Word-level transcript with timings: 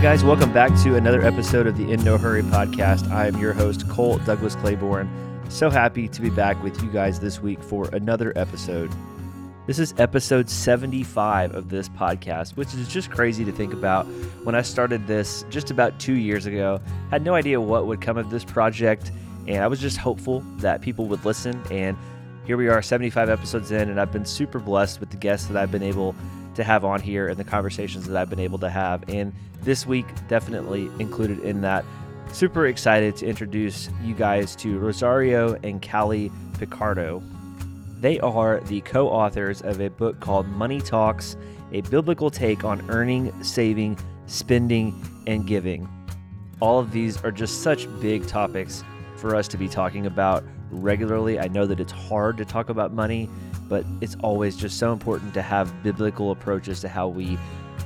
guys, 0.00 0.24
welcome 0.24 0.50
back 0.50 0.74
to 0.82 0.96
another 0.96 1.20
episode 1.20 1.66
of 1.66 1.76
the 1.76 1.92
In 1.92 2.02
No 2.02 2.16
Hurry 2.16 2.40
podcast. 2.40 3.10
I 3.10 3.26
am 3.26 3.36
your 3.36 3.52
host, 3.52 3.86
Cole 3.90 4.16
Douglas 4.16 4.54
Claiborne. 4.54 5.10
So 5.50 5.68
happy 5.68 6.08
to 6.08 6.22
be 6.22 6.30
back 6.30 6.60
with 6.62 6.82
you 6.82 6.88
guys 6.88 7.20
this 7.20 7.42
week 7.42 7.62
for 7.62 7.86
another 7.92 8.32
episode. 8.34 8.90
This 9.66 9.78
is 9.78 9.92
episode 9.98 10.48
75 10.48 11.54
of 11.54 11.68
this 11.68 11.90
podcast, 11.90 12.56
which 12.56 12.72
is 12.72 12.88
just 12.88 13.10
crazy 13.10 13.44
to 13.44 13.52
think 13.52 13.74
about. 13.74 14.06
When 14.42 14.54
I 14.54 14.62
started 14.62 15.06
this 15.06 15.44
just 15.50 15.70
about 15.70 16.00
two 16.00 16.14
years 16.14 16.46
ago, 16.46 16.80
had 17.10 17.22
no 17.22 17.34
idea 17.34 17.60
what 17.60 17.86
would 17.86 18.00
come 18.00 18.16
of 18.16 18.30
this 18.30 18.42
project, 18.42 19.12
and 19.46 19.62
I 19.62 19.66
was 19.66 19.80
just 19.80 19.98
hopeful 19.98 20.40
that 20.60 20.80
people 20.80 21.08
would 21.08 21.26
listen. 21.26 21.62
And 21.70 21.94
here 22.46 22.56
we 22.56 22.68
are, 22.68 22.80
75 22.80 23.28
episodes 23.28 23.70
in, 23.70 23.90
and 23.90 24.00
I've 24.00 24.12
been 24.12 24.24
super 24.24 24.60
blessed 24.60 24.98
with 24.98 25.10
the 25.10 25.18
guests 25.18 25.48
that 25.48 25.58
I've 25.58 25.70
been 25.70 25.82
able 25.82 26.14
to 26.60 26.64
have 26.64 26.84
on 26.84 27.00
here 27.00 27.28
and 27.28 27.36
the 27.36 27.44
conversations 27.44 28.06
that 28.06 28.16
I've 28.16 28.30
been 28.30 28.40
able 28.40 28.58
to 28.60 28.70
have. 28.70 29.08
And 29.08 29.32
this 29.62 29.86
week, 29.86 30.06
definitely 30.28 30.90
included 30.98 31.40
in 31.40 31.60
that. 31.62 31.84
Super 32.32 32.66
excited 32.66 33.16
to 33.16 33.26
introduce 33.26 33.90
you 34.04 34.14
guys 34.14 34.54
to 34.56 34.78
Rosario 34.78 35.58
and 35.64 35.86
Callie 35.86 36.30
Picardo. 36.58 37.22
They 37.98 38.20
are 38.20 38.60
the 38.60 38.80
co 38.82 39.08
authors 39.08 39.62
of 39.62 39.80
a 39.80 39.90
book 39.90 40.20
called 40.20 40.46
Money 40.48 40.80
Talks, 40.80 41.36
a 41.72 41.80
biblical 41.82 42.30
take 42.30 42.64
on 42.64 42.88
earning, 42.90 43.42
saving, 43.42 43.98
spending, 44.26 44.94
and 45.26 45.46
giving. 45.46 45.88
All 46.60 46.78
of 46.78 46.92
these 46.92 47.22
are 47.24 47.32
just 47.32 47.62
such 47.62 47.88
big 48.00 48.26
topics 48.26 48.84
for 49.16 49.34
us 49.34 49.48
to 49.48 49.58
be 49.58 49.68
talking 49.68 50.06
about 50.06 50.44
regularly. 50.70 51.38
I 51.38 51.48
know 51.48 51.66
that 51.66 51.80
it's 51.80 51.92
hard 51.92 52.36
to 52.38 52.44
talk 52.44 52.68
about 52.68 52.92
money, 52.92 53.28
but 53.70 53.86
it's 54.00 54.16
always 54.22 54.56
just 54.56 54.78
so 54.78 54.92
important 54.92 55.32
to 55.32 55.40
have 55.40 55.82
biblical 55.82 56.32
approaches 56.32 56.80
to 56.80 56.88
how 56.88 57.08
we 57.08 57.38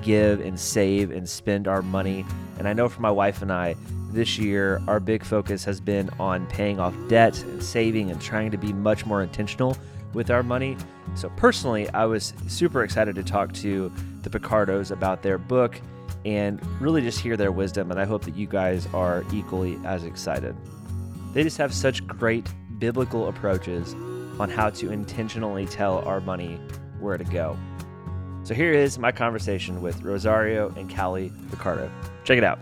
give 0.02 0.40
and 0.40 0.58
save 0.58 1.10
and 1.10 1.28
spend 1.28 1.68
our 1.68 1.82
money. 1.82 2.24
And 2.58 2.66
I 2.66 2.72
know 2.72 2.88
for 2.88 3.02
my 3.02 3.10
wife 3.10 3.42
and 3.42 3.52
I, 3.52 3.76
this 4.10 4.38
year, 4.38 4.80
our 4.88 4.98
big 4.98 5.22
focus 5.24 5.62
has 5.64 5.80
been 5.80 6.08
on 6.18 6.46
paying 6.46 6.80
off 6.80 6.94
debt 7.08 7.40
and 7.42 7.62
saving 7.62 8.10
and 8.10 8.20
trying 8.20 8.50
to 8.50 8.56
be 8.56 8.72
much 8.72 9.04
more 9.04 9.22
intentional 9.22 9.76
with 10.14 10.30
our 10.30 10.42
money. 10.42 10.76
So, 11.16 11.28
personally, 11.36 11.88
I 11.90 12.06
was 12.06 12.32
super 12.48 12.82
excited 12.82 13.14
to 13.16 13.22
talk 13.22 13.52
to 13.54 13.92
the 14.22 14.30
Picardos 14.30 14.90
about 14.90 15.22
their 15.22 15.36
book 15.36 15.80
and 16.24 16.64
really 16.80 17.02
just 17.02 17.20
hear 17.20 17.36
their 17.36 17.52
wisdom. 17.52 17.90
And 17.90 18.00
I 18.00 18.06
hope 18.06 18.24
that 18.24 18.36
you 18.36 18.46
guys 18.46 18.88
are 18.94 19.22
equally 19.32 19.78
as 19.84 20.04
excited. 20.04 20.56
They 21.34 21.42
just 21.42 21.58
have 21.58 21.74
such 21.74 22.06
great 22.06 22.48
biblical 22.78 23.28
approaches 23.28 23.94
on 24.38 24.50
how 24.50 24.70
to 24.70 24.90
intentionally 24.90 25.66
tell 25.66 25.98
our 26.00 26.20
money 26.20 26.60
where 27.00 27.16
to 27.16 27.24
go. 27.24 27.56
So, 28.42 28.54
here 28.54 28.72
is 28.72 28.98
my 28.98 29.10
conversation 29.10 29.80
with 29.80 30.02
Rosario 30.02 30.68
and 30.76 30.94
Callie 30.94 31.32
Picardo. 31.50 31.90
Check 32.24 32.38
it 32.38 32.44
out. 32.44 32.58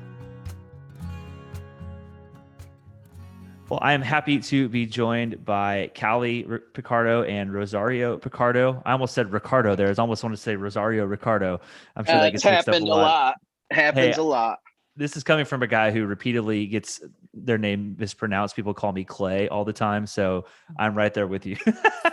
Well, 3.73 3.81
I 3.81 3.95
am 3.95 4.03
happy 4.03 4.39
to 4.39 4.69
be 4.69 4.85
joined 4.85 5.47
by 5.47 5.91
Callie 5.99 6.47
Picardo 6.75 7.23
and 7.23 7.51
Rosario 7.51 8.19
Picardo. 8.19 8.83
I 8.85 8.93
almost 8.93 9.15
said 9.15 9.33
Ricardo 9.33 9.75
there. 9.75 9.89
I 9.89 9.95
almost 9.95 10.23
want 10.23 10.37
to 10.37 10.41
say 10.43 10.57
Rosario 10.57 11.07
Ricardo. 11.07 11.59
I'm 11.97 12.05
sure 12.05 12.17
uh, 12.17 12.21
that 12.21 12.33
gets 12.33 12.45
happened 12.45 12.87
a 12.87 12.91
lot. 12.91 12.99
lot. 12.99 13.35
Happens 13.71 14.17
hey, 14.17 14.21
a 14.21 14.25
lot. 14.25 14.59
This 14.95 15.17
is 15.17 15.25
coming 15.25 15.47
from 15.47 15.63
a 15.63 15.67
guy 15.67 15.91
who 15.91 16.05
repeatedly 16.05 16.67
gets 16.67 17.01
their 17.35 17.59
name 17.59 17.97
mispronounced. 17.99 18.55
People 18.57 18.75
call 18.75 18.93
me 18.93 19.05
Clay 19.05 19.49
all 19.49 19.65
the 19.65 19.73
time, 19.73 20.07
so 20.07 20.47
I'm 20.79 20.95
right 20.95 21.13
there 21.13 21.27
with 21.27 21.47
you. 21.47 21.57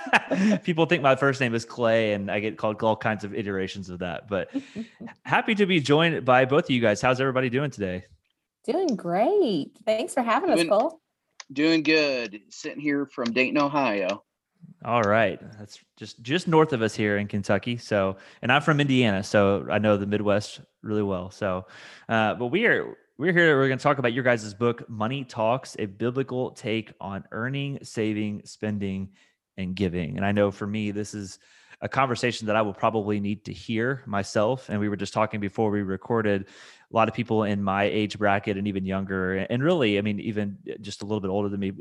People 0.64 0.86
think 0.86 1.03
my 1.03 1.16
first 1.16 1.42
name 1.42 1.53
is 1.53 1.66
Clay, 1.66 2.14
and 2.14 2.31
I 2.31 2.39
get 2.39 2.58
called 2.58 2.81
all 2.84 2.95
kinds 2.95 3.23
of 3.23 3.34
iterations 3.34 3.89
of 3.89 4.00
that. 4.00 4.28
But 4.28 4.50
happy 5.26 5.56
to 5.56 5.66
be 5.66 5.80
joined 5.80 6.23
by 6.26 6.45
both 6.45 6.66
of 6.66 6.70
you 6.70 6.82
guys. 6.82 7.02
How's 7.02 7.20
everybody 7.20 7.49
doing 7.49 7.71
today? 7.71 8.05
Doing 8.66 8.95
great. 8.95 9.71
Thanks 9.86 10.14
for 10.14 10.21
having 10.21 10.49
us, 10.52 10.64
Cole. 10.67 11.02
Doing 11.52 11.83
good. 11.83 12.39
Sitting 12.49 12.80
here 12.80 13.05
from 13.05 13.32
Dayton, 13.33 13.58
Ohio. 13.58 14.23
All 14.86 15.02
right, 15.02 15.39
that's 15.58 15.80
just 15.98 16.22
just 16.22 16.48
north 16.48 16.72
of 16.72 16.82
us 16.82 16.95
here 16.95 17.17
in 17.17 17.27
Kentucky. 17.27 17.76
So, 17.77 18.17
and 18.42 18.52
I'm 18.52 18.61
from 18.61 18.80
Indiana, 18.80 19.23
so 19.23 19.67
I 19.70 19.77
know 19.77 19.98
the 19.98 20.05
Midwest 20.05 20.61
really 20.83 21.04
well. 21.04 21.32
So, 21.32 21.66
uh, 22.08 22.36
but 22.36 22.48
we 22.48 22.66
are 22.66 22.98
we're 23.19 23.33
here. 23.33 23.57
We're 23.57 23.67
going 23.67 23.77
to 23.77 23.83
talk 23.83 23.97
about 23.97 24.13
your 24.13 24.23
guys' 24.23 24.53
book, 24.53 24.89
Money 24.89 25.25
Talks: 25.25 25.75
A 25.77 25.87
Biblical 25.87 26.52
Take 26.52 26.93
on 27.02 27.25
Earning, 27.33 27.80
Saving, 27.83 28.41
Spending, 28.45 29.09
and 29.57 29.75
Giving. 29.75 30.15
And 30.15 30.25
I 30.25 30.31
know 30.31 30.52
for 30.52 30.65
me, 30.65 30.91
this 30.91 31.13
is 31.13 31.37
a 31.81 31.89
conversation 31.89 32.47
that 32.47 32.55
I 32.55 32.61
will 32.61 32.73
probably 32.73 33.19
need 33.19 33.43
to 33.43 33.52
hear 33.52 34.03
myself. 34.05 34.69
And 34.69 34.80
we 34.80 34.87
were 34.87 34.95
just 34.95 35.13
talking 35.13 35.41
before 35.41 35.69
we 35.69 35.81
recorded 35.81 36.47
a 36.92 36.95
lot 36.95 37.08
of 37.08 37.14
people 37.14 37.44
in 37.44 37.61
my 37.61 37.83
age 37.83 38.17
bracket 38.17 38.58
and 38.58 38.67
even 38.67 38.86
younger, 38.86 39.36
and 39.36 39.64
really, 39.64 40.00
I 40.00 40.02
mean, 40.02 40.20
even 40.20 40.58
just 40.82 41.04
a 41.04 41.05
little 41.05 41.22
bit 41.22 41.30
older 41.30 41.48
than 41.48 41.60
me, 41.60 41.72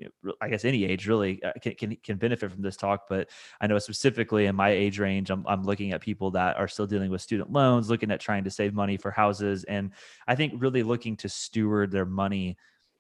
I 0.41 0.49
guess 0.49 0.65
any 0.65 0.85
age 0.85 1.09
really 1.09 1.43
uh, 1.43 1.53
can, 1.63 1.75
can, 1.75 1.97
can 1.97 2.17
benefit 2.19 2.53
from 2.53 2.61
this 2.61 2.77
talk. 2.77 3.07
But 3.09 3.31
I 3.61 3.67
know 3.67 3.79
specifically 3.79 4.47
in 4.47 4.55
my 4.55 4.71
age 4.71 4.99
range, 4.99 5.31
I'm, 5.31 5.47
I'm 5.47 5.65
looking 5.65 5.93
at 5.93 6.03
people 6.03 6.31
that 6.33 6.59
are 6.59 6.69
still 6.69 6.87
dealing 6.87 7.11
with 7.11 7.23
student 7.23 7.51
loans, 7.51 7.89
looking 7.89 8.11
at 8.11 8.21
trying 8.21 8.45
to 8.45 8.51
save 8.51 8.75
money 8.75 8.99
for 8.99 9.11
houses. 9.11 9.65
And 9.65 9.93
I 10.27 10.35
think 10.35 10.55
really 10.57 10.83
looking 10.83 11.17
to 11.19 11.29
steward 11.29 11.91
their 11.91 12.07
money 12.07 12.59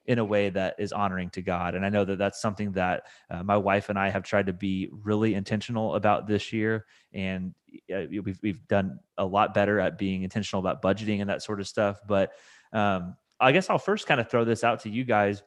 in 0.08 0.18
a 0.18 0.24
way 0.24 0.48
that 0.48 0.74
is 0.78 0.90
honoring 0.90 1.28
to 1.28 1.42
God. 1.42 1.74
And 1.74 1.84
I 1.84 1.90
know 1.90 2.02
that 2.02 2.16
that's 2.16 2.40
something 2.40 2.72
that 2.72 3.04
uh, 3.30 3.42
my 3.42 3.58
wife 3.58 3.90
and 3.90 3.98
I 3.98 4.08
have 4.08 4.22
tried 4.22 4.46
to 4.46 4.54
be 4.54 4.88
really 4.90 5.34
intentional 5.34 5.96
about 5.96 6.26
this 6.26 6.50
year. 6.50 6.86
And 7.12 7.54
uh, 7.94 8.04
we've, 8.10 8.38
we've 8.42 8.66
done 8.68 9.00
a 9.18 9.24
lot 9.24 9.52
better 9.52 9.78
at 9.78 9.98
being 9.98 10.22
intentional 10.22 10.60
about 10.60 10.80
budgeting 10.80 11.20
and 11.20 11.28
that 11.28 11.42
sort 11.42 11.60
of 11.60 11.68
stuff. 11.68 12.00
But 12.08 12.32
um, 12.72 13.16
I 13.38 13.52
guess 13.52 13.68
I'll 13.68 13.78
first 13.78 14.06
kind 14.06 14.18
of 14.18 14.30
throw 14.30 14.46
this 14.46 14.64
out 14.64 14.80
to 14.80 14.88
you 14.88 15.04
guys. 15.04 15.42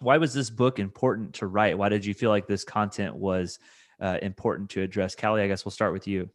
Why 0.00 0.18
was 0.18 0.34
this 0.34 0.50
book 0.50 0.78
important 0.78 1.36
to 1.36 1.46
write? 1.46 1.78
Why 1.78 1.88
did 1.88 2.04
you 2.04 2.12
feel 2.12 2.28
like 2.28 2.46
this 2.46 2.64
content 2.64 3.16
was 3.16 3.58
uh, 4.00 4.18
important 4.20 4.68
to 4.70 4.82
address? 4.82 5.14
Callie, 5.14 5.40
I 5.40 5.48
guess 5.48 5.64
we'll 5.64 5.72
start 5.72 5.94
with 5.94 6.06
you. 6.06 6.28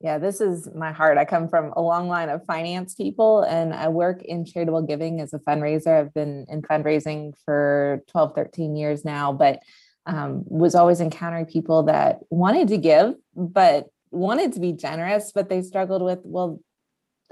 Yeah, 0.00 0.16
this 0.16 0.40
is 0.40 0.66
my 0.74 0.92
heart. 0.92 1.18
I 1.18 1.26
come 1.26 1.46
from 1.46 1.74
a 1.76 1.82
long 1.82 2.08
line 2.08 2.30
of 2.30 2.46
finance 2.46 2.94
people 2.94 3.42
and 3.42 3.74
I 3.74 3.88
work 3.88 4.22
in 4.22 4.46
charitable 4.46 4.82
giving 4.82 5.20
as 5.20 5.34
a 5.34 5.38
fundraiser. 5.38 6.00
I've 6.00 6.14
been 6.14 6.46
in 6.48 6.62
fundraising 6.62 7.34
for 7.44 8.02
12, 8.08 8.34
13 8.34 8.76
years 8.76 9.04
now, 9.04 9.34
but 9.34 9.60
um, 10.06 10.42
was 10.46 10.74
always 10.74 11.00
encountering 11.02 11.44
people 11.44 11.82
that 11.82 12.20
wanted 12.30 12.68
to 12.68 12.78
give, 12.78 13.14
but 13.36 13.88
wanted 14.10 14.54
to 14.54 14.60
be 14.60 14.72
generous, 14.72 15.32
but 15.34 15.50
they 15.50 15.60
struggled 15.60 16.00
with, 16.00 16.20
well, 16.24 16.60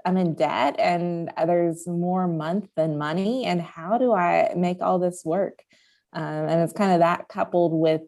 I'm 0.05 0.19
in 0.19 0.35
debt 0.35 0.77
and 0.79 1.31
there's 1.47 1.87
more 1.87 2.29
month 2.29 2.69
than 2.77 2.99
money. 2.99 3.47
And 3.47 3.63
how 3.63 3.97
do 3.97 4.13
I 4.13 4.53
make 4.55 4.83
all 4.83 4.99
this 4.99 5.23
work? 5.25 5.63
Um, 6.13 6.25
and 6.25 6.61
it's 6.61 6.73
kind 6.75 6.93
of 6.93 7.01
that 7.01 7.29
coupled 7.29 7.73
with 7.73 8.03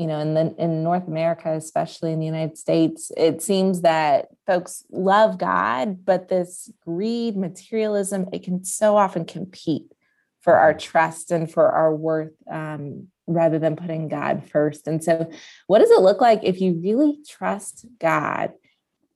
you 0.00 0.06
know 0.06 0.18
in 0.18 0.34
the 0.34 0.54
in 0.58 0.82
north 0.82 1.06
america 1.06 1.52
especially 1.52 2.12
in 2.12 2.18
the 2.18 2.26
united 2.26 2.56
states 2.56 3.12
it 3.16 3.42
seems 3.42 3.82
that 3.82 4.28
folks 4.46 4.84
love 4.90 5.38
god 5.38 6.04
but 6.04 6.28
this 6.28 6.70
greed 6.84 7.36
materialism 7.36 8.26
it 8.32 8.42
can 8.42 8.64
so 8.64 8.96
often 8.96 9.24
compete 9.24 9.92
for 10.40 10.54
our 10.54 10.72
mm-hmm. 10.72 10.78
trust 10.78 11.30
and 11.30 11.50
for 11.50 11.70
our 11.70 11.94
worth 11.94 12.32
um, 12.50 13.08
rather 13.26 13.58
than 13.58 13.76
putting 13.76 14.08
god 14.08 14.48
first. 14.50 14.86
And 14.86 15.02
so 15.02 15.30
what 15.66 15.78
does 15.78 15.90
it 15.90 16.00
look 16.00 16.20
like 16.20 16.40
if 16.42 16.60
you 16.60 16.80
really 16.82 17.18
trust 17.28 17.86
god 17.98 18.52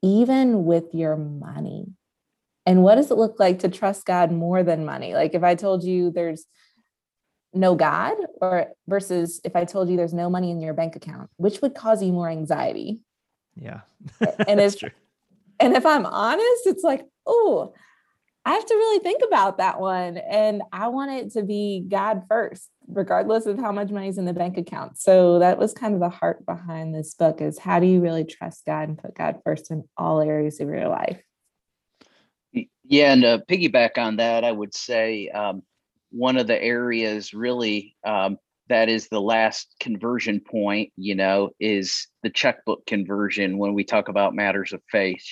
even 0.03 0.65
with 0.65 0.95
your 0.95 1.17
money? 1.17 1.87
And 2.67 2.83
what 2.83 2.95
does 2.95 3.11
it 3.11 3.19
look 3.19 3.39
like 3.39 3.61
to 3.61 3.69
trust 3.69 4.07
god 4.07 4.33
more 4.33 4.63
than 4.63 4.85
money? 4.85 5.15
Like 5.15 5.35
if 5.35 5.43
i 5.43 5.55
told 5.55 5.83
you 5.85 6.11
there's 6.11 6.45
no 7.55 7.75
God 7.75 8.17
or 8.41 8.69
versus 8.87 9.41
if 9.45 9.57
I 9.57 9.65
told 9.65 9.89
you 9.89 9.97
there's 9.97 10.15
no 10.15 10.29
money 10.29 10.51
in 10.51 10.61
your 10.61 10.75
bank 10.75 10.97
account, 10.97 11.31
which 11.37 11.61
would 11.63 11.75
cause 11.75 12.03
you 12.03 12.13
more 12.13 12.29
anxiety? 12.29 13.01
Yeah. 13.57 13.81
and 14.49 14.61
if 14.61 14.79
true. 14.79 14.91
and 15.61 15.75
if 15.75 15.87
I'm 15.87 16.07
honest, 16.07 16.67
it's 16.67 16.85
like, 16.85 17.07
oh, 17.27 17.73
I 18.47 18.53
have 18.53 18.67
to 18.67 18.75
really 18.75 18.99
think 19.03 19.23
about 19.27 19.59
that 19.59 19.81
one. 19.81 20.19
And 20.19 20.63
I 20.71 20.89
want 20.89 21.13
it 21.13 21.33
to 21.33 21.43
be 21.43 21.85
God 21.89 22.25
first, 22.29 22.69
regardless 22.87 23.47
of 23.47 23.59
how 23.59 23.73
much 23.73 23.89
money 23.89 24.09
is 24.09 24.19
in 24.19 24.27
the 24.27 24.35
bank 24.35 24.59
account. 24.59 24.99
So 24.99 25.39
that 25.39 25.59
was 25.59 25.73
kind 25.73 25.95
of 25.95 26.01
the 26.01 26.11
heart 26.11 26.45
behind 26.45 26.95
this 26.95 27.15
book 27.15 27.41
is 27.41 27.59
how 27.59 27.81
do 27.81 27.87
you 27.87 28.01
really 28.01 28.25
trust 28.25 28.67
God 28.67 28.89
and 28.89 28.99
put 28.99 29.15
God 29.15 29.41
first 29.45 29.71
in 29.71 29.85
all 29.97 30.21
areas 30.21 30.61
of 30.61 30.69
your 30.69 30.89
life? 30.89 31.23
Yeah, 32.53 33.13
and 33.15 33.23
to 33.23 33.43
piggyback 33.49 33.97
on 33.97 34.17
that, 34.17 34.45
I 34.45 34.53
would 34.53 34.75
say 34.75 35.29
um, 35.31 35.63
one 36.15 36.37
of 36.37 36.47
the 36.47 36.63
areas 36.63 37.35
really 37.35 37.97
um, 38.07 38.39
that 38.69 38.89
is 38.89 39.09
the 39.09 39.21
last 39.21 39.75
conversion 39.81 40.41
point, 40.41 40.93
you 40.97 41.15
know, 41.15 41.51
is 41.59 42.07
the 42.23 42.31
checkbook 42.31 42.87
conversion 42.87 43.59
when 43.59 43.75
we 43.75 43.85
talk 43.85 44.09
about 44.09 44.35
matters 44.35 44.73
of 44.73 44.81
faith, 44.91 45.25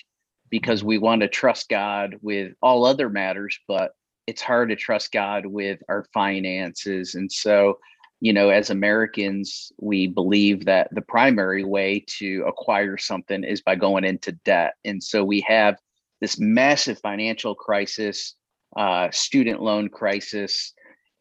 because 0.50 0.82
we 0.82 0.98
want 0.98 1.22
to 1.22 1.28
trust 1.28 1.68
God 1.68 2.16
with 2.20 2.52
all 2.60 2.84
other 2.84 3.08
matters, 3.08 3.58
but 3.68 3.92
it's 4.26 4.42
hard 4.42 4.70
to 4.70 4.76
trust 4.76 5.12
God 5.12 5.46
with 5.46 5.78
our 5.88 6.04
finances. 6.12 7.14
And 7.14 7.30
so, 7.30 7.78
you 8.20 8.32
know, 8.32 8.50
as 8.50 8.68
Americans, 8.68 9.72
we 9.80 10.08
believe 10.08 10.64
that 10.64 10.88
the 10.92 11.02
primary 11.02 11.64
way 11.64 12.04
to 12.18 12.44
acquire 12.46 12.98
something 12.98 13.44
is 13.44 13.62
by 13.62 13.76
going 13.76 14.04
into 14.04 14.32
debt. 14.44 14.74
And 14.84 15.02
so 15.02 15.24
we 15.24 15.40
have 15.42 15.76
this 16.20 16.38
massive 16.38 16.98
financial 17.00 17.54
crisis 17.54 18.34
uh, 18.76 19.10
student 19.10 19.62
loan 19.62 19.88
crisis, 19.88 20.72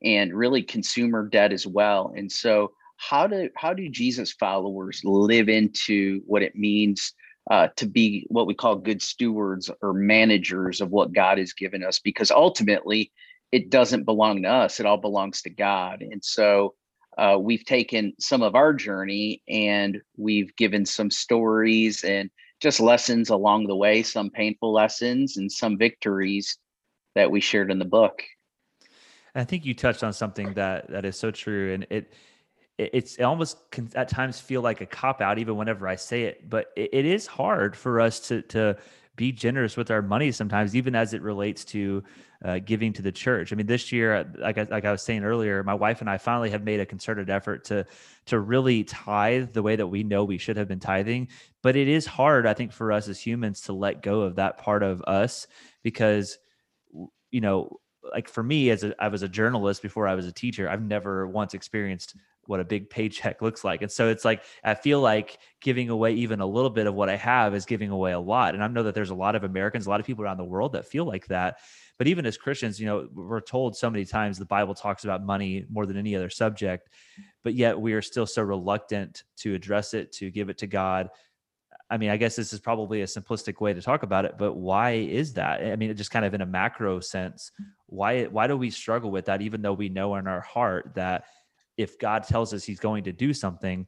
and 0.03 0.33
really 0.33 0.63
consumer 0.63 1.27
debt 1.27 1.53
as 1.53 1.67
well. 1.67 2.13
And 2.15 2.31
so, 2.31 2.71
how 2.97 3.27
do 3.27 3.49
how 3.55 3.73
do 3.73 3.89
Jesus 3.89 4.31
followers 4.33 5.01
live 5.03 5.49
into 5.49 6.21
what 6.25 6.43
it 6.43 6.55
means 6.55 7.13
uh, 7.49 7.69
to 7.75 7.87
be 7.87 8.25
what 8.29 8.47
we 8.47 8.53
call 8.53 8.75
good 8.75 9.01
stewards 9.01 9.69
or 9.81 9.93
managers 9.93 10.81
of 10.81 10.91
what 10.91 11.13
God 11.13 11.37
has 11.37 11.53
given 11.53 11.83
us? 11.83 11.99
Because 11.99 12.31
ultimately, 12.31 13.11
it 13.51 13.69
doesn't 13.69 14.05
belong 14.05 14.43
to 14.43 14.49
us; 14.49 14.79
it 14.79 14.85
all 14.85 14.97
belongs 14.97 15.41
to 15.43 15.49
God. 15.49 16.01
And 16.01 16.23
so, 16.23 16.75
uh, 17.17 17.37
we've 17.39 17.65
taken 17.65 18.13
some 18.19 18.41
of 18.41 18.55
our 18.55 18.73
journey 18.73 19.41
and 19.47 20.01
we've 20.17 20.55
given 20.55 20.85
some 20.85 21.11
stories 21.11 22.03
and 22.03 22.29
just 22.61 22.79
lessons 22.79 23.29
along 23.29 23.67
the 23.67 23.75
way, 23.75 24.03
some 24.03 24.29
painful 24.29 24.71
lessons 24.71 25.37
and 25.37 25.51
some 25.51 25.77
victories 25.77 26.57
that 27.15 27.31
we 27.31 27.41
shared 27.41 27.71
in 27.71 27.79
the 27.79 27.85
book. 27.85 28.23
I 29.33 29.43
think 29.43 29.65
you 29.65 29.73
touched 29.73 30.03
on 30.03 30.13
something 30.13 30.53
that 30.55 30.89
that 30.89 31.05
is 31.05 31.17
so 31.17 31.31
true, 31.31 31.73
and 31.73 31.87
it 31.89 32.13
it's 32.77 33.15
it 33.15 33.23
almost 33.23 33.57
can 33.71 33.89
at 33.95 34.09
times 34.09 34.39
feel 34.39 34.61
like 34.61 34.81
a 34.81 34.85
cop 34.85 35.21
out, 35.21 35.39
even 35.39 35.55
whenever 35.55 35.87
I 35.87 35.95
say 35.95 36.23
it. 36.23 36.49
But 36.49 36.67
it, 36.75 36.89
it 36.93 37.05
is 37.05 37.27
hard 37.27 37.75
for 37.75 38.01
us 38.01 38.19
to 38.27 38.41
to 38.43 38.77
be 39.15 39.31
generous 39.31 39.77
with 39.77 39.91
our 39.91 40.01
money 40.01 40.31
sometimes, 40.31 40.75
even 40.75 40.95
as 40.95 41.13
it 41.13 41.21
relates 41.21 41.63
to 41.65 42.03
uh, 42.43 42.59
giving 42.59 42.91
to 42.93 43.01
the 43.01 43.11
church. 43.11 43.51
I 43.51 43.55
mean, 43.55 43.67
this 43.67 43.91
year, 43.91 44.25
like 44.39 44.57
I, 44.57 44.63
like 44.63 44.85
I 44.85 44.91
was 44.91 45.01
saying 45.01 45.23
earlier, 45.23 45.63
my 45.63 45.73
wife 45.73 46.01
and 46.01 46.09
I 46.09 46.17
finally 46.17 46.49
have 46.49 46.63
made 46.63 46.79
a 46.79 46.85
concerted 46.85 47.29
effort 47.29 47.65
to 47.65 47.85
to 48.25 48.39
really 48.39 48.83
tithe 48.83 49.53
the 49.53 49.61
way 49.61 49.75
that 49.75 49.87
we 49.87 50.03
know 50.03 50.23
we 50.23 50.37
should 50.37 50.57
have 50.57 50.67
been 50.67 50.79
tithing. 50.79 51.27
But 51.61 51.75
it 51.75 51.87
is 51.87 52.05
hard, 52.05 52.47
I 52.47 52.53
think, 52.53 52.71
for 52.71 52.91
us 52.91 53.07
as 53.07 53.19
humans 53.19 53.61
to 53.61 53.73
let 53.73 54.01
go 54.01 54.21
of 54.21 54.35
that 54.35 54.57
part 54.57 54.81
of 54.81 55.01
us 55.03 55.47
because, 55.83 56.37
you 57.31 57.41
know, 57.41 57.79
like 58.11 58.27
for 58.27 58.43
me, 58.43 58.69
as 58.69 58.83
a, 58.83 58.93
I 59.01 59.07
was 59.07 59.23
a 59.23 59.29
journalist 59.29 59.81
before 59.81 60.07
I 60.07 60.15
was 60.15 60.25
a 60.25 60.31
teacher, 60.31 60.69
I've 60.69 60.81
never 60.81 61.27
once 61.27 61.53
experienced 61.53 62.15
what 62.45 62.59
a 62.59 62.65
big 62.65 62.89
paycheck 62.89 63.41
looks 63.41 63.63
like. 63.63 63.81
And 63.81 63.91
so 63.91 64.09
it's 64.09 64.25
like 64.25 64.43
I 64.63 64.73
feel 64.75 64.99
like 64.99 65.39
giving 65.61 65.89
away 65.89 66.13
even 66.13 66.41
a 66.41 66.45
little 66.45 66.69
bit 66.69 66.87
of 66.87 66.93
what 66.93 67.09
I 67.09 67.15
have 67.15 67.53
is 67.53 67.65
giving 67.65 67.89
away 67.89 68.11
a 68.11 68.19
lot. 68.19 68.55
And 68.55 68.63
I 68.63 68.67
know 68.67 68.83
that 68.83 68.95
there's 68.95 69.09
a 69.11 69.15
lot 69.15 69.35
of 69.35 69.43
Americans, 69.43 69.87
a 69.87 69.89
lot 69.89 69.99
of 69.99 70.05
people 70.05 70.23
around 70.23 70.37
the 70.37 70.43
world 70.43 70.73
that 70.73 70.85
feel 70.85 71.05
like 71.05 71.27
that. 71.27 71.57
But 71.97 72.07
even 72.07 72.25
as 72.25 72.37
Christians, 72.37 72.79
you 72.79 72.87
know, 72.87 73.07
we're 73.13 73.41
told 73.41 73.77
so 73.77 73.89
many 73.89 74.05
times 74.05 74.39
the 74.39 74.45
Bible 74.45 74.73
talks 74.73 75.03
about 75.03 75.23
money 75.23 75.65
more 75.69 75.85
than 75.85 75.97
any 75.97 76.15
other 76.15 76.31
subject, 76.31 76.89
but 77.43 77.53
yet 77.53 77.79
we 77.79 77.93
are 77.93 78.01
still 78.01 78.25
so 78.25 78.41
reluctant 78.41 79.23
to 79.37 79.53
address 79.53 79.93
it, 79.93 80.11
to 80.13 80.31
give 80.31 80.49
it 80.49 80.57
to 80.59 80.67
God. 80.67 81.09
I 81.91 81.97
mean, 81.97 82.09
I 82.09 82.15
guess 82.15 82.37
this 82.37 82.53
is 82.53 82.61
probably 82.61 83.01
a 83.01 83.05
simplistic 83.05 83.59
way 83.59 83.73
to 83.73 83.81
talk 83.81 84.03
about 84.03 84.23
it, 84.23 84.37
but 84.37 84.53
why 84.53 84.91
is 84.91 85.33
that? 85.33 85.61
I 85.61 85.75
mean, 85.75 85.91
it 85.91 85.95
just 85.95 86.09
kind 86.09 86.23
of 86.23 86.33
in 86.33 86.39
a 86.39 86.45
macro 86.45 87.01
sense, 87.01 87.51
why 87.87 88.23
why 88.25 88.47
do 88.47 88.55
we 88.55 88.69
struggle 88.69 89.11
with 89.11 89.25
that 89.25 89.41
even 89.41 89.61
though 89.61 89.73
we 89.73 89.89
know 89.89 90.15
in 90.15 90.25
our 90.25 90.39
heart 90.39 90.93
that 90.95 91.25
if 91.77 91.99
God 91.99 92.23
tells 92.23 92.53
us 92.53 92.63
he's 92.63 92.79
going 92.79 93.03
to 93.03 93.11
do 93.11 93.33
something, 93.33 93.85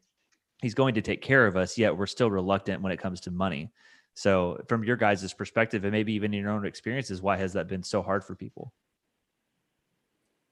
he's 0.62 0.74
going 0.74 0.96
to 0.96 1.02
take 1.02 1.22
care 1.22 1.48
of 1.48 1.56
us, 1.56 1.78
yet 1.78 1.98
we're 1.98 2.06
still 2.06 2.30
reluctant 2.30 2.82
when 2.82 2.92
it 2.92 3.00
comes 3.00 3.22
to 3.22 3.32
money. 3.32 3.72
So, 4.16 4.62
from 4.68 4.84
your 4.84 4.98
guys' 4.98 5.34
perspective, 5.34 5.86
and 5.86 5.94
maybe 5.94 6.14
even 6.14 6.34
your 6.34 6.52
own 6.52 6.66
experiences, 6.66 7.22
why 7.22 7.38
has 7.38 7.54
that 7.54 7.70
been 7.70 7.84
so 7.84 8.02
hard 8.02 8.26
for 8.26 8.36
people? 8.36 8.74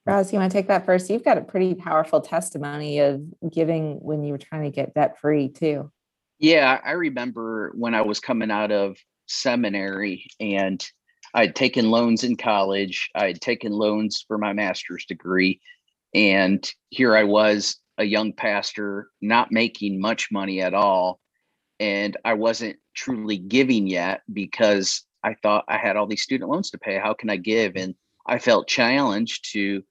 Roz, 0.05 0.31
you 0.31 0.39
want 0.39 0.51
to 0.51 0.57
take 0.57 0.67
that 0.69 0.85
first? 0.85 1.09
You've 1.09 1.25
got 1.25 1.37
a 1.37 1.41
pretty 1.41 1.75
powerful 1.75 2.21
testimony 2.21 2.99
of 2.99 3.21
giving 3.51 3.99
when 4.01 4.23
you 4.23 4.31
were 4.31 4.39
trying 4.39 4.63
to 4.63 4.71
get 4.71 4.93
debt 4.93 5.19
free, 5.19 5.49
too. 5.49 5.91
Yeah, 6.41 6.79
I 6.83 6.93
remember 6.93 7.71
when 7.75 7.93
I 7.93 8.01
was 8.01 8.19
coming 8.19 8.49
out 8.49 8.71
of 8.71 8.97
seminary 9.27 10.25
and 10.39 10.83
I'd 11.35 11.55
taken 11.55 11.91
loans 11.91 12.23
in 12.23 12.35
college, 12.35 13.09
I'd 13.15 13.39
taken 13.39 13.71
loans 13.71 14.25
for 14.27 14.39
my 14.39 14.51
master's 14.51 15.05
degree, 15.05 15.61
and 16.15 16.69
here 16.89 17.15
I 17.15 17.23
was, 17.23 17.77
a 17.99 18.03
young 18.03 18.33
pastor, 18.33 19.09
not 19.21 19.51
making 19.51 20.01
much 20.01 20.29
money 20.31 20.61
at 20.61 20.73
all. 20.73 21.19
And 21.79 22.17
I 22.25 22.33
wasn't 22.33 22.77
truly 22.95 23.37
giving 23.37 23.85
yet 23.85 24.21
because 24.33 25.03
I 25.23 25.35
thought 25.43 25.65
I 25.67 25.77
had 25.77 25.95
all 25.95 26.07
these 26.07 26.23
student 26.23 26.49
loans 26.49 26.71
to 26.71 26.79
pay. 26.79 26.97
How 26.97 27.13
can 27.13 27.29
I 27.29 27.37
give? 27.37 27.73
And 27.75 27.93
I 28.25 28.39
felt 28.39 28.67
challenged 28.67 29.51
to 29.53 29.83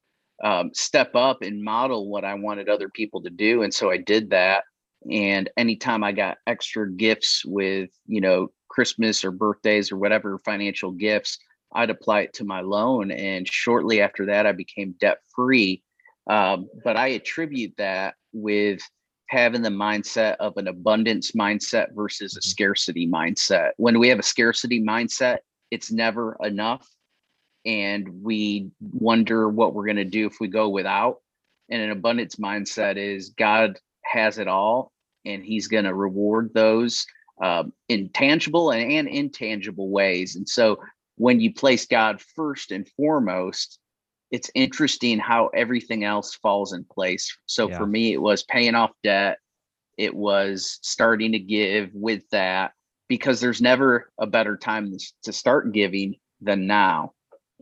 um, 0.42 0.70
step 0.74 1.14
up 1.14 1.42
and 1.42 1.62
model 1.62 2.10
what 2.10 2.24
I 2.24 2.34
wanted 2.34 2.68
other 2.68 2.88
people 2.88 3.22
to 3.22 3.30
do. 3.30 3.62
And 3.62 3.72
so 3.72 3.90
I 3.90 3.98
did 3.98 4.30
that. 4.30 4.64
And 5.10 5.48
anytime 5.56 6.04
I 6.04 6.12
got 6.12 6.38
extra 6.46 6.90
gifts 6.90 7.44
with, 7.44 7.90
you 8.06 8.20
know, 8.20 8.48
Christmas 8.68 9.24
or 9.24 9.30
birthdays 9.30 9.90
or 9.90 9.96
whatever 9.96 10.38
financial 10.38 10.90
gifts, 10.90 11.38
I'd 11.72 11.90
apply 11.90 12.22
it 12.22 12.34
to 12.34 12.44
my 12.44 12.60
loan. 12.60 13.10
And 13.10 13.48
shortly 13.48 14.00
after 14.00 14.26
that, 14.26 14.46
I 14.46 14.52
became 14.52 14.94
debt 15.00 15.18
free 15.34 15.82
um, 16.30 16.68
but 16.84 16.96
I 16.96 17.08
attribute 17.08 17.74
that 17.78 18.14
with 18.32 18.80
having 19.26 19.62
the 19.62 19.70
mindset 19.70 20.36
of 20.36 20.56
an 20.56 20.68
abundance 20.68 21.32
mindset 21.32 21.94
versus 21.94 22.36
a 22.36 22.40
mm-hmm. 22.40 22.48
scarcity 22.48 23.08
mindset. 23.08 23.70
When 23.76 23.98
we 23.98 24.08
have 24.08 24.20
a 24.20 24.24
scarcity 24.24 24.80
mindset, 24.80 25.38
it's 25.70 25.90
never 25.90 26.36
enough. 26.42 26.88
And 27.66 28.22
we 28.22 28.70
wonder 28.80 29.48
what 29.48 29.74
we're 29.74 29.84
going 29.84 29.96
to 29.96 30.04
do 30.04 30.26
if 30.26 30.40
we 30.40 30.48
go 30.48 30.68
without. 30.68 31.16
And 31.68 31.82
an 31.82 31.90
abundance 31.90 32.36
mindset 32.36 32.96
is 32.96 33.30
God 33.30 33.78
has 34.04 34.38
it 34.38 34.48
all 34.48 34.92
and 35.24 35.44
he's 35.44 35.68
going 35.68 35.84
to 35.84 35.94
reward 35.94 36.50
those 36.54 37.06
um, 37.42 37.72
in 37.88 38.08
tangible 38.10 38.70
and, 38.70 38.90
and 38.90 39.08
intangible 39.08 39.90
ways. 39.90 40.36
And 40.36 40.48
so 40.48 40.78
when 41.16 41.40
you 41.40 41.52
place 41.52 41.86
God 41.86 42.20
first 42.34 42.70
and 42.70 42.88
foremost, 42.96 43.78
it's 44.30 44.50
interesting 44.54 45.18
how 45.18 45.48
everything 45.48 46.04
else 46.04 46.34
falls 46.34 46.72
in 46.72 46.84
place. 46.84 47.36
So 47.46 47.68
yeah. 47.68 47.78
for 47.78 47.86
me, 47.86 48.12
it 48.12 48.22
was 48.22 48.44
paying 48.44 48.74
off 48.74 48.92
debt. 49.02 49.38
It 49.98 50.14
was 50.14 50.78
starting 50.82 51.32
to 51.32 51.38
give 51.38 51.90
with 51.92 52.22
that 52.30 52.72
because 53.08 53.40
there's 53.40 53.60
never 53.60 54.10
a 54.18 54.26
better 54.26 54.56
time 54.56 54.96
to 55.24 55.32
start 55.32 55.72
giving 55.72 56.14
than 56.40 56.66
now. 56.66 57.12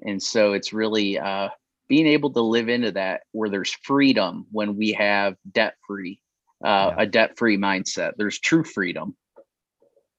And 0.02 0.22
so 0.22 0.52
it's 0.52 0.72
really 0.72 1.18
uh, 1.18 1.48
being 1.88 2.06
able 2.06 2.30
to 2.34 2.42
live 2.42 2.68
into 2.68 2.92
that 2.92 3.22
where 3.32 3.48
there's 3.48 3.72
freedom 3.82 4.46
when 4.52 4.76
we 4.76 4.92
have 4.92 5.36
debt 5.50 5.74
free, 5.86 6.20
uh, 6.64 6.92
yeah. 6.96 7.02
a 7.02 7.06
debt 7.06 7.38
free 7.38 7.56
mindset. 7.56 8.12
There's 8.16 8.38
true 8.38 8.64
freedom. 8.64 9.16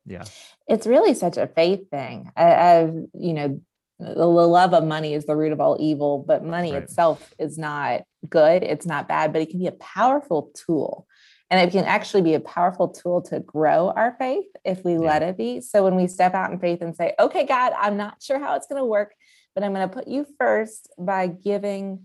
Yeah. 0.06 0.24
It's 0.68 0.88
really 0.88 1.14
such 1.14 1.38
a 1.38 1.48
faith 1.48 1.90
thing. 1.90 2.32
I, 2.36 2.56
I've, 2.56 2.96
you 3.14 3.34
know, 3.34 3.62
the 4.00 4.26
love 4.26 4.74
of 4.74 4.86
money 4.86 5.14
is 5.14 5.26
the 5.26 5.36
root 5.36 5.52
of 5.52 5.60
all 5.60 5.78
evil, 5.80 6.24
but 6.26 6.44
money 6.44 6.72
right. 6.72 6.84
itself 6.84 7.34
is 7.38 7.58
not 7.58 8.04
good. 8.30 8.64
It's 8.64 8.86
not 8.86 9.08
bad, 9.08 9.34
but 9.34 9.42
it 9.42 9.50
can 9.50 9.60
be 9.60 9.68
a 9.68 9.74
powerful 9.74 10.52
tool. 10.56 11.06
And 11.50 11.60
it 11.60 11.72
can 11.72 11.84
actually 11.84 12.22
be 12.22 12.36
a 12.36 12.40
powerful 12.40 12.90
tool 12.90 13.22
to 13.24 13.40
grow 13.40 13.92
our 13.96 14.16
faith 14.20 14.46
if 14.64 14.86
we 14.86 14.94
yeah. 14.94 15.00
let 15.00 15.24
it 15.24 15.38
be. 15.38 15.62
So 15.62 15.84
when 15.84 15.96
we 15.96 16.08
step 16.08 16.34
out 16.34 16.52
in 16.52 16.60
faith 16.60 16.82
and 16.82 16.96
say, 16.96 17.14
okay, 17.20 17.46
God, 17.46 17.74
I'm 17.78 17.98
not 17.98 18.22
sure 18.22 18.40
how 18.40 18.56
it's 18.56 18.68
going 18.68 18.82
to 18.82 18.86
work, 18.86 19.14
but 19.56 19.64
I'm 19.64 19.74
going 19.74 19.88
to 19.88 19.94
put 19.94 20.08
you 20.08 20.26
first 20.38 20.90
by 20.98 21.28
giving 21.28 22.04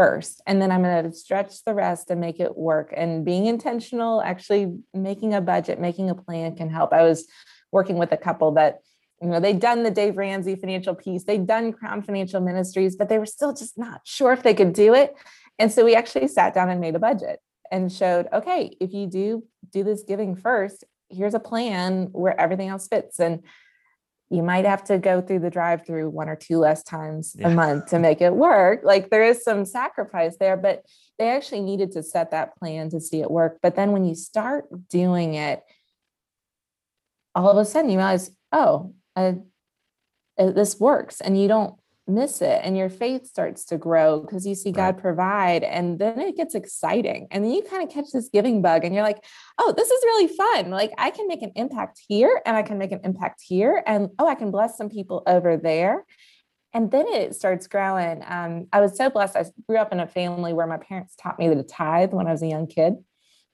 first. 0.00 0.40
And 0.46 0.62
then 0.62 0.70
I'm 0.72 0.82
going 0.82 1.04
to 1.04 1.12
stretch 1.12 1.62
the 1.66 1.74
rest 1.74 2.10
and 2.10 2.22
make 2.22 2.40
it 2.40 2.56
work. 2.56 2.90
And 2.96 3.22
being 3.22 3.44
intentional, 3.44 4.22
actually 4.22 4.74
making 4.94 5.34
a 5.34 5.42
budget, 5.42 5.78
making 5.78 6.08
a 6.08 6.14
plan 6.14 6.56
can 6.56 6.70
help. 6.70 6.94
I 6.94 7.02
was 7.02 7.28
working 7.70 7.98
with 7.98 8.10
a 8.10 8.16
couple 8.16 8.52
that 8.52 8.78
you 9.20 9.28
know 9.28 9.40
they'd 9.40 9.60
done 9.60 9.82
the 9.82 9.90
dave 9.90 10.16
ramsey 10.16 10.56
financial 10.56 10.94
piece 10.94 11.24
they'd 11.24 11.46
done 11.46 11.74
crown 11.74 12.00
financial 12.00 12.40
ministries 12.40 12.96
but 12.96 13.10
they 13.10 13.18
were 13.18 13.26
still 13.26 13.52
just 13.52 13.76
not 13.76 14.00
sure 14.02 14.32
if 14.32 14.42
they 14.42 14.54
could 14.54 14.72
do 14.72 14.94
it 14.94 15.14
and 15.58 15.70
so 15.70 15.84
we 15.84 15.94
actually 15.94 16.26
sat 16.26 16.54
down 16.54 16.70
and 16.70 16.80
made 16.80 16.94
a 16.94 16.98
budget 16.98 17.38
and 17.70 17.92
showed 17.92 18.26
okay 18.32 18.74
if 18.80 18.94
you 18.94 19.06
do 19.06 19.44
do 19.70 19.84
this 19.84 20.04
giving 20.08 20.34
first 20.34 20.84
here's 21.10 21.34
a 21.34 21.38
plan 21.50 22.08
where 22.12 22.40
everything 22.40 22.68
else 22.68 22.88
fits 22.88 23.20
and 23.20 23.42
you 24.30 24.42
might 24.42 24.64
have 24.64 24.84
to 24.84 24.98
go 24.98 25.20
through 25.20 25.40
the 25.40 25.50
drive 25.50 25.84
through 25.84 26.08
one 26.08 26.28
or 26.28 26.36
two 26.36 26.58
less 26.58 26.82
times 26.82 27.34
yeah. 27.38 27.48
a 27.48 27.54
month 27.54 27.86
to 27.86 27.98
make 27.98 28.20
it 28.20 28.32
work. 28.32 28.80
Like 28.84 29.10
there 29.10 29.24
is 29.24 29.42
some 29.42 29.64
sacrifice 29.64 30.36
there 30.38 30.56
but 30.56 30.84
they 31.18 31.28
actually 31.28 31.60
needed 31.60 31.92
to 31.92 32.02
set 32.02 32.30
that 32.30 32.56
plan 32.56 32.90
to 32.90 33.00
see 33.00 33.20
it 33.20 33.30
work. 33.30 33.58
But 33.60 33.76
then 33.76 33.92
when 33.92 34.04
you 34.04 34.14
start 34.14 34.66
doing 34.88 35.34
it 35.34 35.62
all 37.34 37.50
of 37.50 37.56
a 37.56 37.64
sudden 37.64 37.90
you 37.90 37.98
realize 37.98 38.30
oh 38.52 38.94
uh, 39.16 39.32
this 40.36 40.78
works. 40.80 41.20
And 41.20 41.40
you 41.40 41.48
don't 41.48 41.74
miss 42.14 42.42
it 42.42 42.60
and 42.62 42.76
your 42.76 42.88
faith 42.88 43.26
starts 43.26 43.64
to 43.66 43.78
grow 43.78 44.20
because 44.20 44.46
you 44.46 44.54
see 44.54 44.72
God 44.72 44.98
provide 44.98 45.62
and 45.62 45.98
then 45.98 46.20
it 46.20 46.36
gets 46.36 46.54
exciting 46.54 47.28
and 47.30 47.44
then 47.44 47.52
you 47.52 47.62
kind 47.62 47.82
of 47.82 47.94
catch 47.94 48.12
this 48.12 48.28
giving 48.32 48.62
bug 48.62 48.84
and 48.84 48.94
you're 48.94 49.04
like 49.04 49.24
oh 49.58 49.72
this 49.76 49.90
is 49.90 50.02
really 50.04 50.28
fun. 50.28 50.70
Like 50.70 50.92
I 50.98 51.10
can 51.10 51.28
make 51.28 51.42
an 51.42 51.52
impact 51.56 52.00
here 52.08 52.40
and 52.44 52.56
I 52.56 52.62
can 52.62 52.78
make 52.78 52.92
an 52.92 53.00
impact 53.04 53.42
here 53.46 53.82
and 53.86 54.10
oh 54.18 54.26
I 54.26 54.34
can 54.34 54.50
bless 54.50 54.76
some 54.76 54.90
people 54.90 55.22
over 55.26 55.56
there. 55.56 56.04
And 56.72 56.90
then 56.90 57.08
it 57.08 57.34
starts 57.34 57.66
growing. 57.66 58.22
Um, 58.24 58.68
I 58.72 58.80
was 58.80 58.96
so 58.96 59.10
blessed. 59.10 59.36
I 59.36 59.44
grew 59.66 59.78
up 59.78 59.92
in 59.92 59.98
a 59.98 60.06
family 60.06 60.52
where 60.52 60.68
my 60.68 60.76
parents 60.76 61.16
taught 61.16 61.36
me 61.36 61.48
to 61.48 61.62
tithe 61.64 62.12
when 62.12 62.28
I 62.28 62.32
was 62.32 62.42
a 62.42 62.46
young 62.46 62.68
kid 62.68 62.94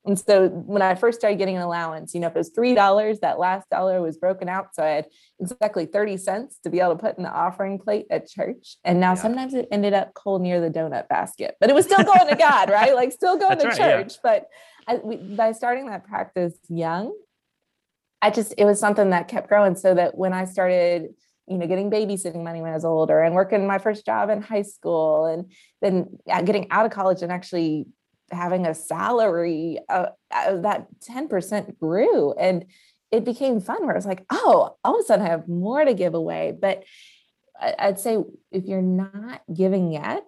And 0.07 0.19
so 0.19 0.49
when 0.49 0.83
I 0.83 0.95
first 0.95 1.19
started 1.19 1.37
getting 1.37 1.57
an 1.57 1.63
allowance, 1.63 2.15
you 2.15 2.21
know, 2.21 2.29
if 2.29 2.37
it 2.37 2.39
was 2.39 2.53
$3, 2.53 3.21
that 3.21 3.39
last 3.41 3.69
dollar 3.71 4.01
was 4.01 4.17
broken 4.17 4.49
out. 4.49 4.75
So 4.75 4.85
I 4.85 4.89
had 4.89 5.07
exactly 5.41 5.87
30 5.87 6.17
cents 6.17 6.59
to 6.63 6.71
be 6.71 6.79
able 6.79 6.97
to 6.97 7.03
put 7.03 7.19
in 7.19 7.25
the 7.25 7.31
offering 7.31 7.79
plate 7.79 8.07
at 8.09 8.29
church. 8.29 8.77
And 8.85 9.01
now 9.01 9.11
yeah. 9.11 9.15
sometimes 9.23 9.53
it 9.53 9.67
ended 9.73 9.95
up 9.95 10.15
cold 10.15 10.43
near 10.43 10.61
the 10.61 10.71
donut 10.71 11.09
basket, 11.09 11.57
but 11.61 11.71
it 11.71 11.75
was 11.75 11.87
still 11.87 12.05
going 12.05 12.29
to 12.29 12.37
God, 12.39 12.71
right? 12.71 12.95
Like 12.95 13.11
still 13.11 13.37
going 13.37 13.59
to 13.59 13.67
right, 13.67 13.77
church. 13.77 14.13
Yeah. 14.13 14.19
But 14.23 14.47
I, 14.87 14.95
we, 15.03 15.17
by 15.17 15.51
starting 15.53 15.87
that 15.87 16.05
practice 16.05 16.55
young, 16.69 17.13
I 18.23 18.31
just, 18.31 18.55
it 18.57 18.65
was 18.65 18.79
something 18.79 19.11
that 19.11 19.29
kept 19.29 19.49
growing 19.49 19.75
so 19.75 19.93
that 19.93 20.17
when 20.17 20.33
I 20.33 20.45
started, 20.45 21.09
you 21.49 21.59
know, 21.59 21.67
getting 21.67 21.91
babysitting 21.91 22.45
money 22.45 22.63
when 22.63 22.71
I 22.71 22.75
was 22.75 22.85
older 22.85 23.21
and 23.23 23.35
working 23.35 23.67
my 23.67 23.79
first 23.79 24.07
job 24.07 24.31
in 24.31 24.41
high 24.41 24.63
school 24.63 25.27
and 25.27 25.51
then 25.83 26.19
getting 26.45 26.71
out 26.71 26.87
of 26.87 26.93
college 26.93 27.23
and 27.23 27.33
actually 27.33 27.87
having 28.31 28.67
a 28.67 28.75
salary, 28.75 29.79
uh, 29.89 30.07
uh, 30.31 30.57
that 30.61 30.89
10% 31.09 31.79
grew 31.79 32.33
and 32.33 32.65
it 33.13 33.25
became 33.25 33.61
fun 33.61 33.83
where 33.83 33.95
I 33.95 33.99
was 33.99 34.07
like, 34.07 34.25
oh, 34.31 34.77
all 34.85 34.97
of 34.97 35.01
a 35.01 35.05
sudden 35.05 35.25
I 35.25 35.31
have 35.31 35.49
more 35.49 35.85
to 35.85 35.95
give 35.95 36.15
away. 36.15 36.53
But 36.59 36.85
I'd 37.61 38.01
say 38.01 38.19
if 38.51 38.65
you're 38.65 38.83
not 38.83 39.43
giving 39.53 39.93
yet, 39.93 40.25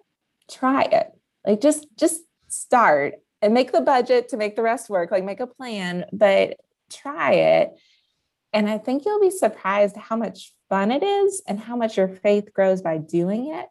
try 0.49 0.83
it. 0.83 1.07
Like 1.45 1.61
just 1.61 1.87
just 1.97 2.21
start 2.47 3.15
and 3.41 3.53
make 3.53 3.71
the 3.71 3.81
budget 3.81 4.29
to 4.29 4.37
make 4.37 4.55
the 4.55 4.61
rest 4.61 4.89
work, 4.89 5.11
like 5.11 5.23
make 5.23 5.39
a 5.39 5.47
plan, 5.47 6.05
but 6.11 6.57
try 6.91 7.33
it. 7.33 7.79
And 8.51 8.69
I 8.69 8.77
think 8.77 9.05
you'll 9.05 9.21
be 9.21 9.29
surprised 9.29 9.95
how 9.95 10.15
much 10.15 10.53
fun 10.69 10.91
it 10.91 11.03
is 11.03 11.41
and 11.47 11.59
how 11.59 11.75
much 11.75 11.97
your 11.97 12.07
faith 12.07 12.53
grows 12.53 12.81
by 12.81 12.97
doing 12.97 13.53
it. 13.53 13.67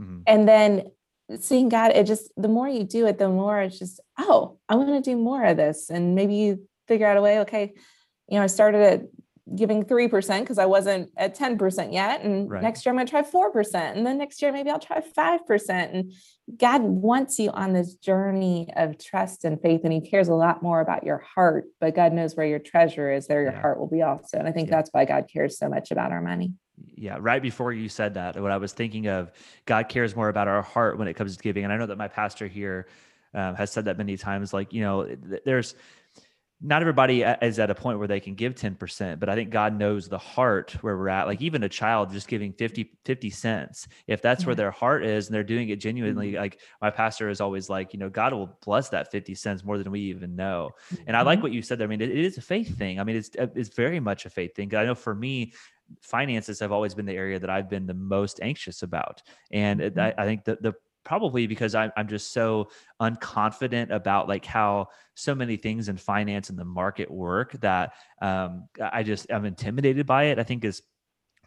Mm-hmm. 0.00 0.20
And 0.26 0.48
then 0.48 0.90
seeing 1.40 1.68
God, 1.68 1.92
it 1.92 2.06
just 2.06 2.30
the 2.36 2.48
more 2.48 2.68
you 2.68 2.84
do 2.84 3.06
it, 3.06 3.18
the 3.18 3.28
more 3.28 3.60
it's 3.60 3.78
just, 3.78 4.00
oh, 4.18 4.58
I 4.68 4.74
want 4.74 5.04
to 5.04 5.10
do 5.10 5.16
more 5.16 5.44
of 5.44 5.56
this. 5.56 5.90
And 5.90 6.14
maybe 6.14 6.34
you 6.34 6.68
figure 6.88 7.06
out 7.06 7.16
a 7.16 7.22
way, 7.22 7.40
okay, 7.40 7.72
you 8.28 8.38
know, 8.38 8.44
I 8.44 8.46
started 8.46 8.80
at 8.80 9.02
giving 9.54 9.84
3% 9.84 10.40
because 10.40 10.58
I 10.58 10.66
wasn't 10.66 11.10
at 11.16 11.36
10% 11.36 11.92
yet. 11.92 12.22
And 12.22 12.48
right. 12.48 12.62
next 12.62 12.84
year 12.84 12.92
I'm 12.92 12.96
going 12.96 13.06
to 13.06 13.10
try 13.10 13.22
4%. 13.22 13.74
And 13.96 14.06
then 14.06 14.18
next 14.18 14.40
year, 14.40 14.52
maybe 14.52 14.70
I'll 14.70 14.78
try 14.78 15.00
5%. 15.00 15.70
And 15.70 16.12
God 16.56 16.82
wants 16.82 17.38
you 17.38 17.50
on 17.50 17.72
this 17.72 17.94
journey 17.94 18.68
of 18.76 18.98
trust 18.98 19.44
and 19.44 19.60
faith. 19.60 19.82
And 19.84 19.92
He 19.92 20.00
cares 20.00 20.28
a 20.28 20.34
lot 20.34 20.62
more 20.62 20.80
about 20.80 21.04
your 21.04 21.18
heart, 21.18 21.64
but 21.80 21.94
God 21.94 22.12
knows 22.12 22.36
where 22.36 22.46
your 22.46 22.60
treasure 22.60 23.12
is, 23.12 23.26
there 23.26 23.42
your 23.42 23.52
yeah. 23.52 23.60
heart 23.60 23.78
will 23.78 23.88
be 23.88 24.02
also. 24.02 24.38
And 24.38 24.48
I 24.48 24.52
think 24.52 24.68
yeah. 24.68 24.76
that's 24.76 24.90
why 24.92 25.04
God 25.04 25.26
cares 25.32 25.58
so 25.58 25.68
much 25.68 25.90
about 25.90 26.12
our 26.12 26.22
money. 26.22 26.52
Yeah, 26.94 27.18
right 27.20 27.42
before 27.42 27.72
you 27.72 27.88
said 27.88 28.14
that, 28.14 28.40
what 28.40 28.50
I 28.52 28.56
was 28.56 28.72
thinking 28.72 29.08
of, 29.08 29.32
God 29.66 29.88
cares 29.88 30.14
more 30.16 30.28
about 30.28 30.48
our 30.48 30.62
heart 30.62 30.98
when 30.98 31.08
it 31.08 31.14
comes 31.14 31.36
to 31.36 31.42
giving. 31.42 31.64
And 31.64 31.72
I 31.72 31.76
know 31.76 31.86
that 31.86 31.98
my 31.98 32.08
pastor 32.08 32.46
here 32.46 32.86
um, 33.34 33.54
has 33.54 33.72
said 33.72 33.86
that 33.86 33.98
many 33.98 34.16
times. 34.16 34.52
Like, 34.52 34.72
you 34.72 34.82
know, 34.82 35.16
there's 35.44 35.74
not 36.64 36.80
everybody 36.80 37.22
is 37.22 37.58
at 37.58 37.70
a 37.70 37.74
point 37.74 37.98
where 37.98 38.06
they 38.06 38.20
can 38.20 38.34
give 38.34 38.54
10%, 38.54 39.18
but 39.18 39.28
I 39.28 39.34
think 39.34 39.50
God 39.50 39.76
knows 39.76 40.08
the 40.08 40.18
heart 40.18 40.70
where 40.80 40.96
we're 40.96 41.08
at. 41.08 41.26
Like 41.26 41.42
even 41.42 41.64
a 41.64 41.68
child 41.68 42.12
just 42.12 42.28
giving 42.28 42.52
50, 42.52 42.88
50 43.04 43.30
cents, 43.30 43.88
if 44.06 44.22
that's 44.22 44.46
where 44.46 44.54
their 44.54 44.70
heart 44.70 45.04
is 45.04 45.26
and 45.26 45.34
they're 45.34 45.42
doing 45.42 45.70
it 45.70 45.76
genuinely, 45.76 46.28
mm-hmm. 46.28 46.40
like 46.40 46.60
my 46.80 46.90
pastor 46.90 47.28
is 47.28 47.40
always 47.40 47.68
like, 47.68 47.92
you 47.92 47.98
know, 47.98 48.08
God 48.08 48.32
will 48.32 48.56
bless 48.64 48.90
that 48.90 49.10
50 49.10 49.34
cents 49.34 49.64
more 49.64 49.76
than 49.76 49.90
we 49.90 50.00
even 50.02 50.36
know. 50.36 50.70
And 51.08 51.16
I 51.16 51.22
like 51.22 51.38
mm-hmm. 51.38 51.42
what 51.42 51.52
you 51.52 51.62
said 51.62 51.78
there. 51.78 51.88
I 51.88 51.90
mean, 51.90 52.00
it, 52.00 52.10
it 52.10 52.24
is 52.24 52.38
a 52.38 52.42
faith 52.42 52.78
thing. 52.78 53.00
I 53.00 53.04
mean, 53.04 53.16
it's, 53.16 53.30
uh, 53.36 53.48
it's 53.56 53.74
very 53.74 53.98
much 53.98 54.24
a 54.24 54.30
faith 54.30 54.54
thing. 54.54 54.72
I 54.72 54.84
know 54.84 54.94
for 54.94 55.16
me, 55.16 55.54
finances 56.00 56.60
have 56.60 56.72
always 56.72 56.94
been 56.94 57.06
the 57.06 57.14
area 57.14 57.38
that 57.38 57.50
I've 57.50 57.68
been 57.68 57.86
the 57.86 57.94
most 57.94 58.40
anxious 58.42 58.82
about. 58.82 59.22
And 59.50 59.80
mm-hmm. 59.80 60.00
I, 60.00 60.14
I 60.16 60.24
think 60.24 60.44
that 60.44 60.62
the 60.62 60.74
probably 61.04 61.46
because 61.46 61.74
I'm, 61.74 61.90
I'm 61.96 62.08
just 62.08 62.32
so 62.32 62.68
unconfident 63.00 63.90
about 63.90 64.28
like 64.28 64.44
how 64.44 64.88
so 65.14 65.34
many 65.34 65.56
things 65.56 65.88
in 65.88 65.96
finance 65.96 66.48
and 66.48 66.58
the 66.58 66.64
market 66.64 67.10
work 67.10 67.52
that 67.60 67.92
um, 68.20 68.68
I 68.80 69.02
just 69.02 69.26
I'm 69.30 69.44
intimidated 69.44 70.06
by 70.06 70.24
it. 70.24 70.38
I 70.38 70.44
think 70.44 70.64
is 70.64 70.82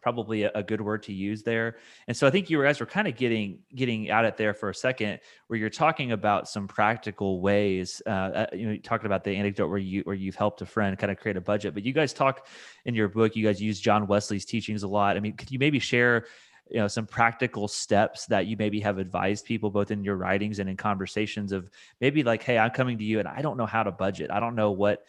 probably 0.05 0.43
a, 0.43 0.51
a, 0.53 0.62
good 0.62 0.81
word 0.81 1.01
to 1.01 1.12
use 1.12 1.41
there. 1.41 1.77
And 2.07 2.15
so 2.15 2.27
I 2.27 2.29
think 2.29 2.47
you 2.47 2.62
guys 2.62 2.79
were 2.79 2.85
kind 2.85 3.07
of 3.07 3.15
getting 3.15 3.57
getting 3.74 4.12
at 4.12 4.24
it 4.24 4.38
there 4.38 4.53
for 4.53 4.69
a 4.69 4.75
second, 4.75 5.19
where 5.47 5.57
you're 5.57 5.71
talking 5.71 6.12
about 6.12 6.47
some 6.47 6.67
practical 6.67 7.41
ways. 7.41 8.03
Uh, 8.05 8.09
uh 8.09 8.45
you 8.53 8.67
know, 8.67 8.77
talking 8.77 9.07
about 9.07 9.24
the 9.24 9.31
anecdote 9.31 9.67
where 9.67 9.79
you 9.79 10.01
where 10.03 10.15
you've 10.15 10.35
helped 10.35 10.62
a 10.62 10.65
friend 10.67 10.95
kind 11.00 11.12
of 11.12 11.17
create 11.17 11.38
a 11.38 11.41
budget. 11.41 11.74
But 11.74 11.83
you 11.83 11.91
guys 11.91 12.13
talk 12.13 12.45
in 12.85 12.93
your 12.93 13.07
book. 13.07 13.35
You 13.35 13.43
guys 13.43 13.59
use 13.59 13.79
John 13.79 14.05
Wesley's 14.05 14.45
teachings 14.45 14.83
a 14.83 14.88
lot. 14.88 15.17
I 15.17 15.21
mean, 15.21 15.33
could 15.33 15.50
you 15.50 15.57
maybe 15.57 15.79
share 15.79 16.27
you 16.69 16.77
know 16.77 16.88
some 16.88 17.07
practical 17.07 17.67
steps 17.67 18.27
that 18.27 18.45
you 18.45 18.57
maybe 18.57 18.79
have 18.81 19.00
advised 19.00 19.45
people 19.45 19.71
both 19.71 19.89
in 19.89 20.03
your 20.03 20.17
writings 20.17 20.59
and 20.59 20.69
in 20.69 20.77
conversations 20.77 21.51
of 21.51 21.69
maybe 22.01 22.24
like 22.24 22.41
hey 22.41 22.57
i'm 22.57 22.71
coming 22.71 22.97
to 22.97 23.03
you 23.03 23.19
and 23.19 23.27
i 23.27 23.39
don't 23.39 23.55
know 23.55 23.67
how 23.67 23.83
to 23.83 23.91
budget 23.91 24.31
i 24.31 24.39
don't 24.39 24.55
know 24.55 24.71
what 24.71 25.03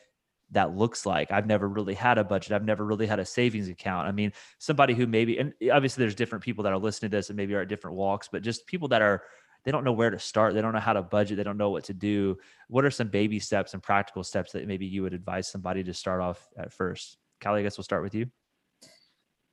that 0.50 0.76
looks 0.76 1.04
like 1.04 1.30
i've 1.30 1.46
never 1.46 1.68
really 1.68 1.94
had 1.94 2.18
a 2.18 2.24
budget 2.24 2.52
i've 2.52 2.64
never 2.64 2.84
really 2.84 3.06
had 3.06 3.18
a 3.18 3.24
savings 3.24 3.68
account 3.68 4.06
i 4.06 4.12
mean 4.12 4.32
somebody 4.58 4.94
who 4.94 5.06
maybe 5.06 5.38
and 5.38 5.52
obviously 5.72 6.02
there's 6.02 6.14
different 6.14 6.44
people 6.44 6.62
that 6.64 6.72
are 6.72 6.78
listening 6.78 7.10
to 7.10 7.16
this 7.16 7.30
and 7.30 7.36
maybe 7.36 7.54
are 7.54 7.62
at 7.62 7.68
different 7.68 7.96
walks 7.96 8.28
but 8.30 8.42
just 8.42 8.66
people 8.66 8.88
that 8.88 9.02
are 9.02 9.22
they 9.64 9.72
don't 9.72 9.84
know 9.84 9.92
where 9.92 10.10
to 10.10 10.18
start 10.18 10.54
they 10.54 10.60
don't 10.60 10.72
know 10.72 10.78
how 10.78 10.92
to 10.92 11.02
budget 11.02 11.36
they 11.36 11.42
don't 11.42 11.58
know 11.58 11.70
what 11.70 11.84
to 11.84 11.94
do 11.94 12.36
what 12.68 12.84
are 12.84 12.90
some 12.90 13.08
baby 13.08 13.40
steps 13.40 13.74
and 13.74 13.82
practical 13.82 14.22
steps 14.22 14.52
that 14.52 14.66
maybe 14.66 14.86
you 14.86 15.02
would 15.02 15.14
advise 15.14 15.48
somebody 15.48 15.82
to 15.82 15.92
start 15.92 16.20
off 16.20 16.48
at 16.56 16.72
first 16.72 17.18
callie 17.40 17.60
i 17.60 17.62
guess 17.62 17.76
we'll 17.76 17.84
start 17.84 18.02
with 18.02 18.14
you 18.14 18.26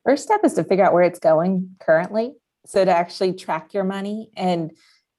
First 0.03 0.23
step 0.23 0.41
is 0.43 0.53
to 0.55 0.63
figure 0.63 0.85
out 0.85 0.93
where 0.93 1.03
it's 1.03 1.19
going 1.19 1.75
currently. 1.79 2.33
So 2.65 2.83
to 2.83 2.91
actually 2.91 3.33
track 3.33 3.73
your 3.73 3.83
money 3.83 4.29
and 4.35 4.71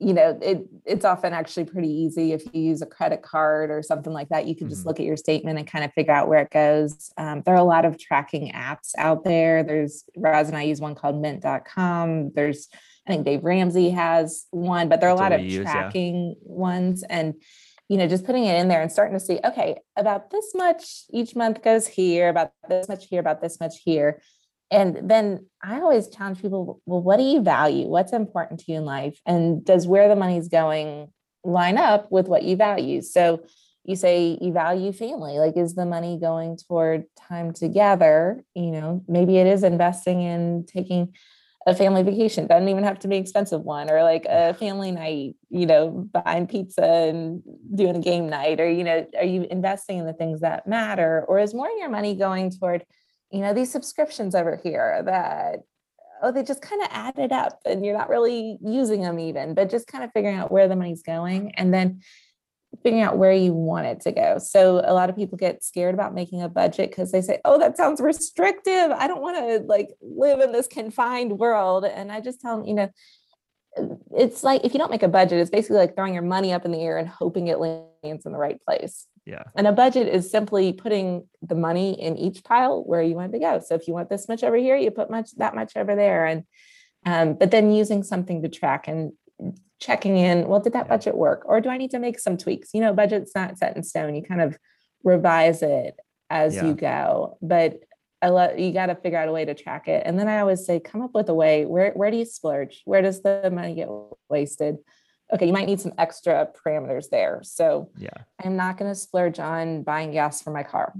you 0.04 0.12
know 0.12 0.38
it 0.42 0.66
it's 0.84 1.04
often 1.04 1.32
actually 1.32 1.64
pretty 1.64 1.88
easy 1.88 2.32
if 2.32 2.44
you 2.52 2.62
use 2.62 2.82
a 2.82 2.86
credit 2.86 3.22
card 3.22 3.70
or 3.70 3.82
something 3.82 4.12
like 4.12 4.28
that 4.28 4.46
you 4.46 4.54
can 4.54 4.68
just 4.68 4.82
mm-hmm. 4.82 4.88
look 4.88 5.00
at 5.00 5.06
your 5.06 5.16
statement 5.16 5.58
and 5.58 5.66
kind 5.66 5.84
of 5.84 5.92
figure 5.94 6.12
out 6.12 6.28
where 6.28 6.42
it 6.42 6.50
goes 6.50 7.10
um, 7.16 7.42
there 7.44 7.54
are 7.54 7.58
a 7.58 7.64
lot 7.64 7.84
of 7.84 7.98
tracking 7.98 8.52
apps 8.52 8.92
out 8.98 9.24
there 9.24 9.62
there's 9.62 10.04
Roz 10.16 10.48
and 10.48 10.56
I 10.56 10.62
use 10.62 10.80
one 10.80 10.94
called 10.94 11.20
mint.com 11.20 12.32
there's 12.34 12.68
I 13.06 13.12
think 13.12 13.24
Dave 13.24 13.44
Ramsey 13.44 13.90
has 13.90 14.46
one 14.50 14.88
but 14.88 15.00
there 15.00 15.08
are 15.08 15.16
a 15.16 15.18
lot 15.18 15.32
of 15.32 15.40
use, 15.40 15.62
tracking 15.62 16.30
yeah. 16.30 16.34
ones 16.42 17.02
and 17.08 17.34
you 17.88 17.96
know 17.96 18.06
just 18.06 18.26
putting 18.26 18.44
it 18.44 18.58
in 18.60 18.68
there 18.68 18.82
and 18.82 18.92
starting 18.92 19.18
to 19.18 19.24
see 19.24 19.40
okay 19.44 19.80
about 19.96 20.30
this 20.30 20.52
much 20.54 21.04
each 21.10 21.34
month 21.34 21.62
goes 21.62 21.86
here 21.86 22.28
about 22.28 22.52
this 22.68 22.88
much 22.88 23.06
here 23.06 23.20
about 23.20 23.40
this 23.40 23.58
much 23.58 23.76
here 23.84 24.20
and 24.74 25.08
then 25.08 25.46
I 25.62 25.80
always 25.80 26.08
challenge 26.08 26.42
people 26.42 26.82
well, 26.84 27.00
what 27.00 27.18
do 27.18 27.22
you 27.22 27.40
value? 27.40 27.86
What's 27.86 28.12
important 28.12 28.58
to 28.60 28.72
you 28.72 28.78
in 28.78 28.84
life? 28.84 29.20
And 29.24 29.64
does 29.64 29.86
where 29.86 30.08
the 30.08 30.16
money's 30.16 30.48
going 30.48 31.12
line 31.44 31.78
up 31.78 32.10
with 32.10 32.26
what 32.26 32.42
you 32.42 32.56
value? 32.56 33.00
So 33.00 33.44
you 33.84 33.94
say 33.94 34.36
you 34.40 34.52
value 34.52 34.92
family. 34.92 35.38
Like, 35.38 35.56
is 35.56 35.76
the 35.76 35.86
money 35.86 36.18
going 36.18 36.56
toward 36.56 37.04
time 37.16 37.52
together? 37.52 38.42
You 38.54 38.72
know, 38.72 39.04
maybe 39.06 39.36
it 39.36 39.46
is 39.46 39.62
investing 39.62 40.22
in 40.22 40.66
taking 40.66 41.14
a 41.68 41.74
family 41.74 42.02
vacation. 42.02 42.48
Doesn't 42.48 42.68
even 42.68 42.82
have 42.82 42.98
to 43.00 43.08
be 43.08 43.16
expensive 43.16 43.60
one, 43.60 43.90
or 43.92 44.02
like 44.02 44.26
a 44.28 44.54
family 44.58 44.90
night, 44.90 45.36
you 45.50 45.66
know, 45.66 46.08
buying 46.12 46.48
pizza 46.48 46.84
and 46.84 47.42
doing 47.72 47.96
a 47.96 48.00
game 48.00 48.28
night, 48.28 48.58
or, 48.58 48.68
you 48.68 48.82
know, 48.82 49.06
are 49.16 49.24
you 49.24 49.46
investing 49.48 49.98
in 49.98 50.06
the 50.06 50.12
things 50.12 50.40
that 50.40 50.66
matter? 50.66 51.24
Or 51.28 51.38
is 51.38 51.54
more 51.54 51.68
of 51.68 51.78
your 51.78 51.90
money 51.90 52.16
going 52.16 52.50
toward 52.50 52.84
you 53.34 53.40
know, 53.40 53.52
these 53.52 53.72
subscriptions 53.72 54.34
over 54.34 54.60
here 54.62 55.02
that, 55.04 55.60
oh, 56.22 56.32
they 56.32 56.42
just 56.42 56.62
kind 56.62 56.82
of 56.82 56.88
added 56.90 57.32
up 57.32 57.60
and 57.66 57.84
you're 57.84 57.96
not 57.96 58.08
really 58.08 58.58
using 58.64 59.02
them 59.02 59.18
even, 59.18 59.54
but 59.54 59.70
just 59.70 59.86
kind 59.86 60.04
of 60.04 60.12
figuring 60.12 60.36
out 60.36 60.52
where 60.52 60.68
the 60.68 60.76
money's 60.76 61.02
going 61.02 61.52
and 61.56 61.74
then 61.74 62.00
figuring 62.82 63.02
out 63.02 63.18
where 63.18 63.32
you 63.32 63.52
want 63.52 63.86
it 63.86 64.00
to 64.00 64.12
go. 64.12 64.38
So 64.38 64.82
a 64.84 64.94
lot 64.94 65.10
of 65.10 65.16
people 65.16 65.36
get 65.36 65.62
scared 65.62 65.94
about 65.94 66.14
making 66.14 66.42
a 66.42 66.48
budget 66.48 66.90
because 66.90 67.12
they 67.12 67.20
say, 67.20 67.40
oh, 67.44 67.58
that 67.58 67.76
sounds 67.76 68.00
restrictive. 68.00 68.90
I 68.90 69.06
don't 69.06 69.22
want 69.22 69.36
to 69.36 69.66
like 69.66 69.90
live 70.00 70.40
in 70.40 70.52
this 70.52 70.66
confined 70.66 71.38
world. 71.38 71.84
And 71.84 72.10
I 72.10 72.20
just 72.20 72.40
tell 72.40 72.56
them, 72.56 72.66
you 72.66 72.74
know, 72.74 72.90
it's 74.16 74.44
like 74.44 74.64
if 74.64 74.72
you 74.72 74.78
don't 74.78 74.90
make 74.90 75.02
a 75.02 75.08
budget, 75.08 75.40
it's 75.40 75.50
basically 75.50 75.78
like 75.78 75.96
throwing 75.96 76.14
your 76.14 76.22
money 76.22 76.52
up 76.52 76.64
in 76.64 76.70
the 76.70 76.80
air 76.80 76.98
and 76.98 77.08
hoping 77.08 77.48
it 77.48 77.58
lands 77.58 78.26
in 78.26 78.32
the 78.32 78.38
right 78.38 78.60
place. 78.64 79.06
Yeah. 79.26 79.44
And 79.54 79.66
a 79.66 79.72
budget 79.72 80.08
is 80.08 80.30
simply 80.30 80.72
putting 80.72 81.26
the 81.40 81.54
money 81.54 82.00
in 82.00 82.16
each 82.16 82.44
pile 82.44 82.82
where 82.84 83.02
you 83.02 83.14
want 83.14 83.32
to 83.32 83.38
go. 83.38 83.58
So 83.58 83.74
if 83.74 83.88
you 83.88 83.94
want 83.94 84.10
this 84.10 84.28
much 84.28 84.44
over 84.44 84.56
here, 84.56 84.76
you 84.76 84.90
put 84.90 85.10
much 85.10 85.30
that 85.36 85.54
much 85.54 85.76
over 85.76 85.96
there. 85.96 86.26
And 86.26 86.44
um, 87.06 87.34
but 87.34 87.50
then 87.50 87.72
using 87.72 88.02
something 88.02 88.42
to 88.42 88.48
track 88.48 88.88
and 88.88 89.12
checking 89.80 90.16
in, 90.16 90.48
well, 90.48 90.60
did 90.60 90.72
that 90.74 90.88
budget 90.88 91.16
work? 91.16 91.42
Or 91.46 91.60
do 91.60 91.68
I 91.68 91.76
need 91.76 91.90
to 91.92 91.98
make 91.98 92.18
some 92.18 92.36
tweaks? 92.36 92.70
You 92.72 92.80
know, 92.80 92.92
budget's 92.92 93.34
not 93.34 93.58
set 93.58 93.76
in 93.76 93.82
stone. 93.82 94.14
You 94.14 94.22
kind 94.22 94.40
of 94.40 94.58
revise 95.02 95.62
it 95.62 95.96
as 96.30 96.56
yeah. 96.56 96.66
you 96.66 96.74
go. 96.74 97.38
But 97.42 97.80
I 98.20 98.28
love 98.28 98.58
you 98.58 98.72
got 98.72 98.86
to 98.86 98.94
figure 98.94 99.18
out 99.18 99.28
a 99.28 99.32
way 99.32 99.44
to 99.44 99.54
track 99.54 99.88
it. 99.88 100.02
And 100.06 100.18
then 100.18 100.28
I 100.28 100.40
always 100.40 100.64
say, 100.64 100.80
come 100.80 101.02
up 101.02 101.14
with 101.14 101.28
a 101.28 101.34
way. 101.34 101.66
Where 101.66 101.92
where 101.92 102.10
do 102.10 102.16
you 102.16 102.24
splurge? 102.24 102.82
Where 102.84 103.02
does 103.02 103.22
the 103.22 103.50
money 103.52 103.74
get 103.74 103.88
wasted? 104.28 104.78
Okay, 105.32 105.46
you 105.46 105.52
might 105.52 105.66
need 105.66 105.80
some 105.80 105.92
extra 105.98 106.48
parameters 106.64 107.08
there. 107.10 107.40
So 107.42 107.90
yeah, 107.96 108.10
I'm 108.42 108.56
not 108.56 108.78
going 108.78 108.90
to 108.90 108.94
splurge 108.94 109.38
on 109.38 109.82
buying 109.82 110.12
gas 110.12 110.42
for 110.42 110.50
my 110.50 110.62
car. 110.62 110.92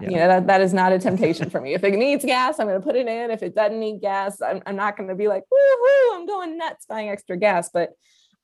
Yeah. 0.00 0.10
You 0.10 0.16
know, 0.16 0.28
that, 0.28 0.46
that 0.46 0.60
is 0.60 0.72
not 0.72 0.92
a 0.92 0.98
temptation 0.98 1.50
for 1.50 1.60
me. 1.60 1.74
If 1.74 1.82
it 1.82 1.92
needs 1.94 2.24
gas, 2.24 2.60
I'm 2.60 2.68
going 2.68 2.80
to 2.80 2.86
put 2.86 2.94
it 2.94 3.08
in. 3.08 3.30
If 3.30 3.42
it 3.42 3.56
doesn't 3.56 3.80
need 3.80 4.00
gas, 4.00 4.40
I'm, 4.40 4.62
I'm 4.64 4.76
not 4.76 4.96
going 4.96 5.08
to 5.08 5.16
be 5.16 5.26
like, 5.26 5.42
woohoo, 5.42 6.14
I'm 6.14 6.26
going 6.26 6.56
nuts 6.56 6.86
buying 6.86 7.08
extra 7.08 7.36
gas. 7.36 7.70
But 7.72 7.94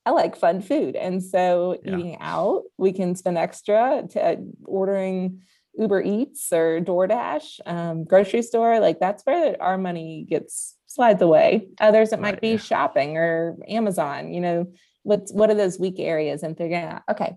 I 0.05 0.11
like 0.11 0.35
fun 0.35 0.61
food. 0.61 0.95
And 0.95 1.23
so 1.23 1.79
yeah. 1.83 1.97
eating 1.97 2.17
out, 2.19 2.63
we 2.77 2.91
can 2.91 3.15
spend 3.15 3.37
extra 3.37 4.03
to 4.11 4.21
uh, 4.21 4.35
ordering 4.65 5.43
Uber 5.77 6.01
Eats 6.03 6.51
or 6.53 6.79
DoorDash, 6.79 7.59
um, 7.65 8.03
grocery 8.03 8.41
store. 8.41 8.79
Like 8.79 8.99
that's 8.99 9.23
where 9.23 9.55
our 9.61 9.77
money 9.77 10.25
gets 10.29 10.75
slides 10.87 11.21
away. 11.21 11.69
Others, 11.79 12.13
it 12.13 12.19
might 12.19 12.39
be 12.39 12.51
yeah. 12.51 12.57
shopping 12.57 13.17
or 13.17 13.57
Amazon, 13.67 14.33
you 14.33 14.41
know, 14.41 14.71
what's, 15.05 15.31
what 15.31 15.49
are 15.49 15.55
those 15.55 15.79
weak 15.79 15.99
areas 15.99 16.43
and 16.43 16.57
figuring 16.57 16.83
out, 16.83 17.03
okay, 17.09 17.35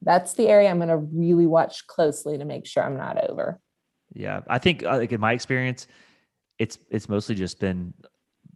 that's 0.00 0.34
the 0.34 0.48
area 0.48 0.70
I'm 0.70 0.78
going 0.78 0.88
to 0.88 0.96
really 0.96 1.46
watch 1.46 1.86
closely 1.86 2.38
to 2.38 2.44
make 2.44 2.66
sure 2.66 2.82
I'm 2.82 2.96
not 2.96 3.28
over. 3.28 3.60
Yeah. 4.14 4.40
I 4.48 4.58
think 4.58 4.84
uh, 4.84 4.96
like 4.96 5.12
in 5.12 5.20
my 5.20 5.32
experience, 5.32 5.86
it's, 6.58 6.78
it's 6.90 7.08
mostly 7.08 7.34
just 7.34 7.58
been 7.58 7.92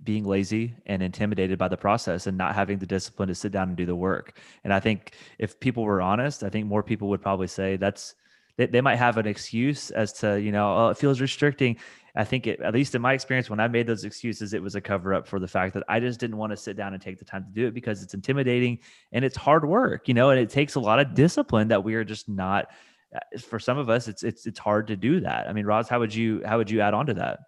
being 0.02 0.24
lazy 0.24 0.74
and 0.86 1.02
intimidated 1.02 1.58
by 1.58 1.68
the 1.68 1.76
process 1.76 2.28
and 2.28 2.38
not 2.38 2.54
having 2.54 2.78
the 2.78 2.86
discipline 2.86 3.28
to 3.28 3.34
sit 3.34 3.50
down 3.50 3.68
and 3.68 3.76
do 3.76 3.86
the 3.86 3.96
work. 3.96 4.38
And 4.62 4.72
I 4.72 4.78
think 4.78 5.14
if 5.38 5.58
people 5.58 5.82
were 5.82 6.00
honest, 6.00 6.44
I 6.44 6.48
think 6.48 6.66
more 6.66 6.82
people 6.82 7.08
would 7.08 7.22
probably 7.22 7.48
say 7.48 7.76
that's 7.76 8.14
they, 8.56 8.66
they 8.66 8.80
might 8.80 8.96
have 8.96 9.16
an 9.16 9.26
excuse 9.26 9.90
as 9.90 10.12
to, 10.14 10.40
you 10.40 10.52
know, 10.52 10.76
oh, 10.76 10.88
it 10.88 10.96
feels 10.96 11.20
restricting. 11.20 11.76
I 12.16 12.24
think 12.24 12.46
it, 12.46 12.60
at 12.60 12.72
least 12.72 12.94
in 12.94 13.02
my 13.02 13.12
experience, 13.12 13.50
when 13.50 13.60
I 13.60 13.68
made 13.68 13.86
those 13.86 14.04
excuses, 14.04 14.54
it 14.54 14.62
was 14.62 14.74
a 14.74 14.80
cover 14.80 15.12
up 15.12 15.28
for 15.28 15.38
the 15.38 15.46
fact 15.46 15.74
that 15.74 15.84
I 15.86 16.00
just 16.00 16.18
didn't 16.18 16.38
want 16.38 16.50
to 16.50 16.56
sit 16.56 16.76
down 16.76 16.94
and 16.94 17.02
take 17.02 17.18
the 17.18 17.26
time 17.26 17.44
to 17.44 17.50
do 17.50 17.66
it 17.66 17.74
because 17.74 18.02
it's 18.02 18.14
intimidating 18.14 18.78
and 19.12 19.24
it's 19.24 19.36
hard 19.36 19.68
work, 19.68 20.08
you 20.08 20.14
know, 20.14 20.30
and 20.30 20.40
it 20.40 20.48
takes 20.48 20.76
a 20.76 20.80
lot 20.80 20.98
of 20.98 21.14
discipline 21.14 21.68
that 21.68 21.84
we 21.84 21.94
are 21.94 22.04
just 22.04 22.28
not. 22.28 22.68
Uh, 23.14 23.38
for 23.38 23.58
some 23.58 23.76
of 23.76 23.90
us, 23.90 24.08
it's 24.08 24.22
it's 24.22 24.46
it's 24.46 24.58
hard 24.58 24.86
to 24.86 24.96
do 24.96 25.20
that. 25.20 25.46
I 25.46 25.52
mean, 25.52 25.66
Roz, 25.66 25.88
how 25.88 26.00
would 26.00 26.14
you 26.14 26.42
how 26.44 26.56
would 26.56 26.70
you 26.70 26.80
add 26.80 26.94
on 26.94 27.06
to 27.06 27.14
that? 27.14 27.40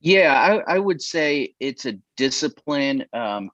Yeah, 0.00 0.34
I, 0.34 0.74
I 0.74 0.78
would 0.78 1.00
say 1.00 1.54
it's 1.58 1.86
a 1.86 1.98
discipline, 2.16 3.06
um, 3.12 3.50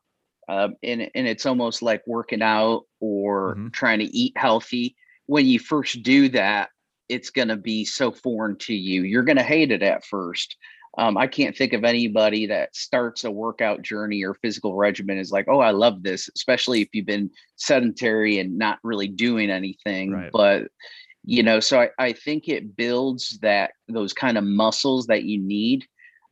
uh, 0.48 0.68
and 0.82 1.08
and 1.14 1.28
it's 1.28 1.46
almost 1.46 1.80
like 1.80 2.02
working 2.06 2.42
out 2.42 2.84
or 3.00 3.54
mm-hmm. 3.54 3.68
trying 3.68 4.00
to 4.00 4.06
eat 4.06 4.32
healthy. 4.36 4.96
When 5.26 5.46
you 5.46 5.58
first 5.58 6.02
do 6.02 6.28
that, 6.30 6.70
it's 7.08 7.30
going 7.30 7.48
to 7.48 7.56
be 7.56 7.84
so 7.84 8.10
foreign 8.10 8.56
to 8.58 8.74
you. 8.74 9.02
You're 9.02 9.22
going 9.22 9.36
to 9.36 9.42
hate 9.42 9.70
it 9.70 9.82
at 9.82 10.04
first. 10.04 10.56
Um, 10.96 11.16
I 11.16 11.26
can't 11.26 11.56
think 11.56 11.74
of 11.74 11.84
anybody 11.84 12.46
that 12.46 12.74
starts 12.74 13.24
a 13.24 13.30
workout 13.30 13.82
journey 13.82 14.24
or 14.24 14.34
physical 14.34 14.74
regimen 14.74 15.18
is 15.18 15.30
like, 15.30 15.46
oh, 15.48 15.60
I 15.60 15.70
love 15.70 16.02
this, 16.02 16.28
especially 16.34 16.80
if 16.80 16.88
you've 16.92 17.06
been 17.06 17.30
sedentary 17.56 18.38
and 18.38 18.58
not 18.58 18.78
really 18.82 19.06
doing 19.06 19.50
anything. 19.50 20.12
Right. 20.12 20.30
But 20.32 20.68
you 21.24 21.42
know, 21.42 21.60
so 21.60 21.80
I, 21.80 21.90
I 21.98 22.12
think 22.12 22.48
it 22.48 22.74
builds 22.74 23.38
that 23.42 23.72
those 23.86 24.12
kind 24.12 24.38
of 24.38 24.44
muscles 24.44 25.06
that 25.06 25.24
you 25.24 25.38
need 25.38 25.86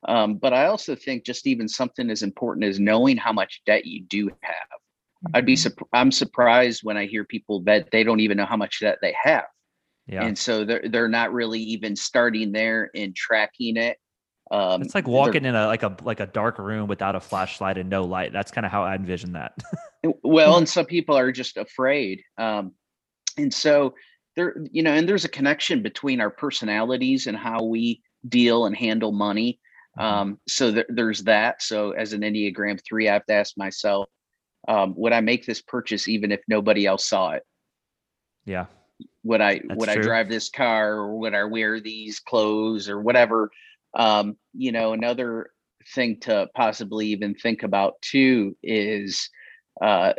um, 0.07 0.37
but 0.37 0.53
I 0.53 0.67
also 0.67 0.95
think 0.95 1.25
just 1.25 1.47
even 1.47 1.69
something 1.69 2.11
as 2.11 2.23
important 2.23 2.65
as 2.65 2.79
knowing 2.79 3.17
how 3.17 3.33
much 3.33 3.63
debt 3.67 3.87
you 3.87 4.03
do 4.03 4.31
have. 4.43 5.35
I'd 5.35 5.47
be 5.47 5.55
mm-hmm. 5.55 5.85
I'm 5.93 6.13
surprised 6.13 6.83
when 6.85 6.97
I 6.97 7.07
hear 7.07 7.25
people 7.25 7.61
that 7.63 7.91
they 7.91 8.05
don't 8.05 8.21
even 8.21 8.37
know 8.37 8.47
how 8.47 8.57
much 8.57 8.81
debt 8.81 8.99
they 9.03 9.15
have. 9.21 9.45
Yeah. 10.07 10.25
And 10.25 10.39
so 10.39 10.65
they're 10.65 10.85
they're 10.89 11.09
not 11.09 11.33
really 11.33 11.61
even 11.61 11.97
starting 11.97 12.53
there 12.53 12.91
and 12.95 13.15
tracking 13.15 13.77
it. 13.77 13.99
Um, 14.51 14.83
it's 14.83 14.95
like 14.95 15.09
walking 15.09 15.45
in 15.45 15.57
a 15.57 15.67
like 15.67 15.83
a 15.83 15.97
like 16.05 16.21
a 16.21 16.27
dark 16.27 16.59
room 16.59 16.87
without 16.87 17.17
a 17.17 17.21
flashlight 17.21 17.79
and 17.79 17.91
no 17.91 18.05
light. 18.05 18.33
That's 18.33 18.53
kind 18.53 18.65
of 18.65 18.71
how 18.71 18.85
I 18.85 18.95
envision 18.95 19.33
that. 19.33 19.59
well, 20.23 20.57
and 20.59 20.69
some 20.69 20.87
people 20.87 21.17
are 21.17 21.33
just 21.33 21.57
afraid. 21.57 22.23
Um, 22.39 22.73
and 23.37 23.53
so 23.53 23.95
there, 24.37 24.57
you 24.71 24.83
know, 24.83 24.93
and 24.93 25.09
there's 25.09 25.25
a 25.25 25.29
connection 25.29 25.83
between 25.83 26.21
our 26.21 26.31
personalities 26.31 27.27
and 27.27 27.37
how 27.37 27.65
we 27.65 28.03
deal 28.29 28.67
and 28.67 28.77
handle 28.77 29.11
money. 29.11 29.59
Mm-hmm. 29.99 30.07
Um, 30.07 30.41
so 30.47 30.73
th- 30.73 30.87
there's 30.89 31.25
that. 31.25 31.63
So 31.63 31.93
as 31.93 32.13
an 32.13 32.21
Enneagram 32.21 32.81
three, 32.87 33.09
I 33.09 33.15
have 33.15 33.27
to 33.27 33.35
ask 33.35 33.57
myself, 33.57 34.09
um, 34.69 34.95
would 34.97 35.13
I 35.13 35.21
make 35.21 35.47
this 35.47 35.63
purchase 35.63 36.07
even 36.07 36.31
if 36.31 36.41
nobody 36.47 36.87
else 36.87 37.07
saw 37.07 37.33
it? 37.33 37.43
Yeah. 38.45 38.67
Would 39.25 39.41
I 39.41 39.61
That's 39.67 39.79
would 39.79 39.89
true. 39.89 40.03
I 40.03 40.05
drive 40.05 40.29
this 40.29 40.49
car 40.49 40.95
or 40.95 41.17
would 41.19 41.35
I 41.35 41.45
wear 41.45 41.81
these 41.81 42.21
clothes 42.21 42.89
or 42.89 43.01
whatever? 43.01 43.51
Um, 43.95 44.37
you 44.55 44.73
know, 44.73 44.93
another 44.93 45.51
thing 45.95 46.21
to 46.21 46.49
possibly 46.55 47.09
even 47.09 47.35
think 47.35 47.63
about 47.63 48.01
too 48.03 48.57
is 48.63 49.31
uh, 49.81 50.15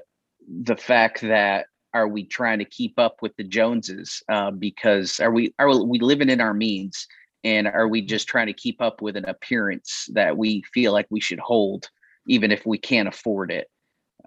the 0.47 0.77
fact 0.77 1.21
that 1.21 1.67
are 1.93 2.07
we 2.07 2.25
trying 2.25 2.59
to 2.59 2.65
keep 2.65 2.99
up 2.99 3.17
with 3.21 3.35
the 3.37 3.43
Joneses? 3.43 4.21
Uh, 4.29 4.51
because 4.51 5.19
are 5.19 5.31
we 5.31 5.53
are 5.57 5.83
we 5.83 5.99
living 5.99 6.29
in 6.29 6.41
our 6.41 6.53
means? 6.53 7.07
and 7.43 7.67
are 7.67 7.87
we 7.87 8.01
just 8.01 8.27
trying 8.27 8.47
to 8.47 8.53
keep 8.53 8.81
up 8.81 9.01
with 9.01 9.15
an 9.15 9.25
appearance 9.25 10.09
that 10.13 10.35
we 10.35 10.63
feel 10.73 10.91
like 10.91 11.07
we 11.09 11.19
should 11.19 11.39
hold 11.39 11.89
even 12.27 12.51
if 12.51 12.65
we 12.65 12.77
can't 12.77 13.07
afford 13.07 13.51
it 13.51 13.69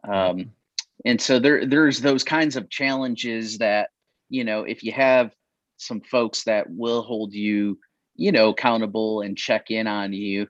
um, 0.08 0.50
and 1.04 1.20
so 1.20 1.38
there 1.38 1.66
there's 1.66 2.00
those 2.00 2.24
kinds 2.24 2.56
of 2.56 2.70
challenges 2.70 3.58
that 3.58 3.90
you 4.30 4.44
know 4.44 4.62
if 4.62 4.82
you 4.82 4.92
have 4.92 5.34
some 5.76 6.00
folks 6.00 6.44
that 6.44 6.66
will 6.70 7.02
hold 7.02 7.34
you 7.34 7.78
you 8.16 8.32
know 8.32 8.50
accountable 8.50 9.20
and 9.20 9.36
check 9.36 9.70
in 9.70 9.86
on 9.86 10.12
you 10.12 10.46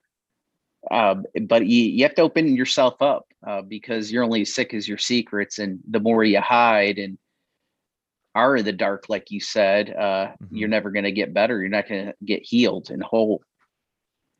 uh, 0.90 1.16
but 1.42 1.66
you, 1.66 1.82
you 1.82 2.04
have 2.04 2.14
to 2.14 2.22
open 2.22 2.56
yourself 2.56 3.02
up 3.02 3.26
uh, 3.46 3.60
because 3.60 4.10
you're 4.10 4.24
only 4.24 4.42
as 4.42 4.54
sick 4.54 4.72
as 4.72 4.88
your 4.88 4.98
secrets 4.98 5.58
and 5.58 5.78
the 5.90 6.00
more 6.00 6.24
you 6.24 6.40
hide 6.40 6.98
and 6.98 7.18
are 8.34 8.56
in 8.56 8.64
the 8.64 8.72
dark, 8.72 9.06
like 9.08 9.30
you 9.30 9.40
said, 9.40 9.90
uh, 9.90 10.28
mm-hmm. 10.42 10.56
you're 10.56 10.68
never 10.68 10.90
going 10.90 11.04
to 11.04 11.12
get 11.12 11.34
better. 11.34 11.60
You're 11.60 11.68
not 11.68 11.88
going 11.88 12.06
to 12.06 12.14
get 12.24 12.42
healed 12.44 12.90
and 12.90 13.02
whole. 13.02 13.42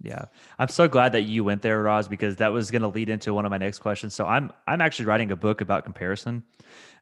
Yeah, 0.02 0.24
I'm 0.58 0.68
so 0.68 0.88
glad 0.88 1.12
that 1.12 1.22
you 1.22 1.44
went 1.44 1.60
there, 1.60 1.82
Roz, 1.82 2.08
because 2.08 2.36
that 2.36 2.52
was 2.52 2.70
going 2.70 2.82
to 2.82 2.88
lead 2.88 3.10
into 3.10 3.34
one 3.34 3.44
of 3.44 3.50
my 3.50 3.58
next 3.58 3.80
questions. 3.80 4.14
So 4.14 4.24
I'm 4.24 4.50
I'm 4.66 4.80
actually 4.80 5.04
writing 5.06 5.30
a 5.30 5.36
book 5.36 5.60
about 5.60 5.84
comparison. 5.84 6.42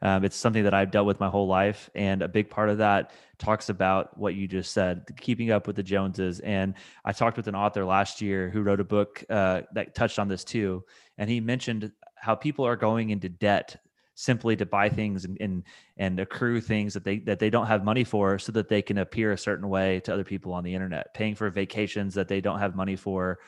Um, 0.03 0.25
it's 0.25 0.37
something 0.37 0.65
that 0.65 0.75
I've 0.75 0.91
dealt 0.91 1.07
with 1.07 1.21
my 1.21 1.29
whole 1.29 1.47
life, 1.47 1.91
and 1.95 2.23
a 2.23 2.29
big 2.29 2.51
part 2.51 2.71
of 2.71 2.79
that 2.79 3.13
talks 3.39 3.69
about 3.69 4.19
what 4.19 4.35
you 4.35 4.49
just 4.49 4.73
said, 4.73 5.07
keeping 5.17 5.53
up 5.53 5.69
with 5.69 5.77
the 5.77 5.83
Joneses. 5.83 6.41
And 6.41 6.75
I 7.05 7.13
talked 7.13 7.37
with 7.37 7.47
an 7.47 7.55
author 7.55 7.85
last 7.85 8.21
year 8.21 8.51
who 8.51 8.63
wrote 8.63 8.81
a 8.81 8.85
book 8.85 9.25
uh, 9.31 9.63
that 9.75 9.95
touched 9.95 10.19
on 10.19 10.27
this 10.27 10.43
too, 10.43 10.85
and 11.19 11.31
he 11.31 11.41
mentioned 11.41 11.93
how 12.17 12.35
people 12.35 12.67
are 12.67 12.77
going 12.77 13.11
into 13.11 13.29
debt 13.29 13.81
simply 14.19 14.57
to 14.57 14.67
buy 14.67 14.89
things 14.89 15.25
and, 15.25 15.37
and 15.41 15.63
and 15.97 16.19
accrue 16.19 16.61
things 16.61 16.93
that 16.93 17.05
they 17.05 17.21
that 17.21 17.39
they 17.39 17.51
don't 17.51 17.69
have 17.69 17.85
money 17.85 18.03
for 18.03 18.37
so 18.37 18.51
that 18.51 18.69
they 18.69 18.83
can 18.83 18.99
appear 18.99 19.31
a 19.31 19.39
certain 19.39 19.69
way 19.69 20.01
to 20.01 20.13
other 20.13 20.25
people 20.25 20.53
on 20.53 20.65
the 20.65 20.75
internet 20.75 21.15
paying 21.15 21.37
for 21.37 21.49
vacations 21.51 22.15
that 22.15 22.27
they 22.27 22.41
don't 22.41 22.59
have 22.59 22.75
money 22.75 22.97
for 22.97 23.39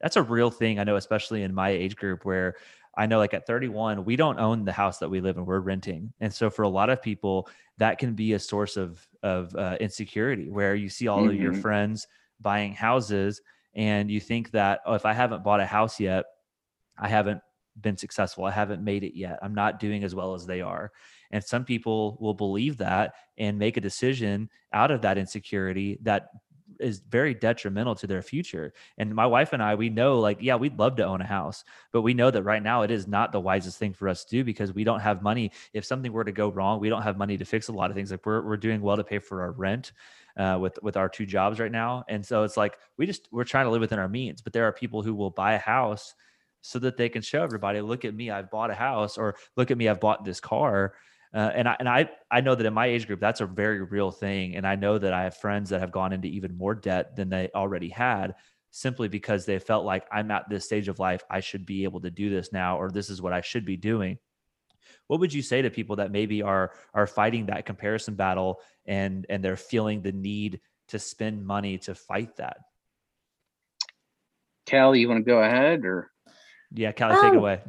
that's 0.00 0.14
a 0.14 0.22
real 0.22 0.48
thing 0.48 0.78
i 0.78 0.84
know 0.84 0.94
especially 0.94 1.42
in 1.42 1.52
my 1.52 1.70
age 1.70 1.96
group 1.96 2.24
where 2.24 2.54
i 2.96 3.04
know 3.04 3.18
like 3.18 3.34
at 3.34 3.48
31 3.48 4.04
we 4.04 4.14
don't 4.14 4.38
own 4.38 4.64
the 4.64 4.70
house 4.70 4.98
that 4.98 5.08
we 5.08 5.20
live 5.20 5.36
in 5.38 5.44
we're 5.44 5.58
renting 5.58 6.12
and 6.20 6.32
so 6.32 6.48
for 6.48 6.62
a 6.62 6.68
lot 6.68 6.88
of 6.88 7.02
people 7.02 7.48
that 7.78 7.98
can 7.98 8.14
be 8.14 8.34
a 8.34 8.38
source 8.38 8.76
of 8.76 9.04
of 9.24 9.52
uh, 9.56 9.76
insecurity 9.80 10.48
where 10.48 10.76
you 10.76 10.88
see 10.88 11.08
all 11.08 11.18
mm-hmm. 11.18 11.30
of 11.30 11.34
your 11.34 11.50
mm-hmm. 11.50 11.62
friends 11.62 12.06
buying 12.40 12.72
houses 12.72 13.40
and 13.74 14.08
you 14.08 14.20
think 14.20 14.52
that 14.52 14.82
oh 14.86 14.94
if 14.94 15.04
i 15.04 15.12
haven't 15.12 15.42
bought 15.42 15.58
a 15.58 15.66
house 15.66 15.98
yet 15.98 16.26
i 16.96 17.08
haven't 17.08 17.40
been 17.80 17.96
successful. 17.96 18.44
I 18.44 18.50
haven't 18.50 18.84
made 18.84 19.04
it 19.04 19.16
yet. 19.16 19.38
I'm 19.42 19.54
not 19.54 19.80
doing 19.80 20.04
as 20.04 20.14
well 20.14 20.34
as 20.34 20.46
they 20.46 20.60
are. 20.60 20.92
And 21.30 21.42
some 21.42 21.64
people 21.64 22.18
will 22.20 22.34
believe 22.34 22.76
that 22.78 23.14
and 23.38 23.58
make 23.58 23.76
a 23.76 23.80
decision 23.80 24.50
out 24.72 24.90
of 24.90 25.02
that 25.02 25.18
insecurity 25.18 25.98
that 26.02 26.28
is 26.80 27.00
very 27.08 27.32
detrimental 27.34 27.94
to 27.94 28.06
their 28.06 28.22
future. 28.22 28.72
And 28.98 29.14
my 29.14 29.26
wife 29.26 29.52
and 29.52 29.62
I, 29.62 29.74
we 29.74 29.88
know 29.88 30.18
like, 30.18 30.38
yeah, 30.40 30.56
we'd 30.56 30.78
love 30.78 30.96
to 30.96 31.04
own 31.04 31.20
a 31.20 31.26
house, 31.26 31.64
but 31.92 32.02
we 32.02 32.14
know 32.14 32.30
that 32.30 32.42
right 32.42 32.62
now 32.62 32.82
it 32.82 32.90
is 32.90 33.06
not 33.06 33.30
the 33.30 33.40
wisest 33.40 33.78
thing 33.78 33.92
for 33.92 34.08
us 34.08 34.24
to 34.24 34.30
do 34.36 34.44
because 34.44 34.72
we 34.72 34.82
don't 34.82 35.00
have 35.00 35.22
money. 35.22 35.52
If 35.72 35.84
something 35.84 36.12
were 36.12 36.24
to 36.24 36.32
go 36.32 36.48
wrong, 36.48 36.80
we 36.80 36.88
don't 36.88 37.02
have 37.02 37.16
money 37.16 37.36
to 37.38 37.44
fix 37.44 37.68
a 37.68 37.72
lot 37.72 37.90
of 37.90 37.96
things. 37.96 38.10
Like 38.10 38.26
we're, 38.26 38.42
we're 38.42 38.56
doing 38.56 38.80
well 38.80 38.96
to 38.96 39.04
pay 39.04 39.18
for 39.18 39.42
our 39.42 39.52
rent 39.52 39.92
uh, 40.36 40.58
with, 40.60 40.78
with 40.82 40.96
our 40.96 41.08
two 41.08 41.26
jobs 41.26 41.60
right 41.60 41.70
now. 41.72 42.04
And 42.08 42.24
so 42.24 42.42
it's 42.42 42.56
like, 42.56 42.78
we 42.96 43.06
just, 43.06 43.28
we're 43.30 43.44
trying 43.44 43.66
to 43.66 43.70
live 43.70 43.80
within 43.80 43.98
our 43.98 44.08
means, 44.08 44.42
but 44.42 44.52
there 44.52 44.64
are 44.64 44.72
people 44.72 45.02
who 45.02 45.14
will 45.14 45.30
buy 45.30 45.52
a 45.52 45.58
house 45.58 46.14
so 46.62 46.78
that 46.78 46.96
they 46.96 47.08
can 47.08 47.22
show 47.22 47.42
everybody, 47.42 47.80
look 47.80 48.04
at 48.04 48.14
me, 48.14 48.30
I've 48.30 48.50
bought 48.50 48.70
a 48.70 48.74
house, 48.74 49.18
or 49.18 49.36
look 49.56 49.70
at 49.70 49.76
me, 49.76 49.88
I've 49.88 50.00
bought 50.00 50.24
this 50.24 50.40
car. 50.40 50.94
Uh, 51.34 51.50
and 51.54 51.68
I 51.68 51.76
and 51.78 51.88
I 51.88 52.10
I 52.30 52.40
know 52.42 52.54
that 52.54 52.66
in 52.66 52.74
my 52.74 52.86
age 52.86 53.06
group 53.06 53.18
that's 53.18 53.40
a 53.40 53.46
very 53.46 53.82
real 53.82 54.10
thing, 54.10 54.56
and 54.56 54.66
I 54.66 54.76
know 54.76 54.98
that 54.98 55.12
I 55.12 55.24
have 55.24 55.36
friends 55.36 55.70
that 55.70 55.80
have 55.80 55.90
gone 55.90 56.12
into 56.12 56.28
even 56.28 56.56
more 56.56 56.74
debt 56.74 57.16
than 57.16 57.30
they 57.30 57.50
already 57.54 57.88
had, 57.88 58.34
simply 58.70 59.08
because 59.08 59.46
they 59.46 59.58
felt 59.58 59.86
like 59.86 60.06
I'm 60.12 60.30
at 60.30 60.48
this 60.48 60.66
stage 60.66 60.88
of 60.88 60.98
life, 60.98 61.22
I 61.30 61.40
should 61.40 61.64
be 61.64 61.84
able 61.84 62.00
to 62.02 62.10
do 62.10 62.28
this 62.28 62.52
now, 62.52 62.78
or 62.78 62.90
this 62.90 63.08
is 63.08 63.22
what 63.22 63.32
I 63.32 63.40
should 63.40 63.64
be 63.64 63.78
doing. 63.78 64.18
What 65.06 65.20
would 65.20 65.32
you 65.32 65.42
say 65.42 65.62
to 65.62 65.70
people 65.70 65.96
that 65.96 66.12
maybe 66.12 66.42
are 66.42 66.72
are 66.92 67.06
fighting 67.06 67.46
that 67.46 67.66
comparison 67.66 68.14
battle 68.14 68.60
and 68.84 69.24
and 69.30 69.42
they're 69.42 69.56
feeling 69.56 70.02
the 70.02 70.12
need 70.12 70.60
to 70.88 70.98
spend 70.98 71.46
money 71.46 71.78
to 71.78 71.94
fight 71.94 72.36
that? 72.36 72.58
Cal, 74.66 74.94
you 74.94 75.08
want 75.08 75.24
to 75.24 75.30
go 75.30 75.42
ahead 75.42 75.84
or? 75.84 76.11
Yeah, 76.74 76.92
Callie, 76.92 77.14
um, 77.14 77.22
take 77.22 77.32
it 77.34 77.36
away. 77.36 77.60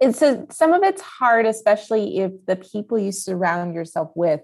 It's 0.00 0.22
a, 0.22 0.46
some 0.50 0.72
of 0.72 0.82
it's 0.82 1.02
hard, 1.02 1.46
especially 1.46 2.18
if 2.18 2.32
the 2.46 2.56
people 2.56 2.98
you 2.98 3.12
surround 3.12 3.74
yourself 3.74 4.10
with 4.14 4.40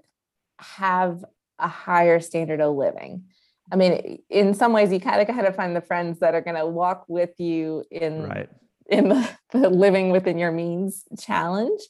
have 0.59 1.25
a 1.59 1.69
higher 1.69 2.21
standard 2.21 2.61
of 2.61 2.77
living. 2.77 3.25
I 3.73 3.77
mean, 3.77 4.23
in 4.31 4.55
some 4.55 4.73
ways, 4.73 4.93
you 4.93 5.01
kind 5.01 5.21
of 5.21 5.27
kind 5.27 5.47
of 5.47 5.57
find 5.57 5.75
the 5.75 5.81
friends 5.81 6.21
that 6.21 6.35
are 6.35 6.41
going 6.41 6.57
to 6.57 6.67
walk 6.67 7.05
with 7.09 7.39
you 7.39 7.85
in 7.91 8.23
right. 8.25 8.49
in 8.89 9.09
the, 9.09 9.29
the 9.53 9.71
living 9.71 10.11
within 10.11 10.39
your 10.39 10.53
means 10.53 11.05
challenge. 11.19 11.81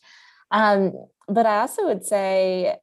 Um, 0.51 0.93
but 1.29 1.45
I 1.45 1.61
also 1.61 1.87
would 1.87 2.05
say 2.05 2.77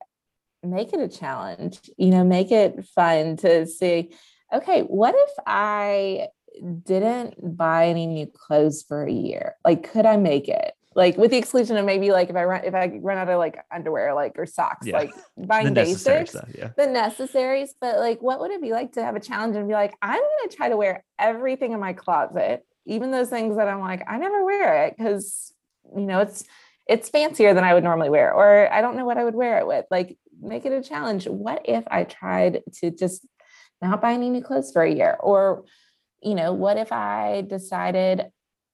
make 0.62 0.94
it 0.94 1.00
a 1.00 1.08
challenge, 1.08 1.80
you 1.98 2.10
know, 2.10 2.24
make 2.24 2.52
it 2.52 2.86
fun 2.86 3.38
to 3.38 3.66
see, 3.66 4.12
okay, 4.54 4.82
what 4.82 5.16
if 5.16 5.32
I 5.46 6.28
didn't 6.84 7.58
buy 7.58 7.88
any 7.88 8.08
new 8.08 8.28
clothes 8.28 8.84
for 8.84 9.06
a 9.06 9.12
year? 9.12 9.56
Like, 9.64 9.92
could 9.92 10.06
I 10.06 10.18
make 10.18 10.48
it? 10.48 10.74
Like 10.96 11.18
with 11.18 11.32
the 11.32 11.38
exclusion 11.38 11.76
of 11.78 11.86
maybe 11.86 12.12
like 12.12 12.30
if 12.30 12.36
I 12.36 12.44
run 12.44 12.64
if 12.64 12.76
I 12.76 13.00
run 13.02 13.18
out 13.18 13.28
of 13.28 13.40
like 13.40 13.58
underwear 13.74 14.14
like 14.14 14.38
or 14.38 14.46
socks, 14.46 14.86
yeah. 14.86 14.98
like 14.98 15.12
buying 15.36 15.74
basics, 15.74 16.32
stuff, 16.32 16.48
yeah. 16.56 16.70
the 16.78 16.86
necessaries. 16.86 17.74
But 17.82 17.98
like 17.98 18.22
what 18.22 18.40
would 18.40 18.52
it 18.52 18.62
be 18.62 18.72
like 18.72 18.92
to 18.94 19.04
have 19.04 19.16
a 19.16 19.20
challenge 19.20 19.56
and 19.56 19.68
be 19.68 19.74
like, 19.74 19.96
I'm 20.04 20.22
gonna 20.22 20.52
try 20.52 20.70
to 20.70 20.78
wear 20.78 21.04
everything 21.18 21.72
in 21.72 21.80
my 21.80 21.94
closet, 21.94 22.64
even 22.86 23.10
those 23.10 23.32
things 23.32 23.58
that 23.58 23.68
I'm 23.68 23.80
like, 23.80 24.04
I 24.08 24.20
never 24.20 24.46
wear 24.46 24.86
it 24.86 24.96
because 24.96 25.52
you 25.96 26.06
know 26.06 26.20
it's 26.20 26.46
it's 26.88 27.10
fancier 27.10 27.54
than 27.54 27.64
I 27.64 27.74
would 27.74 27.84
normally 27.84 28.10
wear, 28.10 28.34
or 28.34 28.72
I 28.72 28.82
don't 28.82 28.98
know 28.98 29.06
what 29.06 29.18
I 29.18 29.24
would 29.24 29.36
wear 29.36 29.60
it 29.60 29.68
with. 29.68 29.86
Like, 29.90 30.18
make 30.42 30.66
it 30.66 30.74
a 30.74 30.88
challenge. 30.88 31.28
What 31.28 31.62
if 31.66 31.84
I 31.90 32.04
tried 32.04 32.62
to 32.80 32.92
just 32.92 33.26
not 33.82 34.02
buy 34.02 34.14
any 34.14 34.30
new 34.30 34.42
clothes 34.42 34.72
for 34.72 34.84
a 34.84 34.94
year? 34.94 35.18
Or, 35.22 35.64
you 36.24 36.36
know, 36.36 36.54
what 36.54 36.78
if 36.78 36.92
I 36.92 37.46
decided 37.48 38.26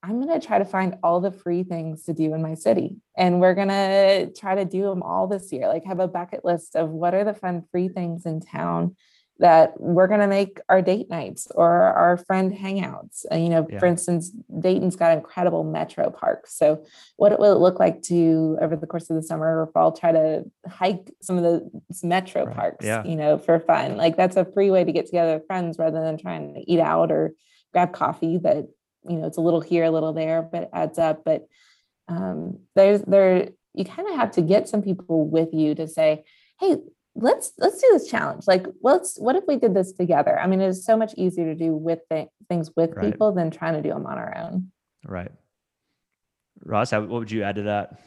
I'm 0.01 0.21
going 0.21 0.39
to 0.39 0.45
try 0.45 0.59
to 0.59 0.65
find 0.65 0.95
all 1.03 1.19
the 1.19 1.31
free 1.31 1.63
things 1.63 2.03
to 2.05 2.13
do 2.13 2.33
in 2.33 2.41
my 2.41 2.53
city 2.53 2.97
and 3.17 3.41
we're 3.41 3.53
going 3.53 3.67
to 3.67 4.31
try 4.31 4.55
to 4.55 4.63
do 4.63 4.83
them 4.83 5.03
all 5.03 5.27
this 5.27 5.51
year? 5.51 5.67
Like, 5.67 5.83
have 5.85 5.99
a 5.99 6.07
bucket 6.07 6.45
list 6.45 6.75
of 6.75 6.89
what 6.89 7.13
are 7.13 7.25
the 7.25 7.33
fun 7.33 7.63
free 7.71 7.89
things 7.89 8.25
in 8.25 8.39
town 8.39 8.95
that 9.39 9.79
we're 9.79 10.07
going 10.07 10.19
to 10.19 10.27
make 10.27 10.59
our 10.67 10.81
date 10.81 11.09
nights 11.09 11.47
or 11.55 11.69
our 11.69 12.17
friend 12.17 12.53
hangouts. 12.53 13.25
Uh, 13.31 13.37
you 13.37 13.47
know, 13.47 13.65
yeah. 13.69 13.79
for 13.79 13.85
instance, 13.85 14.31
Dayton's 14.59 14.97
got 14.97 15.17
incredible 15.17 15.63
metro 15.63 16.09
parks. 16.09 16.57
So, 16.57 16.83
what 17.15 17.37
will 17.39 17.53
it 17.55 17.59
look 17.59 17.79
like 17.79 18.01
to 18.03 18.57
over 18.61 18.75
the 18.75 18.85
course 18.85 19.09
of 19.09 19.15
the 19.15 19.23
summer 19.23 19.61
or 19.61 19.67
fall 19.67 19.93
try 19.93 20.11
to 20.11 20.43
hike 20.67 21.11
some 21.21 21.37
of 21.37 21.43
the 21.43 21.69
metro 22.03 22.45
right. 22.45 22.55
parks? 22.55 22.85
Yeah. 22.85 23.03
You 23.05 23.15
know, 23.15 23.37
for 23.37 23.59
fun. 23.59 23.95
Like 23.95 24.17
that's 24.17 24.35
a 24.35 24.45
free 24.45 24.71
way 24.71 24.83
to 24.83 24.91
get 24.91 25.05
together 25.05 25.35
with 25.35 25.47
friends 25.47 25.79
rather 25.79 26.01
than 26.01 26.17
trying 26.17 26.53
to 26.55 26.71
eat 26.71 26.79
out 26.79 27.11
or 27.11 27.33
grab 27.71 27.93
coffee. 27.93 28.37
That 28.37 28.67
you 29.07 29.17
know, 29.17 29.27
it's 29.27 29.37
a 29.37 29.41
little 29.41 29.61
here, 29.61 29.85
a 29.85 29.91
little 29.91 30.13
there, 30.13 30.41
but 30.41 30.63
it 30.63 30.69
adds 30.73 30.99
up. 30.99 31.23
But 31.23 31.47
um, 32.09 32.59
there's 32.75 33.01
there 33.03 33.49
you 33.73 33.85
kind 33.85 34.09
of 34.09 34.15
have 34.15 34.31
to 34.31 34.41
get 34.41 34.67
some 34.67 34.81
people 34.81 35.29
with 35.29 35.53
you 35.53 35.75
to 35.75 35.87
say, 35.87 36.25
hey 36.59 36.75
let's 37.21 37.53
let's 37.57 37.81
do 37.81 37.87
this 37.91 38.09
challenge. 38.09 38.47
Like 38.47 38.65
let's 38.81 39.17
what 39.17 39.35
if 39.35 39.43
we 39.47 39.57
did 39.57 39.73
this 39.73 39.91
together? 39.93 40.39
I 40.39 40.47
mean 40.47 40.61
it's 40.61 40.85
so 40.85 40.97
much 40.97 41.13
easier 41.17 41.45
to 41.45 41.55
do 41.55 41.73
with 41.73 41.99
th- 42.09 42.29
things 42.47 42.71
with 42.75 42.93
right. 42.95 43.11
people 43.11 43.31
than 43.31 43.51
trying 43.51 43.75
to 43.75 43.81
do 43.81 43.89
them 43.89 44.05
on 44.05 44.17
our 44.17 44.35
own. 44.37 44.71
Right. 45.05 45.31
Roz 46.63 46.91
how, 46.91 47.01
what 47.01 47.19
would 47.19 47.31
you 47.31 47.43
add 47.43 47.55
to 47.55 47.63
that? 47.63 47.99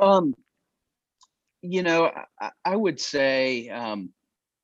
Um 0.00 0.34
you 1.62 1.82
know 1.82 2.10
i, 2.40 2.50
I 2.64 2.76
would 2.76 3.00
say 3.00 3.68
um 3.68 4.10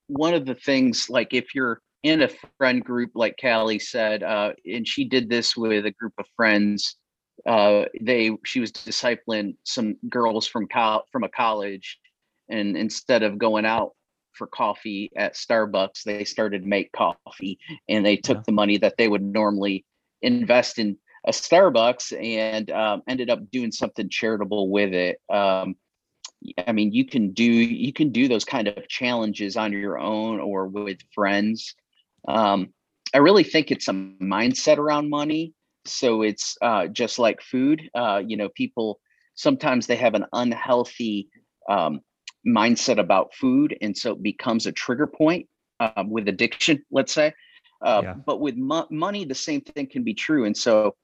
one 0.09 0.35
of 0.35 0.47
the 0.47 0.55
things 0.55 1.11
like 1.11 1.35
if 1.35 1.55
you're 1.55 1.81
in 2.03 2.23
a 2.23 2.29
friend 2.59 2.85
group 2.85 3.11
like 3.15 3.37
callie 3.41 3.79
said 3.79 4.23
uh 4.23 4.53
and 4.65 4.87
she 4.87 5.05
did 5.05 5.29
this 5.29 5.57
with 5.57 5.85
a 5.85 5.91
group 5.91 6.15
of 6.19 6.27
friends 6.37 6.97
uh 7.47 7.85
they 8.01 8.31
she 8.45 8.61
was 8.61 8.73
discipling 8.73 9.57
some 9.65 9.97
girls 10.09 10.47
from 10.47 10.67
col- 10.69 11.05
from 11.13 11.25
a 11.25 11.29
college 11.29 11.99
and 12.49 12.77
instead 12.77 13.23
of 13.23 13.39
going 13.39 13.65
out 13.65 13.93
for 14.33 14.47
coffee 14.47 15.11
at 15.17 15.35
Starbucks, 15.35 16.03
they 16.05 16.25
started 16.25 16.63
to 16.63 16.69
make 16.69 16.93
coffee 16.93 17.59
and 17.89 18.05
they 18.05 18.17
took 18.17 18.39
yeah. 18.39 18.43
the 18.47 18.53
money 18.53 18.79
that 18.79 18.97
they 18.99 19.09
would 19.09 19.23
normally 19.23 19.85
invest 20.23 20.79
in 20.79 20.99
a 21.27 21.31
Starbucks 21.31 22.13
and 22.23 22.71
um, 22.71 23.03
ended 23.09 23.31
up 23.31 23.51
doing 23.51 23.73
something 23.73 24.09
charitable 24.09 24.71
with 24.71 24.93
it. 24.93 25.21
Um, 25.33 25.77
I 26.67 26.73
mean, 26.73 26.93
you 26.93 27.05
can 27.05 27.33
do 27.33 27.45
you 27.45 27.93
can 27.93 28.11
do 28.11 28.29
those 28.29 28.45
kind 28.45 28.69
of 28.69 28.89
challenges 28.89 29.57
on 29.57 29.73
your 29.73 29.99
own 29.99 30.39
or 30.39 30.69
with 30.69 30.99
friends. 31.15 31.75
Um, 32.29 32.73
I 33.15 33.19
really 33.19 33.45
think 33.45 33.71
it's 33.71 33.89
a 33.89 33.93
mindset 33.93 34.79
around 34.79 35.09
money. 35.09 35.55
So 35.87 36.23
it's 36.23 36.57
uh, 36.61 36.89
just 36.89 37.19
like 37.19 37.41
food. 37.41 37.89
Uh, 37.95 38.23
you 38.25 38.37
know, 38.37 38.49
people 38.51 39.01
sometimes 39.35 39.87
they 39.87 39.97
have 39.97 40.15
an 40.15 40.27
unhealthy 40.33 41.29
um, 41.69 42.01
mindset 42.47 42.99
about 42.99 43.35
food 43.35 43.77
and 43.81 43.97
so 43.97 44.13
it 44.13 44.23
becomes 44.23 44.67
a 44.67 44.73
trigger 44.73 45.07
point 45.07 45.47
um, 45.81 46.11
with 46.11 46.29
addiction 46.29 46.83
let's 46.91 47.13
say 47.13 47.33
uh, 47.85 48.01
yeah. 48.03 48.15
but 48.15 48.41
with 48.41 48.57
mo- 48.57 48.87
money 48.91 49.25
the 49.25 49.35
same 49.35 49.61
thing 49.61 49.87
can 49.87 50.05
be 50.05 50.15
true 50.15 50.45
and 50.45 50.57
so 50.57 50.95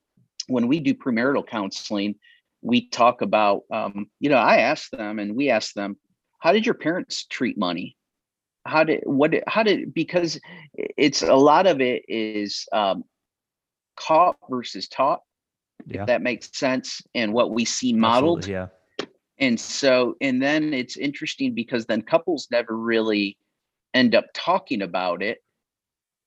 when 0.47 0.69
we 0.69 0.79
do 0.79 0.95
premarital 0.95 1.47
counseling 1.47 2.15
we 2.63 2.89
talk 2.89 3.23
about 3.23 3.63
um, 3.73 4.07
you 4.21 4.31
know 4.31 4.37
i 4.37 4.59
ask 4.59 4.91
them 4.91 5.19
and 5.19 5.35
we 5.35 5.51
ask 5.51 5.75
them 5.75 5.97
how 6.39 6.53
did 6.53 6.65
your 6.65 6.75
parents 6.75 7.27
treat 7.27 7.59
money 7.59 7.97
how 8.65 8.85
did 8.85 9.01
what 9.05 9.35
how 9.49 9.63
did 9.63 9.93
because 9.93 10.39
it's 10.75 11.23
a 11.23 11.35
lot 11.35 11.67
of 11.67 11.81
it 11.81 12.05
is 12.09 12.67
um, 12.73 13.03
caught 13.97 14.37
versus 14.49 14.87
taught 14.89 15.21
yeah. 15.87 16.03
if 16.03 16.07
that 16.07 16.23
makes 16.23 16.57
sense 16.57 17.03
and 17.15 17.33
what 17.33 17.51
we 17.51 17.65
see 17.65 17.93
modeled 17.93 18.39
Absolutely, 18.39 18.53
yeah 18.53 18.82
and 19.43 19.59
so 19.59 20.15
and 20.21 20.41
then 20.41 20.73
it's 20.73 20.97
interesting 20.97 21.53
because 21.53 21.85
then 21.85 22.01
couples 22.01 22.47
never 22.51 22.77
really 22.77 23.37
end 23.93 24.15
up 24.15 24.25
talking 24.35 24.81
about 24.81 25.21
it 25.21 25.43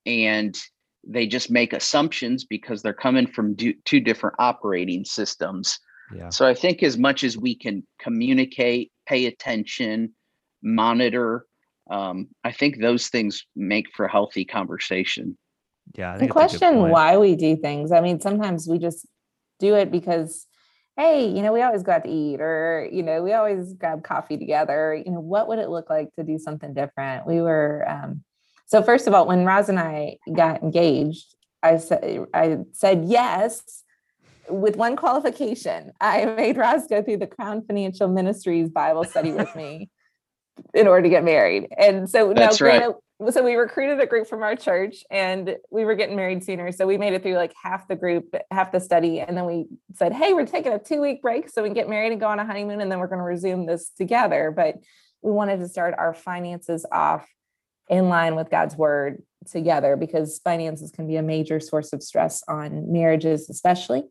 and 0.05 0.59
they 1.07 1.25
just 1.25 1.49
make 1.49 1.71
assumptions 1.71 2.43
because 2.43 2.81
they're 2.81 2.93
coming 2.93 3.25
from 3.25 3.55
do, 3.55 3.73
two 3.85 3.99
different 3.99 4.35
operating 4.39 5.05
systems. 5.05 5.79
Yeah. 6.13 6.29
so 6.29 6.45
i 6.45 6.53
think 6.53 6.83
as 6.83 6.99
much 6.99 7.23
as 7.23 7.35
we 7.35 7.55
can 7.55 7.83
communicate 7.99 8.91
pay 9.07 9.25
attention 9.25 10.13
monitor 10.61 11.47
um, 11.89 12.27
i 12.43 12.51
think 12.51 12.79
those 12.79 13.07
things 13.07 13.43
make 13.55 13.87
for 13.95 14.07
healthy 14.07 14.45
conversation. 14.45 15.35
Yeah 15.95 16.15
the 16.19 16.27
question 16.27 16.89
why 16.89 17.17
we 17.17 17.35
do 17.35 17.55
things 17.55 17.91
i 17.91 18.01
mean 18.01 18.19
sometimes 18.19 18.67
we 18.67 18.77
just 18.77 19.07
do 19.59 19.73
it 19.73 19.89
because 19.89 20.45
hey, 20.97 21.27
you 21.27 21.41
know, 21.41 21.51
we 21.51 21.61
always 21.61 21.83
go 21.83 21.91
out 21.91 22.03
to 22.05 22.09
eat 22.09 22.39
or, 22.39 22.87
you 22.91 23.03
know, 23.03 23.21
we 23.21 23.33
always 23.33 23.73
grab 23.73 24.03
coffee 24.03 24.37
together. 24.37 24.95
You 24.95 25.11
know, 25.11 25.19
what 25.19 25.47
would 25.47 25.59
it 25.59 25.69
look 25.69 25.89
like 25.89 26.13
to 26.15 26.23
do 26.23 26.39
something 26.39 26.73
different? 26.73 27.27
We 27.27 27.41
were, 27.41 27.85
um, 27.87 28.23
so 28.65 28.81
first 28.81 29.05
of 29.05 29.13
all, 29.13 29.27
when 29.27 29.45
Roz 29.45 29.67
and 29.67 29.79
I 29.79 30.17
got 30.33 30.63
engaged, 30.63 31.35
I 31.61 31.77
said, 31.77 32.25
I 32.33 32.59
said 32.71 33.05
yes 33.05 33.83
with 34.49 34.77
one 34.77 34.95
qualification. 34.95 35.91
I 35.99 36.25
made 36.37 36.57
Roz 36.57 36.87
go 36.87 37.03
through 37.03 37.17
the 37.17 37.27
Crown 37.27 37.65
Financial 37.65 38.07
Ministries 38.07 38.69
Bible 38.69 39.03
study 39.03 39.33
with 39.33 39.53
me 39.55 39.89
in 40.73 40.87
order 40.87 41.03
to 41.03 41.09
get 41.09 41.25
married. 41.25 41.67
And 41.77 42.09
so 42.09 42.33
That's 42.33 42.61
now, 42.61 42.67
right 42.67 42.95
so 43.29 43.43
we 43.43 43.55
recruited 43.55 43.99
a 43.99 44.05
group 44.05 44.27
from 44.27 44.43
our 44.43 44.55
church 44.55 45.03
and 45.09 45.57
we 45.71 45.85
were 45.85 45.95
getting 45.95 46.15
married 46.15 46.43
sooner. 46.43 46.71
So 46.71 46.85
we 46.85 46.97
made 46.97 47.13
it 47.13 47.23
through 47.23 47.35
like 47.35 47.53
half 47.61 47.87
the 47.87 47.95
group 47.95 48.35
half 48.51 48.71
the 48.71 48.79
study 48.79 49.21
and 49.21 49.37
then 49.37 49.45
we 49.45 49.67
said 49.93 50.11
hey 50.11 50.33
we're 50.33 50.45
taking 50.45 50.73
a 50.73 50.79
two 50.79 51.01
week 51.01 51.21
break 51.21 51.49
so 51.49 51.63
we 51.63 51.69
can 51.69 51.75
get 51.75 51.89
married 51.89 52.11
and 52.11 52.19
go 52.19 52.27
on 52.27 52.39
a 52.39 52.45
honeymoon 52.45 52.81
and 52.81 52.91
then 52.91 52.99
we're 52.99 53.07
going 53.07 53.19
to 53.19 53.23
resume 53.23 53.65
this 53.65 53.89
together. 53.89 54.51
But 54.55 54.75
we 55.21 55.31
wanted 55.31 55.59
to 55.59 55.67
start 55.67 55.95
our 55.97 56.13
finances 56.13 56.85
off 56.91 57.27
in 57.87 58.09
line 58.09 58.35
with 58.35 58.49
god's 58.49 58.75
word 58.75 59.21
together 59.49 59.95
because 59.95 60.39
finances 60.39 60.91
can 60.91 61.07
be 61.07 61.17
a 61.17 61.21
major 61.21 61.59
source 61.59 61.93
of 61.93 62.01
stress 62.01 62.43
on 62.47 62.91
marriages 62.91 63.47
especially 63.47 64.03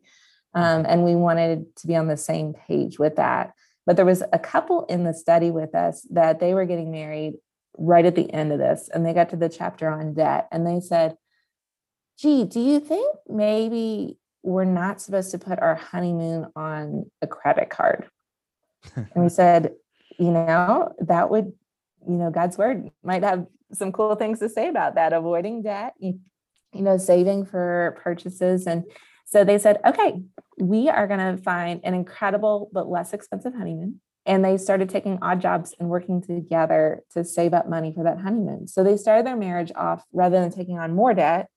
um, 0.55 0.85
and 0.87 1.03
we 1.03 1.15
wanted 1.15 1.75
to 1.75 1.87
be 1.87 1.95
on 1.95 2.07
the 2.07 2.17
same 2.17 2.53
page 2.53 2.97
with 2.97 3.17
that. 3.17 3.51
But 3.85 3.97
there 3.97 4.05
was 4.05 4.23
a 4.33 4.39
couple 4.39 4.85
in 4.85 5.03
the 5.03 5.13
study 5.13 5.51
with 5.51 5.75
us 5.75 6.07
that 6.11 6.39
they 6.39 6.53
were 6.53 6.65
getting 6.65 6.91
married 6.91 7.35
right 7.77 8.05
at 8.05 8.15
the 8.15 8.31
end 8.33 8.51
of 8.51 8.59
this 8.59 8.89
and 8.93 9.05
they 9.05 9.13
got 9.13 9.29
to 9.29 9.35
the 9.35 9.49
chapter 9.49 9.89
on 9.89 10.13
debt 10.13 10.47
and 10.51 10.65
they 10.65 10.79
said, 10.79 11.17
gee, 12.17 12.45
do 12.45 12.59
you 12.59 12.79
think 12.79 13.15
maybe 13.27 14.17
we're 14.43 14.63
not 14.63 15.01
supposed 15.01 15.31
to 15.31 15.39
put 15.39 15.59
our 15.59 15.75
honeymoon 15.75 16.47
on 16.55 17.09
a 17.21 17.27
credit 17.27 17.69
card? 17.69 18.07
and 18.95 19.07
we 19.15 19.29
said, 19.29 19.73
you 20.17 20.31
know, 20.31 20.93
that 20.99 21.29
would, 21.29 21.51
you 22.07 22.15
know, 22.15 22.31
God's 22.31 22.57
word 22.57 22.89
might 23.03 23.23
have 23.23 23.45
some 23.73 23.91
cool 23.91 24.15
things 24.15 24.39
to 24.39 24.49
say 24.49 24.69
about 24.69 24.95
that, 24.95 25.13
avoiding 25.13 25.63
debt, 25.63 25.93
you, 25.99 26.19
you 26.73 26.81
know, 26.81 26.97
saving 26.97 27.45
for 27.45 27.99
purchases. 28.01 28.67
And 28.67 28.83
so 29.25 29.43
they 29.43 29.57
said, 29.57 29.79
okay, 29.85 30.21
we 30.57 30.87
are 30.87 31.07
going 31.07 31.35
to 31.35 31.41
find 31.41 31.81
an 31.83 31.93
incredible 31.93 32.69
but 32.71 32.87
less 32.87 33.11
expensive 33.11 33.53
honeymoon 33.53 33.99
and 34.25 34.43
they 34.43 34.57
started 34.57 34.89
taking 34.89 35.19
odd 35.21 35.41
jobs 35.41 35.75
and 35.79 35.89
working 35.89 36.21
together 36.21 37.03
to 37.11 37.23
save 37.23 37.53
up 37.53 37.69
money 37.69 37.93
for 37.93 38.03
that 38.03 38.19
honeymoon. 38.19 38.67
So 38.67 38.83
they 38.83 38.97
started 38.97 39.25
their 39.25 39.35
marriage 39.35 39.71
off 39.75 40.03
rather 40.11 40.39
than 40.39 40.51
taking 40.51 40.79
on 40.79 40.95
more 40.95 41.13
debt. 41.13 41.47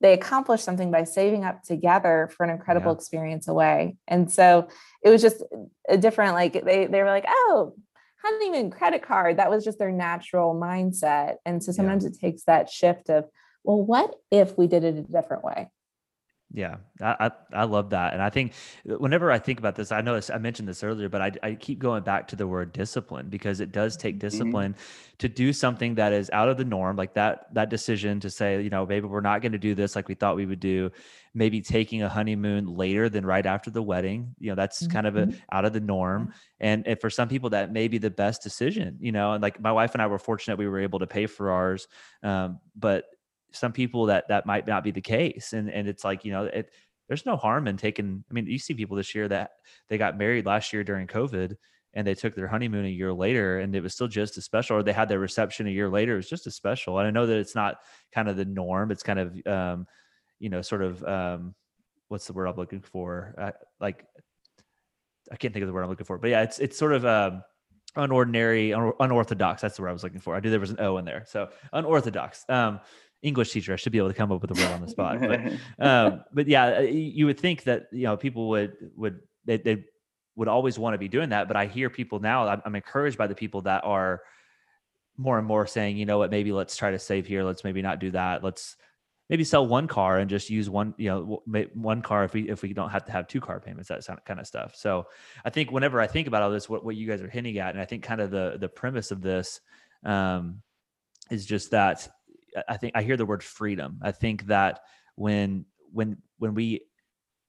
They 0.00 0.12
accomplished 0.12 0.64
something 0.64 0.90
by 0.90 1.04
saving 1.04 1.44
up 1.44 1.62
together 1.62 2.30
for 2.36 2.44
an 2.44 2.50
incredible 2.50 2.92
yeah. 2.92 2.96
experience 2.96 3.48
away. 3.48 3.96
And 4.06 4.30
so 4.30 4.68
it 5.02 5.10
was 5.10 5.22
just 5.22 5.42
a 5.88 5.96
different, 5.96 6.34
like 6.34 6.52
they, 6.52 6.86
they 6.86 7.02
were 7.02 7.08
like, 7.08 7.24
oh, 7.28 7.74
honeymoon 8.22 8.70
credit 8.70 9.02
card. 9.02 9.38
That 9.38 9.50
was 9.50 9.64
just 9.64 9.78
their 9.78 9.92
natural 9.92 10.54
mindset. 10.54 11.36
And 11.44 11.62
so 11.62 11.72
sometimes 11.72 12.04
yeah. 12.04 12.10
it 12.10 12.18
takes 12.18 12.44
that 12.44 12.70
shift 12.70 13.08
of, 13.08 13.26
well, 13.64 13.82
what 13.82 14.14
if 14.30 14.56
we 14.56 14.66
did 14.66 14.84
it 14.84 14.96
a 14.96 15.02
different 15.02 15.44
way? 15.44 15.70
Yeah, 16.56 16.76
I, 17.02 17.16
I, 17.26 17.30
I 17.52 17.64
love 17.64 17.90
that, 17.90 18.14
and 18.14 18.22
I 18.22 18.30
think 18.30 18.54
whenever 18.86 19.30
I 19.30 19.38
think 19.38 19.58
about 19.58 19.74
this, 19.74 19.92
I 19.92 20.00
know 20.00 20.18
I 20.32 20.38
mentioned 20.38 20.66
this 20.66 20.82
earlier, 20.82 21.10
but 21.10 21.20
I 21.20 21.32
I 21.42 21.54
keep 21.54 21.78
going 21.78 22.02
back 22.02 22.28
to 22.28 22.36
the 22.36 22.46
word 22.46 22.72
discipline 22.72 23.28
because 23.28 23.60
it 23.60 23.72
does 23.72 23.94
take 23.94 24.14
mm-hmm. 24.14 24.26
discipline 24.26 24.72
mm-hmm. 24.72 25.16
to 25.18 25.28
do 25.28 25.52
something 25.52 25.96
that 25.96 26.14
is 26.14 26.30
out 26.32 26.48
of 26.48 26.56
the 26.56 26.64
norm, 26.64 26.96
like 26.96 27.12
that 27.12 27.52
that 27.52 27.68
decision 27.68 28.20
to 28.20 28.30
say, 28.30 28.62
you 28.62 28.70
know, 28.70 28.86
maybe 28.86 29.06
we're 29.06 29.20
not 29.20 29.42
going 29.42 29.52
to 29.52 29.58
do 29.58 29.74
this 29.74 29.94
like 29.94 30.08
we 30.08 30.14
thought 30.14 30.34
we 30.34 30.46
would 30.46 30.60
do, 30.60 30.90
maybe 31.34 31.60
taking 31.60 32.00
a 32.00 32.08
honeymoon 32.08 32.74
later 32.74 33.10
than 33.10 33.26
right 33.26 33.44
after 33.44 33.70
the 33.70 33.82
wedding, 33.82 34.34
you 34.38 34.48
know, 34.48 34.54
that's 34.54 34.82
mm-hmm. 34.82 34.92
kind 34.92 35.06
of 35.06 35.16
a 35.16 35.26
mm-hmm. 35.26 35.38
out 35.52 35.66
of 35.66 35.74
the 35.74 35.80
norm, 35.80 36.32
and, 36.58 36.86
and 36.86 36.98
for 37.02 37.10
some 37.10 37.28
people 37.28 37.50
that 37.50 37.70
may 37.70 37.86
be 37.86 37.98
the 37.98 38.08
best 38.08 38.42
decision, 38.42 38.96
you 38.98 39.12
know, 39.12 39.34
and 39.34 39.42
like 39.42 39.60
my 39.60 39.72
wife 39.72 39.92
and 39.92 40.00
I 40.00 40.06
were 40.06 40.18
fortunate 40.18 40.56
we 40.56 40.68
were 40.68 40.80
able 40.80 41.00
to 41.00 41.06
pay 41.06 41.26
for 41.26 41.50
ours, 41.50 41.86
um, 42.22 42.60
but 42.74 43.04
some 43.56 43.72
people 43.72 44.06
that 44.06 44.28
that 44.28 44.46
might 44.46 44.66
not 44.66 44.84
be 44.84 44.90
the 44.90 45.00
case 45.00 45.52
and 45.52 45.70
and 45.70 45.88
it's 45.88 46.04
like 46.04 46.24
you 46.24 46.32
know 46.32 46.44
it 46.44 46.70
there's 47.08 47.26
no 47.26 47.36
harm 47.36 47.68
in 47.68 47.76
taking 47.76 48.24
i 48.30 48.34
mean 48.34 48.46
you 48.46 48.58
see 48.58 48.74
people 48.74 48.96
this 48.96 49.14
year 49.14 49.28
that 49.28 49.50
they 49.88 49.98
got 49.98 50.18
married 50.18 50.46
last 50.46 50.72
year 50.72 50.84
during 50.84 51.06
covid 51.06 51.56
and 51.96 52.06
they 52.06 52.14
took 52.14 52.34
their 52.34 52.46
honeymoon 52.46 52.84
a 52.84 52.88
year 52.88 53.12
later 53.12 53.58
and 53.58 53.74
it 53.74 53.82
was 53.82 53.94
still 53.94 54.06
just 54.06 54.36
as 54.36 54.44
special 54.44 54.76
or 54.76 54.82
they 54.82 54.92
had 54.92 55.08
their 55.08 55.18
reception 55.18 55.66
a 55.66 55.70
year 55.70 55.88
later 55.88 56.12
it 56.12 56.16
was 56.16 56.28
just 56.28 56.46
as 56.46 56.54
special. 56.54 56.98
And 56.98 57.08
i 57.08 57.10
know 57.10 57.26
that 57.26 57.38
it's 57.38 57.54
not 57.54 57.78
kind 58.12 58.28
of 58.28 58.36
the 58.36 58.44
norm 58.44 58.92
it's 58.92 59.02
kind 59.02 59.18
of 59.18 59.46
um 59.46 59.86
you 60.38 60.50
know 60.50 60.62
sort 60.62 60.82
of 60.82 61.02
um 61.02 61.54
what's 62.08 62.26
the 62.26 62.34
word 62.34 62.46
i'm 62.46 62.56
looking 62.56 62.82
for? 62.82 63.34
Uh, 63.36 63.50
like 63.80 64.04
i 65.32 65.36
can't 65.36 65.52
think 65.54 65.62
of 65.62 65.66
the 65.66 65.72
word 65.72 65.82
i'm 65.82 65.88
looking 65.88 66.06
for 66.06 66.18
but 66.18 66.30
yeah 66.30 66.42
it's 66.42 66.58
it's 66.60 66.78
sort 66.78 66.92
of 66.92 67.04
um 67.06 67.42
unordinary 67.96 68.74
unorthodox 69.00 69.62
that's 69.62 69.76
the 69.76 69.82
word 69.82 69.88
i 69.88 69.92
was 69.92 70.04
looking 70.04 70.20
for. 70.20 70.36
I 70.36 70.40
knew 70.40 70.50
there 70.50 70.60
was 70.60 70.70
an 70.70 70.80
o 70.80 70.98
in 70.98 71.06
there 71.06 71.24
so 71.26 71.48
unorthodox. 71.72 72.44
Um 72.50 72.78
English 73.26 73.52
teacher. 73.52 73.72
I 73.72 73.76
should 73.76 73.92
be 73.92 73.98
able 73.98 74.08
to 74.08 74.14
come 74.14 74.30
up 74.30 74.40
with 74.40 74.50
a 74.52 74.54
word 74.54 74.72
on 74.72 74.80
the 74.80 74.88
spot. 74.88 75.20
But, 75.20 75.40
um, 75.84 76.24
but 76.32 76.46
yeah, 76.46 76.78
uh, 76.78 76.80
you 76.80 77.26
would 77.26 77.40
think 77.40 77.64
that 77.64 77.88
you 77.92 78.04
know 78.04 78.16
people 78.16 78.48
would 78.50 78.76
would 78.96 79.20
they, 79.44 79.56
they 79.56 79.84
would 80.36 80.48
always 80.48 80.78
want 80.78 80.94
to 80.94 80.98
be 80.98 81.08
doing 81.08 81.30
that. 81.30 81.48
But 81.48 81.56
I 81.56 81.66
hear 81.66 81.90
people 81.90 82.20
now. 82.20 82.46
I'm, 82.46 82.62
I'm 82.64 82.74
encouraged 82.74 83.18
by 83.18 83.26
the 83.26 83.34
people 83.34 83.62
that 83.62 83.84
are 83.84 84.22
more 85.16 85.38
and 85.38 85.46
more 85.46 85.66
saying, 85.66 85.96
you 85.96 86.06
know 86.06 86.18
what, 86.18 86.30
maybe 86.30 86.52
let's 86.52 86.76
try 86.76 86.90
to 86.90 86.98
save 86.98 87.26
here. 87.26 87.42
Let's 87.42 87.64
maybe 87.64 87.82
not 87.82 87.98
do 87.98 88.10
that. 88.12 88.44
Let's 88.44 88.76
maybe 89.28 89.44
sell 89.44 89.66
one 89.66 89.88
car 89.88 90.18
and 90.18 90.30
just 90.30 90.50
use 90.50 90.70
one, 90.70 90.94
you 90.98 91.08
know, 91.08 91.42
one 91.74 92.02
car 92.02 92.24
if 92.24 92.34
we 92.34 92.48
if 92.48 92.62
we 92.62 92.72
don't 92.72 92.90
have 92.90 93.04
to 93.06 93.12
have 93.12 93.26
two 93.26 93.40
car 93.40 93.60
payments, 93.60 93.88
that 93.88 94.06
kind 94.24 94.38
of 94.38 94.46
stuff. 94.46 94.74
So 94.76 95.06
I 95.44 95.50
think 95.50 95.72
whenever 95.72 96.00
I 96.00 96.06
think 96.06 96.28
about 96.28 96.42
all 96.42 96.50
this, 96.50 96.68
what 96.68 96.84
what 96.84 96.96
you 96.96 97.08
guys 97.08 97.22
are 97.22 97.28
hinting 97.28 97.58
at, 97.58 97.74
and 97.74 97.80
I 97.80 97.86
think 97.86 98.02
kind 98.02 98.20
of 98.20 98.30
the 98.30 98.56
the 98.60 98.68
premise 98.68 99.10
of 99.10 99.22
this 99.22 99.60
um, 100.04 100.62
is 101.30 101.46
just 101.46 101.70
that 101.72 102.08
I 102.68 102.76
think 102.76 102.92
I 102.94 103.02
hear 103.02 103.16
the 103.16 103.26
word 103.26 103.42
freedom. 103.42 103.98
I 104.02 104.12
think 104.12 104.46
that 104.46 104.80
when 105.14 105.66
when 105.92 106.18
when 106.38 106.54
we 106.54 106.82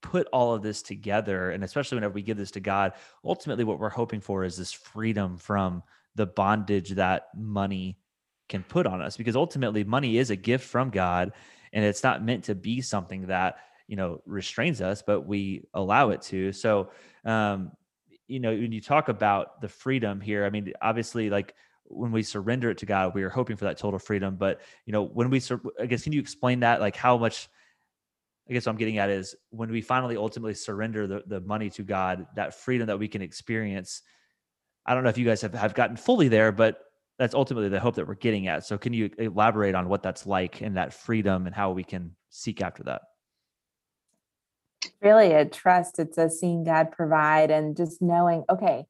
put 0.01 0.27
all 0.31 0.53
of 0.53 0.61
this 0.61 0.81
together 0.81 1.51
and 1.51 1.63
especially 1.63 1.95
whenever 1.95 2.13
we 2.13 2.21
give 2.21 2.37
this 2.37 2.51
to 2.51 2.59
God, 2.59 2.93
ultimately 3.23 3.63
what 3.63 3.79
we're 3.79 3.89
hoping 3.89 4.21
for 4.21 4.43
is 4.43 4.57
this 4.57 4.71
freedom 4.71 5.37
from 5.37 5.83
the 6.15 6.25
bondage 6.25 6.91
that 6.91 7.27
money 7.35 7.97
can 8.49 8.63
put 8.63 8.87
on 8.87 9.01
us 9.01 9.17
because 9.17 9.35
ultimately 9.35 9.83
money 9.83 10.17
is 10.17 10.29
a 10.29 10.35
gift 10.35 10.65
from 10.65 10.89
God 10.89 11.33
and 11.73 11.83
it's 11.83 12.03
not 12.03 12.23
meant 12.23 12.45
to 12.45 12.55
be 12.55 12.81
something 12.81 13.27
that 13.27 13.57
you 13.87 13.95
know 13.95 14.21
restrains 14.25 14.81
us 14.81 15.01
but 15.05 15.21
we 15.21 15.63
allow 15.73 16.09
it 16.09 16.21
to 16.21 16.51
so 16.51 16.89
um 17.25 17.71
you 18.27 18.39
know 18.39 18.51
when 18.51 18.71
you 18.71 18.81
talk 18.81 19.09
about 19.09 19.61
the 19.61 19.67
freedom 19.67 20.19
here 20.19 20.45
i 20.45 20.49
mean 20.49 20.73
obviously 20.81 21.29
like 21.29 21.53
when 21.89 22.11
we 22.11 22.23
surrender 22.23 22.69
it 22.69 22.77
to 22.79 22.85
God, 22.85 23.13
we 23.15 23.23
are 23.23 23.29
hoping 23.29 23.57
for 23.57 23.65
that 23.65 23.77
total 23.77 23.99
freedom. 23.99 24.35
But 24.35 24.61
you 24.85 24.93
know, 24.93 25.03
when 25.03 25.29
we, 25.29 25.39
sur- 25.39 25.61
I 25.79 25.85
guess, 25.85 26.03
can 26.03 26.13
you 26.13 26.19
explain 26.19 26.61
that? 26.61 26.81
Like 26.81 26.95
how 26.95 27.17
much? 27.17 27.49
I 28.49 28.53
guess 28.53 28.65
what 28.65 28.71
I'm 28.71 28.77
getting 28.77 28.97
at 28.97 29.09
is 29.09 29.35
when 29.49 29.69
we 29.69 29.81
finally 29.81 30.15
ultimately 30.15 30.53
surrender 30.53 31.05
the, 31.05 31.23
the 31.27 31.41
money 31.41 31.69
to 31.71 31.83
God, 31.83 32.27
that 32.35 32.53
freedom 32.53 32.87
that 32.87 32.97
we 32.97 33.09
can 33.09 33.21
experience. 33.21 34.03
I 34.85 34.93
don't 34.93 35.03
know 35.03 35.09
if 35.09 35.17
you 35.17 35.25
guys 35.25 35.41
have, 35.41 35.53
have 35.53 35.73
gotten 35.73 35.97
fully 35.97 36.29
there, 36.29 36.53
but 36.53 36.79
that's 37.19 37.35
ultimately 37.35 37.67
the 37.67 37.79
hope 37.79 37.95
that 37.95 38.07
we're 38.07 38.15
getting 38.15 38.47
at. 38.47 38.65
So 38.65 38.77
can 38.77 38.93
you 38.93 39.09
elaborate 39.17 39.75
on 39.75 39.89
what 39.89 40.01
that's 40.01 40.25
like 40.25 40.61
and 40.61 40.77
that 40.77 40.93
freedom 40.93 41.45
and 41.45 41.53
how 41.53 41.71
we 41.71 41.83
can 41.83 42.15
seek 42.29 42.61
after 42.61 42.83
that? 42.83 43.01
Really 45.01 45.33
a 45.33 45.43
trust. 45.43 45.99
It's 45.99 46.17
a 46.17 46.29
seeing 46.29 46.63
God 46.63 46.91
provide 46.91 47.51
and 47.51 47.75
just 47.75 48.01
knowing, 48.01 48.45
okay, 48.49 48.85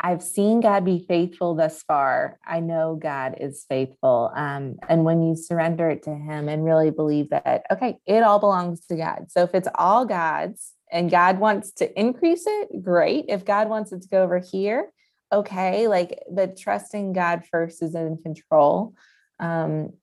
I've 0.00 0.22
seen 0.22 0.60
God 0.60 0.84
be 0.84 1.04
faithful 1.08 1.54
thus 1.54 1.82
far. 1.82 2.38
I 2.46 2.60
know 2.60 2.98
God 3.00 3.36
is 3.40 3.64
faithful. 3.68 4.30
Um, 4.34 4.76
and 4.88 5.04
when 5.04 5.22
you 5.22 5.34
surrender 5.34 5.90
it 5.90 6.04
to 6.04 6.14
Him 6.14 6.48
and 6.48 6.64
really 6.64 6.90
believe 6.90 7.30
that, 7.30 7.66
okay, 7.70 7.98
it 8.06 8.22
all 8.22 8.38
belongs 8.38 8.86
to 8.86 8.96
God. 8.96 9.26
So 9.30 9.42
if 9.42 9.54
it's 9.54 9.68
all 9.74 10.04
God's 10.04 10.72
and 10.92 11.10
God 11.10 11.40
wants 11.40 11.72
to 11.72 12.00
increase 12.00 12.44
it, 12.46 12.82
great. 12.82 13.24
If 13.28 13.44
God 13.44 13.68
wants 13.68 13.92
it 13.92 14.02
to 14.02 14.08
go 14.08 14.22
over 14.22 14.38
here, 14.38 14.92
okay. 15.32 15.88
Like, 15.88 16.22
but 16.30 16.56
trusting 16.56 17.12
God 17.12 17.42
first 17.50 17.82
is 17.82 17.94
in 17.94 18.18
control. 18.22 18.94
Um, 19.40 19.94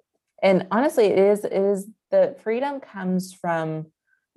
and 0.44 0.68
honestly, 0.72 1.06
it 1.06 1.18
is, 1.18 1.46
it 1.46 1.54
is 1.54 1.88
the 2.12 2.36
freedom 2.44 2.80
comes 2.80 3.34
from 3.34 3.88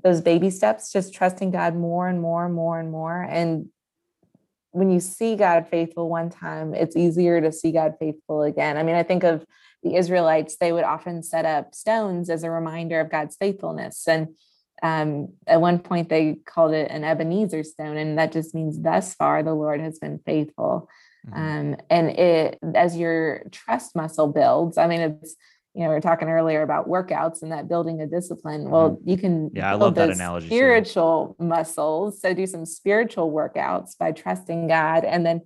those 0.04 0.20
baby 0.20 0.50
steps, 0.50 0.92
just 0.92 1.12
trusting 1.12 1.50
God 1.50 1.74
more 1.74 2.08
and 2.08 2.20
more 2.20 2.46
and 2.46 2.54
more 2.54 2.78
and 2.78 2.90
more. 2.90 3.22
And 3.22 3.68
when 4.72 4.90
you 4.90 5.00
see 5.00 5.36
God 5.36 5.66
faithful 5.68 6.08
one 6.08 6.30
time, 6.30 6.74
it's 6.74 6.96
easier 6.96 7.40
to 7.40 7.52
see 7.52 7.72
God 7.72 7.94
faithful 7.98 8.42
again. 8.42 8.76
I 8.76 8.82
mean, 8.82 8.96
I 8.96 9.02
think 9.02 9.24
of 9.24 9.44
the 9.82 9.96
Israelites, 9.96 10.56
they 10.56 10.72
would 10.72 10.84
often 10.84 11.22
set 11.22 11.44
up 11.44 11.74
stones 11.74 12.30
as 12.30 12.42
a 12.42 12.50
reminder 12.50 13.00
of 13.00 13.10
God's 13.10 13.36
faithfulness. 13.36 14.06
And 14.08 14.28
um, 14.82 15.32
at 15.46 15.60
one 15.60 15.78
point, 15.78 16.08
they 16.08 16.36
called 16.46 16.72
it 16.72 16.90
an 16.90 17.04
Ebenezer 17.04 17.64
stone, 17.64 17.96
and 17.96 18.18
that 18.18 18.32
just 18.32 18.54
means 18.54 18.80
thus 18.80 19.14
far 19.14 19.42
the 19.42 19.54
Lord 19.54 19.80
has 19.80 19.98
been 19.98 20.20
faithful. 20.24 20.88
Mm-hmm. 21.26 21.36
Um, 21.36 21.76
and 21.90 22.10
it, 22.10 22.58
as 22.74 22.96
your 22.96 23.42
trust 23.50 23.96
muscle 23.96 24.28
builds, 24.28 24.78
I 24.78 24.86
mean, 24.86 25.00
it's 25.00 25.36
you 25.78 25.84
know, 25.84 25.90
we 25.90 25.94
were 25.94 26.00
talking 26.00 26.28
earlier 26.28 26.62
about 26.62 26.88
workouts 26.88 27.40
and 27.40 27.52
that 27.52 27.68
building 27.68 28.00
a 28.00 28.06
discipline. 28.08 28.68
Well, 28.68 28.90
mm-hmm. 28.90 29.08
you 29.08 29.16
can 29.16 29.50
yeah, 29.54 29.70
I 29.70 29.74
love 29.74 29.94
that 29.94 30.10
analogy. 30.10 30.48
Spiritual 30.48 31.36
too. 31.38 31.46
muscles. 31.46 32.20
So 32.20 32.34
do 32.34 32.48
some 32.48 32.66
spiritual 32.66 33.30
workouts 33.30 33.96
by 33.96 34.10
trusting 34.10 34.66
God, 34.66 35.04
and 35.04 35.24
then 35.24 35.42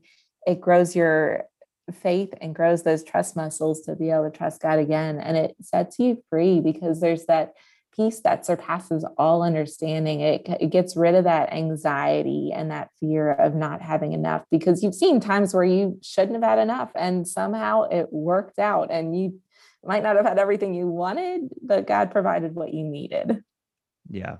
it 0.46 0.58
grows 0.58 0.96
your 0.96 1.44
faith 2.00 2.32
and 2.40 2.54
grows 2.54 2.82
those 2.82 3.04
trust 3.04 3.36
muscles 3.36 3.82
to 3.82 3.94
be 3.94 4.08
able 4.08 4.30
to 4.30 4.34
trust 4.34 4.62
God 4.62 4.78
again. 4.78 5.18
And 5.18 5.36
it 5.36 5.54
sets 5.60 5.98
you 5.98 6.24
free 6.30 6.60
because 6.60 6.98
there's 6.98 7.26
that 7.26 7.52
peace 7.94 8.20
that 8.20 8.46
surpasses 8.46 9.04
all 9.18 9.42
understanding. 9.42 10.22
It, 10.22 10.46
it 10.48 10.70
gets 10.70 10.96
rid 10.96 11.14
of 11.14 11.24
that 11.24 11.52
anxiety 11.52 12.52
and 12.54 12.70
that 12.70 12.88
fear 13.00 13.32
of 13.32 13.54
not 13.54 13.82
having 13.82 14.14
enough 14.14 14.44
because 14.50 14.82
you've 14.82 14.94
seen 14.94 15.20
times 15.20 15.52
where 15.52 15.62
you 15.62 15.98
shouldn't 16.02 16.42
have 16.42 16.42
had 16.42 16.58
enough 16.58 16.90
and 16.94 17.28
somehow 17.28 17.82
it 17.82 18.06
worked 18.10 18.58
out 18.58 18.90
and 18.90 19.14
you 19.14 19.38
might 19.84 20.02
not 20.02 20.16
have 20.16 20.24
had 20.24 20.38
everything 20.38 20.74
you 20.74 20.86
wanted, 20.86 21.48
but 21.62 21.86
God 21.86 22.10
provided 22.10 22.54
what 22.54 22.72
you 22.72 22.84
needed. 22.84 23.42
Yeah. 24.08 24.36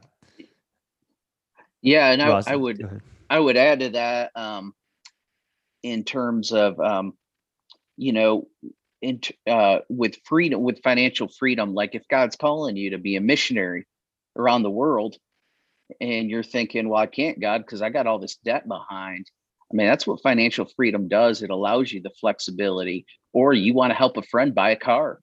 Yeah, 1.82 2.12
and 2.12 2.22
I, 2.22 2.42
I 2.46 2.56
would 2.56 3.02
I 3.28 3.38
would 3.38 3.56
add 3.56 3.80
to 3.80 3.88
that 3.90 4.30
um, 4.36 4.72
in 5.82 6.04
terms 6.04 6.52
of 6.52 6.78
um, 6.78 7.14
you 7.96 8.12
know 8.12 8.46
in 9.00 9.20
uh, 9.48 9.78
with 9.88 10.16
freedom 10.24 10.62
with 10.62 10.82
financial 10.82 11.28
freedom 11.28 11.74
like 11.74 11.94
if 11.94 12.06
God's 12.08 12.36
calling 12.36 12.76
you 12.76 12.90
to 12.90 12.98
be 12.98 13.16
a 13.16 13.20
missionary 13.20 13.86
around 14.36 14.62
the 14.62 14.70
world 14.70 15.16
and 16.00 16.30
you're 16.30 16.44
thinking 16.44 16.88
well 16.88 17.00
I 17.00 17.06
can't 17.06 17.40
God 17.40 17.58
because 17.58 17.82
I 17.82 17.90
got 17.90 18.06
all 18.06 18.20
this 18.20 18.36
debt 18.36 18.66
behind 18.68 19.26
I 19.72 19.74
mean 19.74 19.88
that's 19.88 20.06
what 20.06 20.22
financial 20.22 20.66
freedom 20.76 21.08
does 21.08 21.42
it 21.42 21.50
allows 21.50 21.92
you 21.92 22.00
the 22.00 22.12
flexibility 22.20 23.04
or 23.32 23.52
you 23.52 23.74
want 23.74 23.90
to 23.90 23.96
help 23.96 24.16
a 24.16 24.22
friend 24.22 24.54
buy 24.54 24.70
a 24.70 24.76
car 24.76 25.18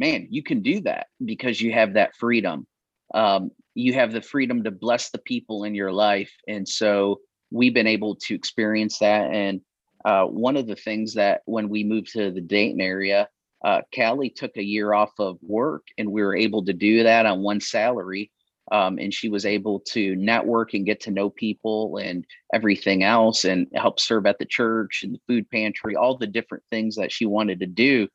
man, 0.00 0.26
you 0.30 0.42
can 0.42 0.62
do 0.62 0.80
that 0.80 1.08
because 1.22 1.60
you 1.60 1.72
have 1.72 1.92
that 1.92 2.16
freedom. 2.16 2.66
Um, 3.14 3.50
you 3.74 3.92
have 3.92 4.12
the 4.12 4.22
freedom 4.22 4.64
to 4.64 4.70
bless 4.70 5.10
the 5.10 5.18
people 5.18 5.64
in 5.64 5.74
your 5.74 5.92
life. 5.92 6.32
And 6.48 6.66
so 6.66 7.20
we've 7.50 7.74
been 7.74 7.86
able 7.86 8.16
to 8.16 8.34
experience 8.34 8.98
that. 8.98 9.30
And 9.30 9.60
uh, 10.04 10.24
one 10.24 10.56
of 10.56 10.66
the 10.66 10.74
things 10.74 11.14
that 11.14 11.42
when 11.44 11.68
we 11.68 11.84
moved 11.84 12.12
to 12.14 12.30
the 12.30 12.40
Dayton 12.40 12.80
area, 12.80 13.28
uh, 13.62 13.82
Callie 13.94 14.30
took 14.30 14.56
a 14.56 14.64
year 14.64 14.94
off 14.94 15.12
of 15.18 15.36
work 15.42 15.82
and 15.98 16.10
we 16.10 16.22
were 16.22 16.34
able 16.34 16.64
to 16.64 16.72
do 16.72 17.02
that 17.02 17.26
on 17.26 17.42
one 17.42 17.60
salary. 17.60 18.30
Um, 18.72 18.98
and 18.98 19.12
she 19.12 19.28
was 19.28 19.44
able 19.44 19.80
to 19.88 20.16
network 20.16 20.74
and 20.74 20.86
get 20.86 21.00
to 21.00 21.10
know 21.10 21.28
people 21.28 21.98
and 21.98 22.24
everything 22.54 23.02
else 23.02 23.44
and 23.44 23.66
help 23.74 24.00
serve 24.00 24.26
at 24.26 24.38
the 24.38 24.46
church 24.46 25.02
and 25.02 25.14
the 25.14 25.20
food 25.26 25.50
pantry, 25.50 25.96
all 25.96 26.16
the 26.16 26.26
different 26.26 26.64
things 26.70 26.96
that 26.96 27.12
she 27.12 27.26
wanted 27.26 27.60
to 27.60 27.66
do 27.66 28.08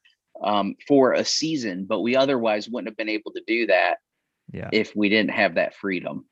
um, 0.44 0.76
for 0.88 1.14
a 1.14 1.26
season, 1.26 1.86
but 1.86 2.02
we 2.02 2.16
otherwise 2.16 2.70
wouldn't 2.70 2.90
have 2.90 2.98
been 2.98 3.10
able 3.10 3.32
to 3.32 3.42
do 3.48 3.68
that 3.68 3.98
yeah. 4.52 4.70
if 4.72 4.96
we 4.96 5.10
didn't 5.10 5.32
have 5.32 5.56
that 5.56 5.76
freedom. 5.76 6.26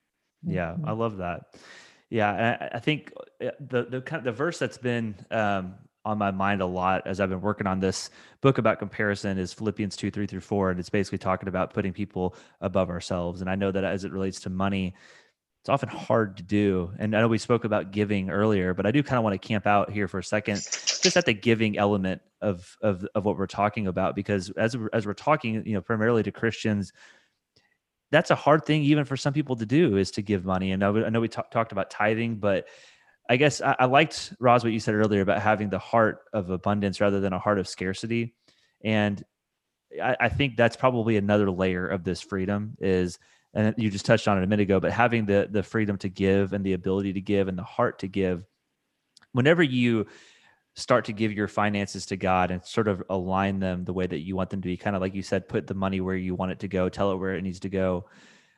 Yeah, 0.46 0.76
I 0.84 0.92
love 0.92 1.18
that. 1.18 1.56
Yeah, 2.10 2.58
I, 2.72 2.78
I 2.78 2.80
think 2.80 3.12
uh, 3.44 3.52
the 3.60 3.86
the 3.86 4.02
kind 4.02 4.20
of 4.20 4.26
the 4.26 4.32
verse 4.32 4.60
that's 4.60 4.78
been 4.78 5.16
um, 5.32 5.76
on 6.06 6.18
my 6.18 6.32
mind 6.32 6.62
a 6.62 6.66
lot 6.66 7.08
as 7.08 7.20
I've 7.20 7.30
been 7.30 7.42
working 7.42 7.68
on 7.68 7.80
this 7.80 8.10
book 8.42 8.58
about 8.58 8.80
comparison 8.80 9.38
is 9.38 9.54
Philippians 9.54 9.96
2, 9.96 10.12
3 10.12 10.28
through 10.28 10.42
4. 10.42 10.72
And 10.72 10.80
it's 10.80 10.89
basically 10.89 11.18
talking 11.18 11.48
about 11.48 11.74
putting 11.74 11.94
people 11.94 12.36
above 12.60 12.89
ourselves. 12.89 13.42
And 13.42 13.50
I 13.50 13.56
know 13.56 13.72
that 13.72 13.84
as 13.84 14.04
it 14.04 14.12
relates 14.12 14.42
to 14.42 14.50
money, 14.50 14.96
it's 15.63 15.69
often 15.69 15.88
hard 15.88 16.36
to 16.38 16.43
do. 16.43 16.91
And 16.99 17.15
I 17.15 17.21
know 17.21 17.30
we 17.30 17.38
spoke 17.38 17.63
about 17.63 17.91
giving 17.91 18.30
earlier, 18.30 18.73
but 18.73 18.86
I 18.86 18.91
do 18.91 19.02
kind 19.02 19.17
of 19.17 19.23
want 19.23 19.41
to 19.41 19.47
camp 19.47 19.65
out 19.65 19.89
here 19.89 20.10
for 20.10 20.19
a 20.19 20.23
second, 20.23 20.58
just 20.58 21.15
at 21.15 21.26
the 21.26 21.34
giving 21.34 21.78
element 21.78 22.21
of 22.41 22.76
of 22.82 23.08
of 23.15 23.23
what 23.23 23.38
we're 23.38 23.47
talking 23.47 23.88
about, 23.88 24.13
because 24.13 24.49
as 24.58 24.76
as 24.91 25.06
we're 25.06 25.13
talking, 25.13 25.65
you 25.65 25.73
know, 25.73 25.80
primarily 25.80 26.21
to 26.23 26.34
Christians, 26.34 26.91
that's 28.12 28.30
a 28.30 28.36
hard 28.36 28.65
thing 28.65 28.84
even 28.84 29.06
for 29.06 29.15
some 29.15 29.32
people 29.32 29.56
to 29.56 29.65
do 29.65 29.95
is 29.95 30.12
to 30.12 30.21
give 30.21 30.43
money. 30.43 30.73
And 30.73 30.84
I, 30.84 30.91
know 31.08 31.21
we 31.21 31.30
t- 31.30 31.41
talked 31.49 31.71
about 31.71 31.89
tithing, 31.89 32.39
but 32.39 32.67
I 33.30 33.38
guess 33.38 33.62
I, 33.62 33.78
I 33.80 33.86
liked 33.86 34.34
Roz 34.41 34.65
what 34.65 34.73
you 34.73 34.82
said 34.82 34.95
earlier 34.95 35.21
about 35.21 35.41
having 35.41 35.69
the 35.69 35.80
heart 35.80 36.26
of 36.34 36.49
abundance 36.49 36.99
rather 36.99 37.21
than 37.21 37.32
a 37.32 37.39
heart 37.39 37.58
of 37.58 37.69
scarcity, 37.69 38.36
and 38.84 39.23
I, 40.04 40.17
I 40.19 40.28
think 40.28 40.58
that's 40.58 40.76
probably 40.76 41.15
another 41.15 41.49
layer 41.49 41.88
of 41.88 42.04
this 42.04 42.19
freedom 42.19 42.76
is 42.82 43.17
and 43.54 43.74
you 43.78 43.89
just 43.89 44.06
touched 44.06 44.28
on 44.28 44.38
it 44.38 44.44
a 44.44 44.48
minute 44.48 44.63
ago, 44.63 44.80
but 44.80 44.92
having 44.92 45.26
the 45.26 45.48
the 45.50 45.63
freedom 45.63 45.98
to 46.00 46.10
give 46.10 46.54
and 46.54 46.66
the 46.66 46.74
ability 46.74 47.13
to 47.13 47.22
give 47.22 47.48
and 47.48 47.58
the 47.58 47.63
heart 47.63 48.00
to 48.00 48.08
give, 48.08 48.44
whenever 49.34 49.63
you 49.63 50.08
start 50.76 51.06
to 51.06 51.13
give 51.13 51.32
your 51.32 51.48
finances 51.48 52.06
to 52.08 52.18
God 52.18 52.50
and 52.50 52.66
sort 52.66 52.88
of 52.88 53.04
align 53.10 53.60
them 53.60 53.86
the 53.86 53.94
way 53.94 54.08
that 54.08 54.20
you 54.20 54.36
want 54.36 54.50
them 54.50 54.62
to 54.62 54.68
be, 54.68 54.76
kind 54.76 54.96
of 54.96 55.02
like 55.02 55.13
you 55.13 55.22
said, 55.22 55.48
put 55.48 55.68
the 55.68 55.76
money 55.76 56.02
where 56.02 56.16
you 56.16 56.34
want 56.34 56.52
it 56.52 56.60
to 56.60 56.68
go, 56.68 56.89
tell 56.89 57.12
it 57.12 57.18
where 57.18 57.36
it 57.36 57.44
needs 57.44 57.60
to 57.60 57.70
go. 57.70 58.06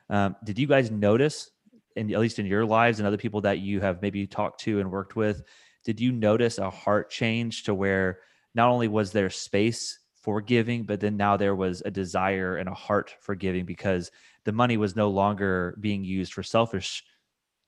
Um, 0.08 0.34
did 0.42 0.58
you 0.58 0.66
guys 0.66 0.90
notice, 0.90 1.50
and 1.94 2.10
at 2.10 2.20
least 2.20 2.38
in 2.38 2.46
your 2.46 2.64
lives 2.64 2.98
and 2.98 3.06
other 3.06 3.18
people 3.18 3.42
that 3.42 3.58
you 3.58 3.80
have 3.80 4.00
maybe 4.00 4.26
talked 4.26 4.60
to 4.60 4.80
and 4.80 4.90
worked 4.90 5.14
with, 5.14 5.42
did 5.84 6.00
you 6.00 6.10
notice 6.10 6.56
a 6.56 6.70
heart 6.70 7.10
change 7.10 7.64
to 7.64 7.74
where 7.74 8.20
not 8.54 8.70
only 8.70 8.88
was 8.88 9.12
there 9.12 9.28
space 9.28 9.98
for 10.26 10.40
giving, 10.40 10.82
but 10.82 10.98
then 10.98 11.16
now 11.16 11.36
there 11.36 11.54
was 11.54 11.84
a 11.84 11.90
desire 11.90 12.56
and 12.56 12.68
a 12.68 12.74
heart 12.74 13.14
for 13.20 13.36
giving 13.36 13.64
because 13.64 14.10
the 14.44 14.50
money 14.50 14.76
was 14.76 14.96
no 14.96 15.08
longer 15.08 15.76
being 15.78 16.02
used 16.02 16.32
for 16.32 16.42
selfish 16.42 17.04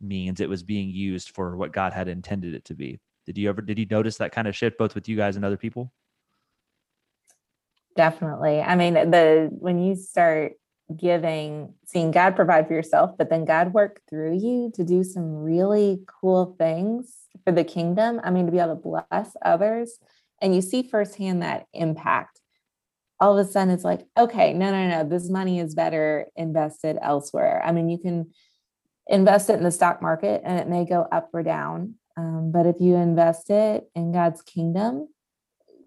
means 0.00 0.40
it 0.40 0.48
was 0.48 0.64
being 0.64 0.90
used 0.90 1.30
for 1.30 1.56
what 1.56 1.72
god 1.72 1.92
had 1.92 2.08
intended 2.08 2.56
it 2.56 2.64
to 2.64 2.74
be. 2.74 2.98
Did 3.26 3.38
you 3.38 3.48
ever 3.48 3.60
did 3.62 3.78
you 3.78 3.86
notice 3.88 4.16
that 4.16 4.32
kind 4.32 4.48
of 4.48 4.56
shift 4.56 4.76
both 4.76 4.96
with 4.96 5.08
you 5.08 5.16
guys 5.16 5.36
and 5.36 5.44
other 5.44 5.56
people? 5.56 5.92
Definitely. 7.94 8.60
I 8.60 8.74
mean 8.74 8.94
the 8.94 9.50
when 9.52 9.80
you 9.80 9.94
start 9.94 10.54
giving 10.96 11.74
seeing 11.86 12.10
god 12.10 12.34
provide 12.34 12.66
for 12.66 12.72
yourself 12.72 13.10
but 13.18 13.28
then 13.28 13.44
god 13.44 13.74
work 13.74 14.00
through 14.08 14.34
you 14.34 14.72
to 14.74 14.82
do 14.82 15.04
some 15.04 15.34
really 15.34 16.00
cool 16.06 16.56
things 16.58 17.14
for 17.44 17.52
the 17.52 17.62
kingdom 17.62 18.18
i 18.24 18.30
mean 18.30 18.46
to 18.46 18.52
be 18.52 18.58
able 18.58 18.74
to 18.74 19.04
bless 19.10 19.36
others 19.44 19.98
and 20.40 20.54
you 20.54 20.62
see 20.62 20.82
firsthand 20.82 21.42
that 21.42 21.66
impact 21.74 22.37
all 23.20 23.36
of 23.36 23.46
a 23.46 23.50
sudden 23.50 23.72
it's 23.72 23.84
like, 23.84 24.06
okay, 24.16 24.52
no, 24.52 24.70
no, 24.70 24.88
no, 24.88 25.08
this 25.08 25.28
money 25.28 25.58
is 25.58 25.74
better 25.74 26.26
invested 26.36 26.98
elsewhere. 27.02 27.62
I 27.64 27.72
mean, 27.72 27.88
you 27.88 27.98
can 27.98 28.30
invest 29.08 29.50
it 29.50 29.54
in 29.54 29.64
the 29.64 29.70
stock 29.70 30.00
market 30.02 30.42
and 30.44 30.58
it 30.58 30.68
may 30.68 30.84
go 30.84 31.06
up 31.10 31.30
or 31.32 31.42
down. 31.42 31.94
Um, 32.16 32.50
but 32.52 32.66
if 32.66 32.76
you 32.80 32.94
invest 32.96 33.50
it 33.50 33.88
in 33.94 34.12
God's 34.12 34.42
kingdom, 34.42 35.08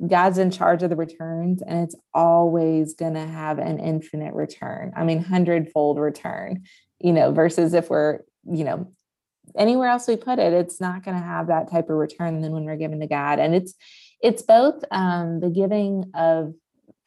God's 0.06 0.40
in 0.40 0.50
charge 0.50 0.82
of 0.82 0.90
the 0.90 0.96
returns 0.96 1.62
and 1.62 1.84
it's 1.84 1.96
always 2.14 2.96
going 2.96 3.14
to 3.14 3.26
have 3.26 3.60
an 3.60 3.80
infinite 3.80 4.34
return. 4.34 4.92
I 4.96 5.04
mean, 5.04 5.24
hundredfold 5.24 6.00
return, 6.00 6.64
you 7.00 7.14
know, 7.14 7.32
versus 7.32 7.74
if 7.74 7.90
we're, 7.90 8.20
you 8.50 8.64
know, 8.64 8.92
anywhere 9.56 9.90
else 9.90 10.08
we 10.08 10.16
put 10.16 10.40
it, 10.40 10.54
it's 10.54 10.82
not 10.82 11.04
going 11.04 11.18
to 11.18 11.24
have 11.24 11.48
that 11.48 11.70
type 11.70 11.90
of 11.90 11.98
return 11.98 12.42
than 12.42 12.52
when 12.52 12.66
we're 12.66 12.78
given 12.78 13.00
to 13.02 13.08
God. 13.08 13.40
And 13.40 13.54
it's, 13.54 13.76
it's 14.22 14.42
both 14.42 14.84
um, 14.90 15.40
the 15.40 15.50
giving 15.50 16.12
of 16.16 16.54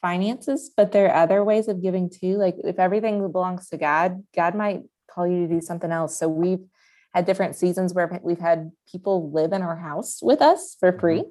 finances, 0.04 0.70
but 0.76 0.92
there 0.92 1.08
are 1.08 1.22
other 1.22 1.42
ways 1.42 1.66
of 1.66 1.80
giving 1.80 2.10
too. 2.10 2.36
Like 2.36 2.56
if 2.62 2.78
everything 2.78 3.32
belongs 3.32 3.70
to 3.70 3.78
God, 3.78 4.22
God 4.36 4.54
might 4.54 4.82
call 5.10 5.26
you 5.26 5.46
to 5.46 5.54
do 5.54 5.62
something 5.62 5.90
else. 5.90 6.18
So 6.18 6.28
we've 6.28 6.66
had 7.14 7.24
different 7.24 7.56
seasons 7.56 7.94
where 7.94 8.20
we've 8.22 8.38
had 8.38 8.70
people 8.92 9.32
live 9.32 9.54
in 9.54 9.62
our 9.62 9.76
house 9.76 10.20
with 10.20 10.42
us 10.42 10.76
for 10.78 10.92
mm-hmm. 10.92 11.00
free 11.00 11.24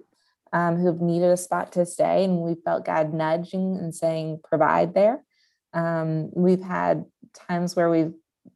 um, 0.53 0.77
who've 0.77 1.01
needed 1.01 1.29
a 1.29 1.37
spot 1.37 1.71
to 1.73 1.85
stay, 1.85 2.23
and 2.23 2.39
we 2.39 2.55
felt 2.65 2.83
God 2.83 3.13
nudging 3.13 3.77
and 3.77 3.93
saying, 3.93 4.39
provide 4.43 4.95
there. 4.95 5.23
Um, 5.75 6.31
we've 6.33 6.61
had 6.61 7.05
times 7.47 7.75
where 7.75 7.91
we've 7.91 8.13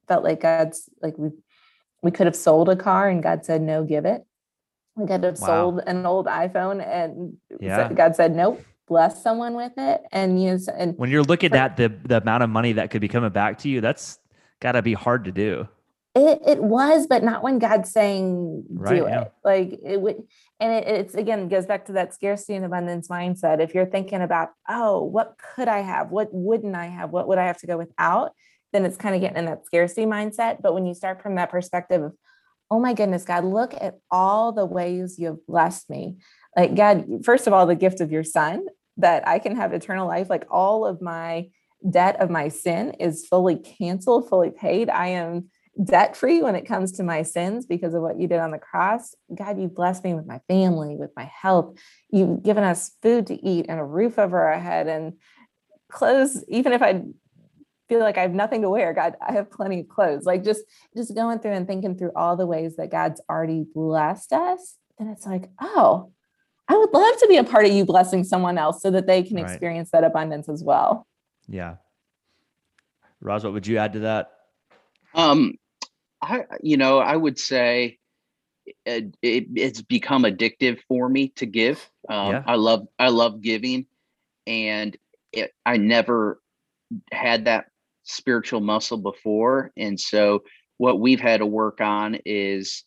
felt 0.07 0.23
like 0.23 0.41
God's 0.41 0.89
like 0.99 1.15
we 1.17 1.29
we 2.01 2.09
could 2.09 2.25
have 2.25 2.35
sold 2.35 2.69
a 2.69 2.75
car 2.75 3.07
and 3.07 3.21
God 3.21 3.45
said 3.45 3.61
no, 3.61 3.83
give 3.83 4.05
it. 4.05 4.23
We 4.95 5.05
could 5.05 5.23
have 5.23 5.39
wow. 5.39 5.47
sold 5.47 5.81
an 5.85 6.07
old 6.07 6.25
iPhone 6.25 6.83
and 6.83 7.37
yeah. 7.59 7.93
God 7.93 8.15
said 8.15 8.35
nope, 8.35 8.63
bless 8.87 9.21
someone 9.21 9.53
with 9.53 9.73
it 9.77 10.01
and 10.11 10.41
use 10.41 10.67
and 10.67 10.97
when 10.97 11.09
you're 11.09 11.23
looking 11.23 11.49
for, 11.49 11.57
at 11.57 11.77
the 11.77 11.89
the 12.05 12.17
amount 12.17 12.43
of 12.43 12.49
money 12.49 12.73
that 12.73 12.89
could 12.89 13.01
be 13.01 13.07
coming 13.07 13.29
back 13.29 13.57
to 13.59 13.69
you 13.69 13.81
that's 13.81 14.19
got 14.59 14.73
to 14.73 14.81
be 14.81 14.93
hard 14.93 15.25
to 15.25 15.31
do. 15.31 15.67
It, 16.15 16.41
it 16.47 16.63
was 16.63 17.05
but 17.05 17.23
not 17.23 17.43
when 17.43 17.59
god's 17.59 17.91
saying 17.91 18.63
right, 18.69 18.95
do 18.95 19.03
yeah. 19.03 19.21
it. 19.21 19.31
Like 19.43 19.79
it 19.85 20.01
would 20.01 20.23
and 20.59 20.73
it, 20.73 20.87
it's 20.87 21.13
again 21.13 21.47
goes 21.47 21.67
back 21.67 21.85
to 21.85 21.91
that 21.93 22.13
scarcity 22.13 22.55
and 22.55 22.65
abundance 22.65 23.07
mindset. 23.07 23.59
If 23.59 23.75
you're 23.75 23.85
thinking 23.85 24.21
about 24.21 24.49
oh 24.67 25.03
what 25.03 25.35
could 25.37 25.67
i 25.67 25.79
have? 25.79 26.09
What 26.09 26.29
wouldn't 26.31 26.75
i 26.75 26.87
have? 26.87 27.11
What 27.11 27.27
would 27.27 27.37
i 27.37 27.45
have 27.45 27.59
to 27.59 27.67
go 27.67 27.77
without? 27.77 28.31
Then 28.73 28.83
it's 28.83 28.97
kind 28.97 29.13
of 29.13 29.21
getting 29.21 29.37
in 29.37 29.45
that 29.45 29.65
scarcity 29.65 30.05
mindset. 30.05 30.61
But 30.61 30.73
when 30.73 30.87
you 30.87 30.95
start 30.95 31.21
from 31.21 31.35
that 31.35 31.51
perspective 31.51 32.01
of 32.01 32.13
oh 32.71 32.79
my 32.79 32.93
goodness 32.93 33.23
god 33.23 33.45
look 33.45 33.73
at 33.79 33.99
all 34.09 34.51
the 34.51 34.65
ways 34.65 35.19
you 35.19 35.27
have 35.27 35.45
blessed 35.45 35.87
me. 35.87 36.17
Like 36.55 36.73
god 36.73 37.05
first 37.25 37.45
of 37.45 37.53
all 37.53 37.67
the 37.67 37.75
gift 37.75 38.01
of 38.01 38.11
your 38.11 38.23
son 38.23 38.65
that 38.97 39.27
I 39.27 39.39
can 39.39 39.55
have 39.55 39.73
eternal 39.73 40.07
life. 40.07 40.29
Like 40.29 40.45
all 40.49 40.85
of 40.85 41.01
my 41.01 41.49
debt 41.89 42.19
of 42.19 42.29
my 42.29 42.47
sin 42.47 42.91
is 42.99 43.27
fully 43.27 43.57
canceled, 43.57 44.29
fully 44.29 44.51
paid. 44.51 44.89
I 44.89 45.07
am 45.07 45.49
debt 45.83 46.15
free 46.15 46.41
when 46.41 46.55
it 46.55 46.65
comes 46.65 46.91
to 46.93 47.03
my 47.03 47.21
sins 47.21 47.65
because 47.65 47.93
of 47.93 48.01
what 48.01 48.19
you 48.19 48.27
did 48.27 48.39
on 48.39 48.51
the 48.51 48.57
cross. 48.57 49.13
God, 49.33 49.59
you 49.59 49.67
blessed 49.67 50.03
me 50.03 50.13
with 50.13 50.25
my 50.25 50.39
family, 50.47 50.95
with 50.95 51.11
my 51.15 51.29
health. 51.41 51.77
You've 52.11 52.43
given 52.43 52.63
us 52.63 52.91
food 53.01 53.27
to 53.27 53.47
eat 53.47 53.67
and 53.69 53.79
a 53.79 53.83
roof 53.83 54.17
over 54.17 54.41
our 54.41 54.59
head 54.59 54.87
and 54.87 55.13
clothes. 55.91 56.43
Even 56.47 56.73
if 56.73 56.81
I 56.81 57.03
feel 57.89 57.99
like 57.99 58.17
I 58.17 58.21
have 58.21 58.33
nothing 58.33 58.63
to 58.63 58.69
wear, 58.69 58.93
God, 58.93 59.15
I 59.25 59.33
have 59.33 59.51
plenty 59.51 59.81
of 59.81 59.87
clothes. 59.87 60.25
Like 60.25 60.43
just 60.43 60.63
just 60.95 61.15
going 61.15 61.39
through 61.39 61.53
and 61.53 61.67
thinking 61.67 61.95
through 61.95 62.11
all 62.15 62.35
the 62.35 62.47
ways 62.47 62.75
that 62.77 62.91
God's 62.91 63.21
already 63.29 63.65
blessed 63.73 64.33
us. 64.33 64.75
And 64.99 65.09
it's 65.09 65.27
like, 65.27 65.49
oh, 65.61 66.11
I 66.69 66.77
would 66.77 66.93
love 66.93 67.17
to 67.19 67.27
be 67.27 67.37
a 67.37 67.43
part 67.43 67.65
of 67.65 67.71
you 67.71 67.85
blessing 67.85 68.23
someone 68.23 68.57
else 68.57 68.81
so 68.81 68.91
that 68.91 69.07
they 69.07 69.23
can 69.23 69.37
right. 69.37 69.49
experience 69.49 69.91
that 69.91 70.03
abundance 70.03 70.49
as 70.49 70.63
well. 70.63 71.07
Yeah. 71.47 71.75
Roz, 73.21 73.43
what 73.43 73.53
would 73.53 73.67
you 73.67 73.77
add 73.77 73.93
to 73.93 73.99
that? 73.99 74.31
Um, 75.15 75.55
I, 76.21 76.43
you 76.61 76.77
know, 76.77 76.99
I 76.99 77.15
would 77.15 77.39
say 77.39 77.99
it, 78.85 79.15
it, 79.21 79.45
it's 79.55 79.81
become 79.81 80.23
addictive 80.23 80.79
for 80.87 81.07
me 81.07 81.29
to 81.29 81.45
give. 81.45 81.89
Um, 82.09 82.31
yeah. 82.31 82.43
I 82.45 82.55
love, 82.55 82.87
I 82.99 83.09
love 83.09 83.41
giving 83.41 83.85
and 84.45 84.95
it, 85.31 85.53
I 85.65 85.77
never 85.77 86.41
had 87.11 87.45
that 87.45 87.67
spiritual 88.03 88.61
muscle 88.61 88.97
before. 88.97 89.71
And 89.77 89.99
so 89.99 90.43
what 90.77 90.99
we've 90.99 91.19
had 91.19 91.39
to 91.39 91.45
work 91.45 91.81
on 91.81 92.19
is 92.25 92.83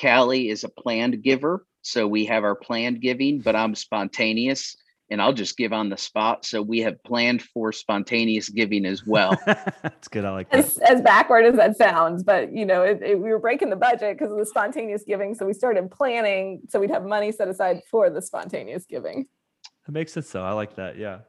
Callie 0.00 0.48
is 0.48 0.64
a 0.64 0.68
planned 0.68 1.22
giver. 1.22 1.66
So 1.82 2.06
we 2.06 2.26
have 2.26 2.44
our 2.44 2.54
planned 2.54 3.00
giving, 3.00 3.40
but 3.40 3.56
I'm 3.56 3.74
spontaneous 3.74 4.76
and 5.10 5.20
I'll 5.20 5.32
just 5.32 5.56
give 5.56 5.72
on 5.72 5.88
the 5.88 5.96
spot. 5.96 6.44
So 6.44 6.62
we 6.62 6.78
have 6.80 7.02
planned 7.02 7.42
for 7.42 7.72
spontaneous 7.72 8.48
giving 8.48 8.86
as 8.86 9.04
well. 9.04 9.36
That's 9.46 10.08
good. 10.08 10.24
I 10.24 10.30
like 10.30 10.50
that. 10.50 10.58
As, 10.58 10.78
as 10.78 11.02
backward 11.02 11.46
as 11.46 11.56
that 11.56 11.76
sounds, 11.76 12.22
but 12.22 12.54
you 12.54 12.64
know, 12.64 12.82
it, 12.82 13.02
it, 13.02 13.20
we 13.20 13.30
were 13.30 13.40
breaking 13.40 13.70
the 13.70 13.76
budget 13.76 14.16
because 14.16 14.30
of 14.30 14.38
the 14.38 14.46
spontaneous 14.46 15.02
giving. 15.06 15.34
So 15.34 15.46
we 15.46 15.52
started 15.52 15.90
planning 15.90 16.62
so 16.68 16.78
we'd 16.78 16.90
have 16.90 17.04
money 17.04 17.32
set 17.32 17.48
aside 17.48 17.80
for 17.90 18.08
the 18.08 18.22
spontaneous 18.22 18.86
giving. 18.86 19.26
That 19.86 19.92
makes 19.92 20.12
sense 20.12 20.30
though. 20.30 20.44
I 20.44 20.52
like 20.52 20.76
that. 20.76 20.96
Yeah. 20.96 21.20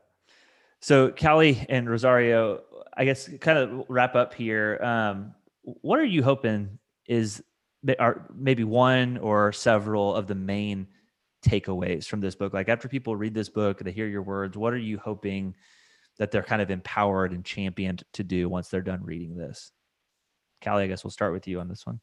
So 0.79 1.11
Callie 1.11 1.65
and 1.69 1.89
Rosario, 1.89 2.61
I 2.95 3.05
guess 3.05 3.29
kind 3.39 3.57
of 3.57 3.85
wrap 3.87 4.15
up 4.15 4.33
here. 4.33 4.79
Um, 4.81 5.33
what 5.63 5.99
are 5.99 6.05
you 6.05 6.23
hoping 6.23 6.79
is 7.07 7.43
are 7.99 8.27
maybe 8.35 8.63
one 8.63 9.17
or 9.17 9.51
several 9.51 10.15
of 10.15 10.27
the 10.27 10.35
main 10.35 10.87
takeaways 11.45 12.05
from 12.05 12.21
this 12.21 12.35
book? 12.35 12.53
Like 12.53 12.69
after 12.69 12.87
people 12.87 13.15
read 13.15 13.33
this 13.33 13.49
book, 13.49 13.79
they 13.79 13.91
hear 13.91 14.07
your 14.07 14.21
words, 14.21 14.57
what 14.57 14.73
are 14.73 14.77
you 14.77 14.97
hoping 14.97 15.55
that 16.19 16.31
they're 16.31 16.43
kind 16.43 16.61
of 16.61 16.69
empowered 16.69 17.31
and 17.31 17.43
championed 17.43 18.03
to 18.13 18.23
do 18.23 18.47
once 18.49 18.69
they're 18.69 18.81
done 18.81 19.03
reading 19.03 19.35
this? 19.35 19.71
Callie, 20.63 20.83
I 20.83 20.87
guess 20.87 21.03
we'll 21.03 21.11
start 21.11 21.33
with 21.33 21.47
you 21.47 21.59
on 21.59 21.67
this 21.67 21.85
one. 21.85 21.99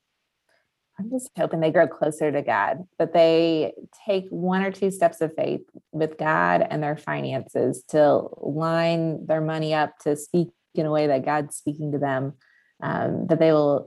I'm 0.99 1.11
just 1.11 1.31
hoping 1.39 1.61
they 1.61 1.71
grow 1.71 1.87
closer 1.87 2.33
to 2.33 2.43
God, 2.43 2.79
that 2.99 3.13
they 3.13 3.73
take 4.05 4.27
one 4.31 4.63
or 4.63 4.73
two 4.73 4.91
steps 4.91 5.21
of 5.21 5.33
faith 5.37 5.61
with 5.93 6.19
God 6.19 6.67
and 6.69 6.83
their 6.83 6.97
finances 6.97 7.85
to 7.91 8.27
line 8.39 9.25
their 9.27 9.41
money 9.41 9.75
up 9.75 9.97
to 10.01 10.17
speak 10.17 10.49
in 10.75 10.87
a 10.87 10.91
way 10.91 11.07
that 11.07 11.25
God's 11.25 11.55
speaking 11.55 11.93
to 11.93 11.99
them 11.99 12.35
um, 12.83 13.27
that 13.27 13.39
they 13.39 13.53
will, 13.53 13.87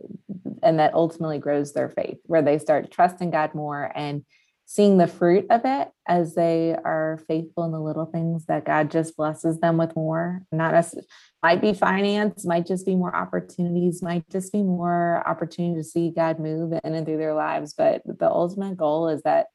and 0.61 0.79
that 0.79 0.93
ultimately 0.93 1.39
grows 1.39 1.73
their 1.73 1.89
faith, 1.89 2.17
where 2.25 2.41
they 2.41 2.57
start 2.57 2.91
trusting 2.91 3.31
God 3.31 3.55
more 3.55 3.91
and 3.95 4.23
seeing 4.65 4.97
the 4.97 5.07
fruit 5.07 5.45
of 5.49 5.61
it 5.65 5.89
as 6.07 6.33
they 6.33 6.73
are 6.73 7.19
faithful 7.27 7.65
in 7.65 7.73
the 7.73 7.79
little 7.79 8.05
things 8.05 8.45
that 8.45 8.63
God 8.63 8.89
just 8.89 9.17
blesses 9.17 9.59
them 9.59 9.75
with 9.75 9.95
more. 9.97 10.43
Not 10.49 10.73
as 10.73 10.95
might 11.43 11.59
be 11.59 11.73
finance, 11.73 12.45
might 12.45 12.65
just 12.65 12.85
be 12.85 12.95
more 12.95 13.13
opportunities, 13.13 14.01
might 14.01 14.23
just 14.29 14.53
be 14.53 14.63
more 14.63 15.27
opportunity 15.27 15.75
to 15.75 15.83
see 15.83 16.11
God 16.11 16.39
move 16.39 16.71
in 16.71 16.95
and 16.95 17.05
through 17.05 17.17
their 17.17 17.33
lives. 17.33 17.73
But 17.73 18.01
the 18.05 18.29
ultimate 18.29 18.77
goal 18.77 19.09
is 19.09 19.23
that 19.23 19.47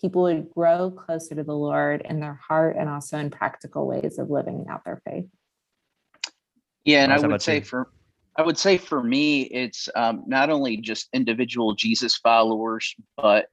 people 0.00 0.22
would 0.22 0.50
grow 0.50 0.90
closer 0.90 1.36
to 1.36 1.44
the 1.44 1.54
Lord 1.54 2.02
in 2.04 2.18
their 2.18 2.40
heart 2.48 2.76
and 2.76 2.88
also 2.88 3.18
in 3.18 3.30
practical 3.30 3.86
ways 3.86 4.18
of 4.18 4.30
living 4.30 4.66
out 4.68 4.84
their 4.84 5.00
faith. 5.08 5.26
Yeah, 6.84 7.04
and 7.04 7.12
I 7.12 7.18
would 7.18 7.42
say 7.42 7.58
you? 7.58 7.64
for 7.64 7.88
I 8.38 8.42
would 8.42 8.58
say 8.58 8.76
for 8.76 9.02
me, 9.02 9.42
it's 9.42 9.88
um, 9.94 10.24
not 10.26 10.50
only 10.50 10.76
just 10.76 11.08
individual 11.12 11.74
Jesus 11.74 12.16
followers, 12.16 12.94
but 13.16 13.46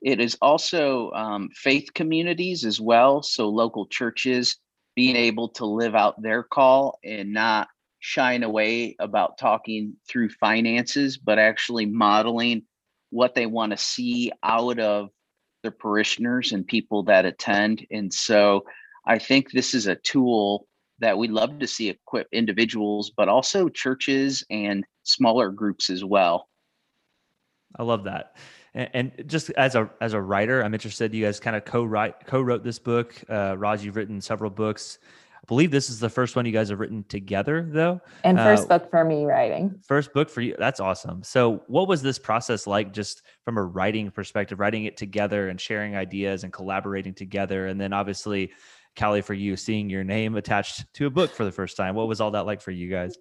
it 0.00 0.20
is 0.20 0.38
also 0.40 1.10
um, 1.10 1.48
faith 1.54 1.92
communities 1.94 2.64
as 2.64 2.80
well. 2.80 3.22
So 3.22 3.48
local 3.48 3.86
churches 3.86 4.56
being 4.94 5.16
able 5.16 5.48
to 5.50 5.66
live 5.66 5.94
out 5.94 6.22
their 6.22 6.42
call 6.42 6.98
and 7.04 7.32
not 7.32 7.68
shying 8.00 8.44
away 8.44 8.94
about 9.00 9.38
talking 9.38 9.94
through 10.08 10.30
finances, 10.30 11.18
but 11.18 11.38
actually 11.38 11.86
modeling 11.86 12.62
what 13.10 13.34
they 13.34 13.46
want 13.46 13.72
to 13.72 13.76
see 13.76 14.30
out 14.42 14.78
of 14.78 15.08
their 15.62 15.72
parishioners 15.72 16.52
and 16.52 16.66
people 16.66 17.04
that 17.04 17.26
attend. 17.26 17.84
And 17.90 18.12
so 18.12 18.64
I 19.04 19.18
think 19.18 19.50
this 19.50 19.74
is 19.74 19.88
a 19.88 19.96
tool 19.96 20.68
that 21.00 21.16
we 21.16 21.28
love 21.28 21.58
to 21.58 21.66
see 21.66 21.88
equip 21.88 22.28
individuals, 22.32 23.12
but 23.16 23.28
also 23.28 23.68
churches 23.68 24.44
and 24.50 24.84
smaller 25.04 25.50
groups 25.50 25.90
as 25.90 26.04
well. 26.04 26.48
I 27.76 27.82
love 27.82 28.04
that. 28.04 28.36
And, 28.74 28.90
and, 28.94 29.12
just 29.26 29.50
as 29.50 29.74
a 29.74 29.90
as 30.00 30.12
a 30.12 30.20
writer, 30.20 30.62
I'm 30.62 30.74
interested. 30.74 31.14
You 31.14 31.24
guys 31.24 31.40
kind 31.40 31.56
of 31.56 31.64
co-write 31.64 32.26
co-wrote 32.26 32.64
this 32.64 32.78
book. 32.78 33.14
Uh, 33.28 33.56
Roz, 33.58 33.84
you've 33.84 33.96
written 33.96 34.20
several 34.20 34.50
books. 34.50 34.98
I 35.36 35.46
believe 35.46 35.70
this 35.70 35.88
is 35.88 35.98
the 36.00 36.10
first 36.10 36.36
one 36.36 36.44
you 36.44 36.52
guys 36.52 36.68
have 36.68 36.78
written 36.78 37.04
together, 37.08 37.66
though. 37.70 38.00
And 38.24 38.36
first 38.36 38.64
uh, 38.64 38.78
book 38.78 38.90
for 38.90 39.04
me 39.04 39.24
writing. 39.24 39.80
First 39.86 40.12
book 40.12 40.28
for 40.28 40.42
you. 40.42 40.54
That's 40.58 40.80
awesome. 40.80 41.22
So, 41.22 41.62
what 41.66 41.88
was 41.88 42.02
this 42.02 42.18
process 42.18 42.66
like, 42.66 42.92
just 42.92 43.22
from 43.44 43.56
a 43.56 43.62
writing 43.62 44.10
perspective, 44.10 44.60
writing 44.60 44.84
it 44.84 44.96
together 44.96 45.48
and 45.48 45.60
sharing 45.60 45.96
ideas 45.96 46.44
and 46.44 46.52
collaborating 46.52 47.14
together, 47.14 47.68
and 47.68 47.80
then 47.80 47.92
obviously, 47.92 48.50
Callie, 48.96 49.22
for 49.22 49.34
you, 49.34 49.56
seeing 49.56 49.90
your 49.90 50.04
name 50.04 50.36
attached 50.36 50.86
to 50.94 51.06
a 51.06 51.10
book 51.10 51.30
for 51.30 51.44
the 51.44 51.52
first 51.52 51.76
time. 51.76 51.94
What 51.94 52.08
was 52.08 52.20
all 52.20 52.32
that 52.32 52.46
like 52.46 52.60
for 52.60 52.70
you 52.70 52.90
guys? 52.90 53.16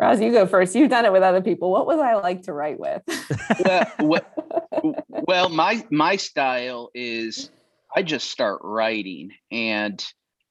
Roz, 0.00 0.20
you 0.20 0.30
go 0.30 0.46
first. 0.46 0.74
You've 0.74 0.90
done 0.90 1.04
it 1.04 1.12
with 1.12 1.22
other 1.22 1.40
people. 1.40 1.72
What 1.72 1.86
was 1.86 1.98
I 1.98 2.14
like 2.14 2.42
to 2.42 2.52
write 2.52 2.78
with? 2.78 3.02
well, 3.98 4.20
well, 5.08 5.48
my 5.48 5.84
my 5.90 6.16
style 6.16 6.90
is 6.94 7.50
I 7.94 8.02
just 8.02 8.30
start 8.30 8.60
writing, 8.62 9.30
and 9.50 10.04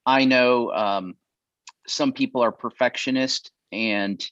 I 0.06 0.26
know 0.26 0.72
um, 0.72 1.16
some 1.88 2.12
people 2.12 2.42
are 2.42 2.52
perfectionist, 2.52 3.52
and 3.72 4.24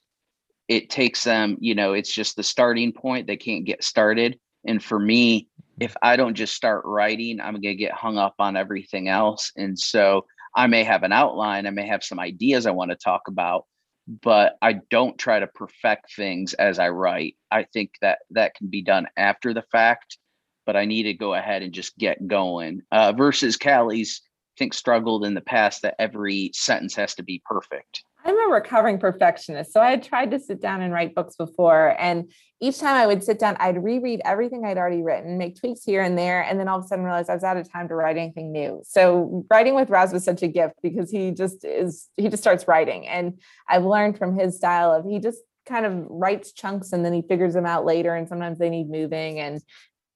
it 0.68 0.90
takes 0.90 1.24
them. 1.24 1.58
You 1.62 1.76
know, 1.76 1.94
it's 1.94 2.14
just 2.14 2.36
the 2.36 2.44
starting 2.44 2.92
point. 2.92 3.26
They 3.26 3.38
can't 3.38 3.64
get 3.64 3.86
started, 3.86 4.38
and 4.66 4.84
for 4.84 5.00
me, 5.00 5.48
if 5.80 5.96
I 6.02 6.16
don't 6.16 6.36
just 6.36 6.56
start 6.56 6.84
writing, 6.86 7.40
I'm 7.40 7.56
gonna 7.56 7.76
get 7.76 7.92
hung 7.92 8.18
up 8.18 8.36
on 8.40 8.56
everything 8.56 9.08
else, 9.08 9.52
and 9.56 9.78
so 9.78 10.26
I 10.56 10.68
may 10.68 10.84
have 10.84 11.04
an 11.04 11.12
outline. 11.12 11.68
I 11.68 11.72
may 11.72 11.88
have 11.88 12.04
some 12.04 12.20
ideas 12.20 12.66
I 12.66 12.72
want 12.72 12.92
to 12.92 12.98
talk 12.98 13.24
about 13.28 13.66
but 14.08 14.58
I 14.62 14.80
don't 14.92 15.18
try 15.18 15.40
to 15.40 15.48
perfect 15.48 16.14
things 16.16 16.54
as 16.54 16.80
I 16.80 16.90
write. 16.90 17.36
I 17.52 17.64
think 17.64 17.92
that 18.02 18.20
that 18.32 18.56
can 18.56 18.68
be 18.68 18.82
done 18.82 19.08
after 19.18 19.54
the 19.54 19.64
fact, 19.72 20.18
but 20.66 20.76
I 20.76 20.86
need 20.86 21.04
to 21.04 21.14
go 21.14 21.34
ahead 21.34 21.64
and 21.64 21.74
just 21.74 21.98
get 21.98 22.28
going. 22.28 22.82
Uh, 22.92 23.14
versus 23.14 23.58
Callie's, 23.58 24.22
I 24.26 24.56
think 24.60 24.74
struggled 24.74 25.26
in 25.26 25.34
the 25.34 25.42
past 25.42 25.82
that 25.82 25.96
every 26.00 26.52
sentence 26.54 26.96
has 26.96 27.16
to 27.16 27.24
be 27.24 27.42
perfect. 27.46 28.04
I'm 28.26 28.50
a 28.50 28.52
recovering 28.52 28.98
perfectionist. 28.98 29.72
So 29.72 29.80
I 29.80 29.92
had 29.92 30.02
tried 30.02 30.32
to 30.32 30.40
sit 30.40 30.60
down 30.60 30.82
and 30.82 30.92
write 30.92 31.14
books 31.14 31.36
before. 31.36 31.96
And 32.00 32.32
each 32.60 32.80
time 32.80 32.96
I 32.96 33.06
would 33.06 33.24
sit 33.24 33.38
down, 33.38 33.56
I'd 33.60 33.82
reread 33.82 34.22
everything 34.26 34.66
I'd 34.66 34.80
already 34.80 35.04
written, 35.04 35.38
make 35.38 35.60
tweaks 35.60 35.84
here 35.84 36.02
and 36.02 36.18
there. 36.18 36.42
And 36.42 36.60
then 36.60 36.68
all 36.68 36.80
of 36.80 36.86
a 36.86 36.88
sudden 36.88 37.06
realize 37.06 37.30
I 37.30 37.36
was 37.36 37.44
out 37.44 37.58
of 37.58 37.72
time 37.72 37.88
to 37.90 37.96
write 37.96 38.18
anything 38.18 38.52
new. 38.52 38.82
So 38.84 39.46
writing 39.52 39.76
with 39.76 39.92
Roz 39.92 40.12
was 40.12 40.24
such 40.24 40.42
a 40.42 40.48
gift 40.48 40.74
because 40.82 41.12
he 41.12 41.32
just 41.32 41.64
is, 41.64 42.10
he 42.18 42.28
just 42.28 42.42
starts 42.42 42.68
writing. 42.68 43.08
And 43.08 43.40
I've 43.70 43.86
learned 43.86 44.18
from 44.18 44.38
his 44.38 44.58
style 44.58 44.92
of 44.92 45.06
he 45.06 45.20
just 45.20 45.40
kind 45.68 45.86
of 45.86 46.06
writes 46.10 46.52
chunks 46.52 46.94
and 46.94 47.06
then 47.06 47.14
he 47.14 47.22
figures 47.22 47.54
them 47.54 47.68
out 47.68 47.86
later. 47.86 48.16
And 48.16 48.28
sometimes 48.28 48.58
they 48.58 48.72
need 48.72 48.90
moving 48.90 49.40
and 49.40 49.62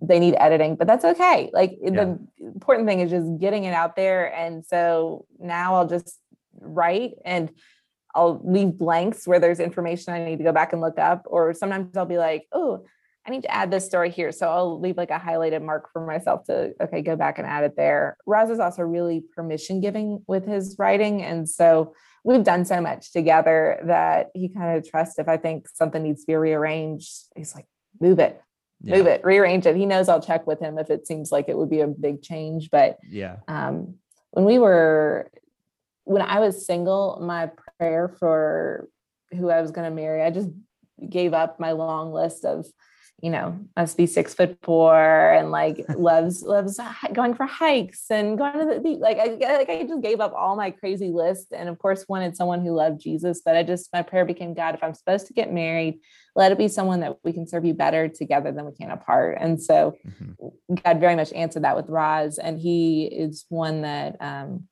they 0.02 0.18
need 0.18 0.36
editing, 0.40 0.78
but 0.78 0.88
that's 0.88 1.06
okay. 1.06 1.52
Like 1.54 1.78
yeah. 1.82 1.92
the 1.92 2.20
important 2.40 2.88
thing 2.88 3.02
is 3.02 3.12
just 3.12 3.38
getting 3.38 3.66
it 3.66 3.74
out 3.74 3.96
there. 3.96 4.34
And 4.34 4.66
so 4.66 5.26
now 5.40 5.76
I'll 5.76 5.88
just 5.88 6.18
write 6.60 7.14
and 7.24 7.52
I'll 8.16 8.42
leave 8.44 8.78
blanks 8.78 9.28
where 9.28 9.40
there's 9.40 9.60
information 9.60 10.14
I 10.14 10.24
need 10.24 10.38
to 10.38 10.44
go 10.44 10.52
back 10.52 10.74
and 10.74 10.82
look 10.82 10.98
up. 10.98 11.24
Or 11.26 11.54
sometimes 11.54 11.96
I'll 11.96 12.06
be 12.06 12.18
like, 12.18 12.48
oh, 12.52 12.86
I 13.26 13.32
need 13.32 13.44
to 13.44 13.54
add 13.54 13.70
this 13.70 13.86
story 13.86 14.10
here. 14.10 14.32
So 14.32 14.50
I'll 14.50 14.80
leave 14.80 14.98
like 14.98 15.12
a 15.12 15.20
highlighted 15.20 15.64
mark 15.64 15.92
for 15.94 16.06
myself 16.06 16.46
to, 16.46 16.74
okay, 16.82 17.02
go 17.02 17.16
back 17.16 17.38
and 17.38 17.48
add 17.48 17.64
it 17.64 17.76
there. 17.76 18.18
Roz 18.26 18.50
is 18.50 18.60
also 18.60 18.82
really 18.82 19.24
permission 19.36 19.82
giving 19.82 20.24
with 20.28 20.48
his 20.48 20.76
writing. 20.80 21.22
And 21.22 21.48
so 21.48 21.94
we've 22.24 22.44
done 22.44 22.66
so 22.66 22.82
much 22.82 23.12
together 23.12 23.80
that 23.86 24.30
he 24.34 24.50
kind 24.50 24.78
of 24.78 24.90
trusts 24.90 25.20
if 25.20 25.28
I 25.28 25.38
think 25.38 25.68
something 25.70 26.02
needs 26.02 26.22
to 26.22 26.28
be 26.28 26.36
rearranged, 26.36 27.26
he's 27.36 27.54
like, 27.54 27.68
move 28.00 28.20
it, 28.20 28.42
yeah. 28.82 28.98
move 28.98 29.08
it, 29.08 29.24
rearrange 29.24 29.66
it. 29.66 29.76
He 29.76 29.86
knows 29.86 30.10
I'll 30.10 30.22
check 30.22 30.48
with 30.48 30.60
him 30.60 30.78
if 30.78 30.90
it 30.90 31.06
seems 31.06 31.32
like 31.32 31.50
it 31.50 31.58
would 31.58 31.70
be 31.70 31.82
a 31.82 31.88
big 31.88 32.22
change. 32.22 32.70
But 32.72 32.98
yeah, 33.08 33.38
um, 33.48 33.96
when 34.32 34.46
we 34.46 34.60
were 34.60 35.32
when 36.06 36.22
I 36.22 36.40
was 36.40 36.66
single, 36.66 37.20
my 37.22 37.52
prayer 37.80 38.14
for 38.20 38.90
who 39.32 39.50
I 39.50 39.62
was 39.62 39.72
going 39.72 39.90
to 39.90 39.96
marry, 39.96 40.22
I 40.22 40.30
just 40.30 40.50
gave 41.08 41.34
up 41.34 41.60
my 41.60 41.72
long 41.72 42.12
list 42.12 42.44
of, 42.46 42.66
you 43.22 43.30
know, 43.30 43.60
must 43.76 43.98
be 43.98 44.06
six 44.06 44.34
foot 44.34 44.58
four 44.64 44.96
and 45.34 45.52
like 45.52 45.86
loves 45.98 46.42
loves 46.42 46.80
going 47.14 47.34
for 47.34 47.46
hikes 47.46 48.06
and 48.10 48.38
going 48.38 48.58
to 48.58 48.66
the 48.66 48.80
beach. 48.80 49.00
Like 49.00 49.18
I 49.18 49.36
like 49.58 49.70
I 49.70 49.84
just 49.84 50.02
gave 50.02 50.20
up 50.20 50.34
all 50.34 50.56
my 50.56 50.72
crazy 50.72 51.10
list, 51.10 51.48
and 51.52 51.68
of 51.68 51.78
course 51.80 52.06
wanted 52.08 52.36
someone 52.38 52.62
who 52.62 52.72
loved 52.72 53.02
Jesus. 53.02 53.42
But 53.44 53.58
I 53.58 53.64
just 53.64 53.90
my 53.92 54.04
prayer 54.04 54.26
became 54.26 54.54
God, 54.54 54.76
if 54.76 54.84
I'm 54.84 54.94
supposed 54.94 55.28
to 55.28 55.34
get 55.34 55.52
married, 55.52 56.00
let 56.36 56.52
it 56.52 56.58
be 56.58 56.70
someone 56.70 57.02
that 57.02 57.18
we 57.24 57.34
can 57.34 57.46
serve 57.46 57.66
you 57.66 57.74
better 57.74 58.08
together 58.08 58.52
than 58.52 58.66
we 58.66 58.74
can 58.74 58.92
apart. 58.92 59.38
And 59.42 59.62
so 59.62 59.96
mm-hmm. 60.08 60.76
God 60.84 61.00
very 61.00 61.16
much 61.16 61.34
answered 61.34 61.64
that 61.64 61.76
with 61.76 61.90
Roz, 61.90 62.38
and 62.38 62.58
He 62.58 63.06
is 63.06 63.46
one 63.50 63.82
that 63.82 64.16
um, 64.22 64.68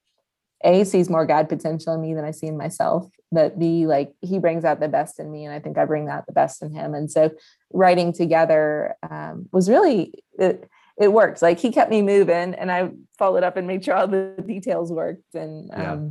a 0.63 0.83
sees 0.83 1.09
more 1.09 1.25
God 1.25 1.49
potential 1.49 1.93
in 1.93 2.01
me 2.01 2.13
than 2.13 2.25
I 2.25 2.31
see 2.31 2.47
in 2.47 2.57
myself. 2.57 3.09
But 3.31 3.59
B, 3.59 3.85
like 3.87 4.13
he 4.21 4.39
brings 4.39 4.63
out 4.63 4.79
the 4.79 4.87
best 4.87 5.19
in 5.19 5.31
me, 5.31 5.45
and 5.45 5.53
I 5.53 5.59
think 5.59 5.77
I 5.77 5.85
bring 5.85 6.07
out 6.09 6.25
the 6.25 6.33
best 6.33 6.61
in 6.61 6.71
him. 6.73 6.93
And 6.93 7.11
so 7.11 7.31
writing 7.73 8.13
together 8.13 8.95
um, 9.07 9.47
was 9.51 9.69
really 9.69 10.13
it, 10.39 10.69
it 10.99 11.11
worked. 11.11 11.41
Like 11.41 11.59
he 11.59 11.71
kept 11.71 11.91
me 11.91 12.01
moving, 12.01 12.53
and 12.53 12.71
I 12.71 12.91
followed 13.17 13.43
up 13.43 13.57
and 13.57 13.67
made 13.67 13.83
sure 13.83 13.95
all 13.95 14.07
the 14.07 14.33
details 14.45 14.91
worked. 14.91 15.35
And 15.35 15.69
um, 15.73 15.79
yeah. 15.81 16.09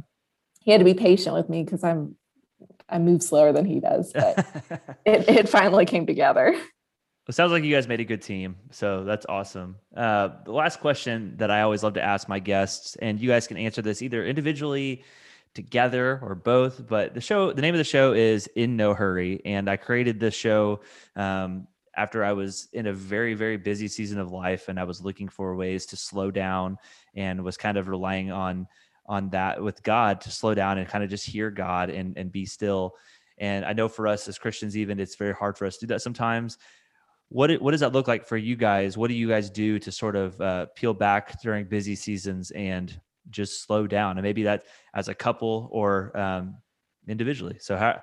he 0.61 0.71
had 0.73 0.79
to 0.79 0.85
be 0.85 0.95
patient 0.95 1.35
with 1.35 1.49
me 1.49 1.65
because 1.65 1.83
I'm 1.83 2.17
I 2.89 2.99
move 2.99 3.23
slower 3.23 3.53
than 3.53 3.65
he 3.65 3.81
does, 3.81 4.13
but 4.13 4.39
it, 5.07 5.29
it 5.29 5.49
finally 5.49 5.87
came 5.87 6.07
together. 6.07 6.55
It 7.29 7.35
sounds 7.35 7.51
like 7.51 7.64
you 7.64 7.74
guys 7.74 7.89
made 7.89 8.01
a 8.01 8.05
good 8.05 8.22
team. 8.22 8.57
So 8.70 9.03
that's 9.03 9.27
awesome. 9.29 9.77
Uh, 9.97 10.29
the 10.45 10.53
last 10.53 10.79
question 10.79 11.35
that 11.39 11.51
I 11.51 11.62
always 11.62 11.83
love 11.83 11.95
to 11.95 12.03
ask 12.03 12.29
my 12.29 12.39
guests, 12.39 12.95
and 12.97 13.20
you 13.20 13.29
guys 13.29 13.49
can 13.49 13.57
answer 13.57 13.83
this 13.83 14.01
either 14.01 14.24
individually, 14.24 15.03
together, 15.53 16.20
or 16.22 16.37
both. 16.37 16.87
But 16.87 17.14
the 17.14 17.20
show, 17.20 17.53
the 17.53 17.62
name 17.62 17.74
of 17.74 17.79
the 17.79 17.85
show 17.85 18.12
is 18.12 18.47
In 18.55 18.77
No 18.77 18.95
Hurry. 18.95 19.41
And 19.45 19.68
I 19.68 19.77
created 19.77 20.20
this 20.20 20.35
show 20.35 20.81
um, 21.16 21.66
after 21.97 22.22
I 22.22 22.33
was 22.33 22.68
in 22.72 22.87
a 22.87 22.93
very, 22.93 23.35
very 23.35 23.57
busy 23.57 23.89
season 23.89 24.20
of 24.20 24.31
life 24.31 24.68
and 24.68 24.79
I 24.79 24.85
was 24.85 25.03
looking 25.03 25.29
for 25.29 25.57
ways 25.57 25.87
to 25.87 25.97
slow 25.97 26.31
down 26.31 26.79
and 27.16 27.43
was 27.43 27.57
kind 27.57 27.77
of 27.77 27.89
relying 27.89 28.31
on 28.31 28.68
on 29.09 29.31
that 29.31 29.62
with 29.62 29.83
God 29.85 30.20
to 30.20 30.33
slow 30.33 30.53
down 30.53 30.79
and 30.79 30.89
kind 30.89 31.05
of 31.05 31.09
just 31.09 31.24
hear 31.24 31.49
God 31.49 31.91
and, 31.91 32.18
and 32.18 32.33
be 32.33 32.45
still. 32.45 32.97
And 33.39 33.64
I 33.64 33.72
know 33.72 33.89
for 33.89 34.09
us 34.09 34.27
as 34.27 34.37
Christians, 34.37 34.77
even 34.77 34.99
it's 34.99 35.14
very 35.14 35.33
hard 35.33 35.57
for 35.57 35.64
us 35.64 35.77
to 35.77 35.87
do 35.87 35.95
that 35.95 36.03
sometimes 36.03 36.59
what 37.29 37.53
what 37.61 37.72
does 37.72 37.81
that 37.81 37.93
look 37.93 38.09
like 38.09 38.27
for 38.27 38.37
you 38.37 38.57
guys? 38.57 38.97
What 38.97 39.09
do 39.09 39.14
you 39.14 39.29
guys 39.29 39.51
do 39.51 39.79
to 39.81 39.91
sort 39.91 40.16
of 40.16 40.41
uh, 40.41 40.66
peel 40.77 40.95
back 40.95 41.41
during 41.43 41.66
busy 41.66 41.97
seasons 41.97 42.51
and 42.53 42.99
just 43.31 43.64
slow 43.64 43.87
down? 43.87 44.16
And 44.16 44.22
maybe 44.22 44.45
that 44.45 44.64
as 44.95 45.09
a 45.09 45.14
couple 45.14 45.68
or 45.72 46.16
um, 46.16 46.57
individually. 47.09 47.57
So 47.61 47.77
how 47.77 48.01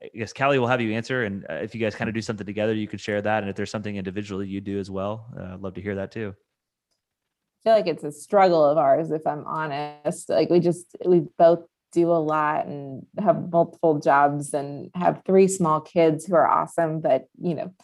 I 0.00 0.10
guess 0.16 0.32
Callie 0.32 0.60
will 0.60 0.68
have 0.68 0.80
you 0.80 0.92
answer, 0.92 1.24
and 1.24 1.44
uh, 1.50 1.54
if 1.54 1.74
you 1.74 1.80
guys 1.80 1.96
kind 1.96 2.08
of 2.08 2.14
do 2.14 2.22
something 2.22 2.46
together, 2.46 2.72
you 2.72 2.86
could 2.86 3.00
share 3.00 3.20
that. 3.20 3.42
And 3.42 3.50
if 3.50 3.56
there's 3.56 3.70
something 3.70 3.96
individually 3.96 4.46
you 4.46 4.60
do 4.60 4.78
as 4.78 4.90
well, 4.90 5.26
uh, 5.36 5.54
I'd 5.54 5.60
love 5.60 5.74
to 5.74 5.82
hear 5.82 5.96
that 5.96 6.12
too. 6.12 6.34
I 6.34 7.62
feel 7.64 7.72
like 7.74 7.86
it's 7.88 8.04
a 8.04 8.12
struggle 8.12 8.64
of 8.64 8.78
ours, 8.78 9.10
if 9.10 9.26
I'm 9.26 9.44
honest. 9.44 10.28
Like 10.28 10.50
we 10.50 10.60
just 10.60 10.86
we 11.04 11.24
both 11.36 11.64
do 11.92 12.10
a 12.10 12.14
lot 12.14 12.66
and 12.66 13.04
have 13.18 13.50
multiple 13.50 13.98
jobs 13.98 14.54
and 14.54 14.90
have 14.94 15.22
three 15.26 15.48
small 15.48 15.80
kids 15.80 16.24
who 16.24 16.36
are 16.36 16.46
awesome, 16.46 17.00
but 17.00 17.26
you 17.40 17.54
know 17.54 17.74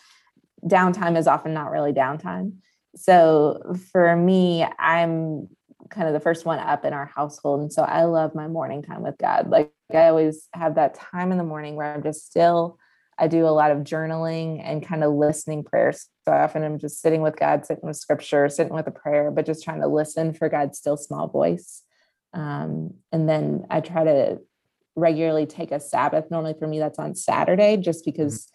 downtime 0.65 1.17
is 1.17 1.27
often 1.27 1.55
not 1.55 1.71
really 1.71 1.93
downtime. 1.93 2.55
So 2.97 3.75
for 3.93 4.17
me, 4.17 4.67
I'm 4.79 5.49
kind 5.91 6.07
of 6.09 6.15
the 6.15 6.21
first 6.21 6.45
one 6.45 6.59
up 6.59 6.85
in 6.85 6.93
our 6.93 7.07
household. 7.07 7.61
And 7.61 7.73
so 7.73 7.83
I 7.83 8.05
love 8.05 8.35
my 8.35 8.49
morning 8.49 8.83
time 8.83 9.03
with 9.03 9.17
God. 9.19 9.49
Like 9.49 9.73
I 9.93 10.09
always 10.09 10.49
have 10.53 10.75
that 10.75 10.95
time 10.95 11.33
in 11.33 11.39
the 11.39 11.45
morning 11.45 11.77
where 11.77 11.95
I'm 11.95 12.03
just 12.03 12.27
still, 12.27 12.79
I 13.19 13.27
do 13.27 13.47
a 13.47 13.49
lot 13.49 13.71
of 13.71 13.79
journaling 13.79 14.61
and 14.63 14.87
kind 14.87 15.03
of 15.03 15.13
listening 15.13 15.65
prayers. 15.65 16.09
So 16.25 16.33
often 16.33 16.63
I'm 16.63 16.79
just 16.79 17.01
sitting 17.01 17.23
with 17.23 17.37
God, 17.37 17.65
sitting 17.67 17.87
with 17.87 17.97
scripture, 17.97 18.49
sitting 18.49 18.75
with 18.75 18.87
a 18.87 18.93
prayer, 18.93 19.31
but 19.31 19.47
just 19.47 19.65
trying 19.65 19.81
to 19.81 19.89
listen 19.89 20.35
for 20.35 20.49
God's 20.49 20.79
still 20.79 20.97
small 20.97 21.29
voice. 21.29 21.83
Um, 22.35 22.95
and 23.11 23.29
then 23.29 23.67
I 23.71 23.81
try 23.81 24.05
to 24.05 24.39
regularly 24.95 25.47
take 25.47 25.73
a 25.73 25.81
Sabbath. 25.81 26.31
Normally 26.31 26.55
for 26.59 26.67
me, 26.67 26.79
that's 26.79 26.99
on 26.99 27.15
Saturday, 27.15 27.77
just 27.77 28.01
mm-hmm. 28.01 28.11
because 28.11 28.49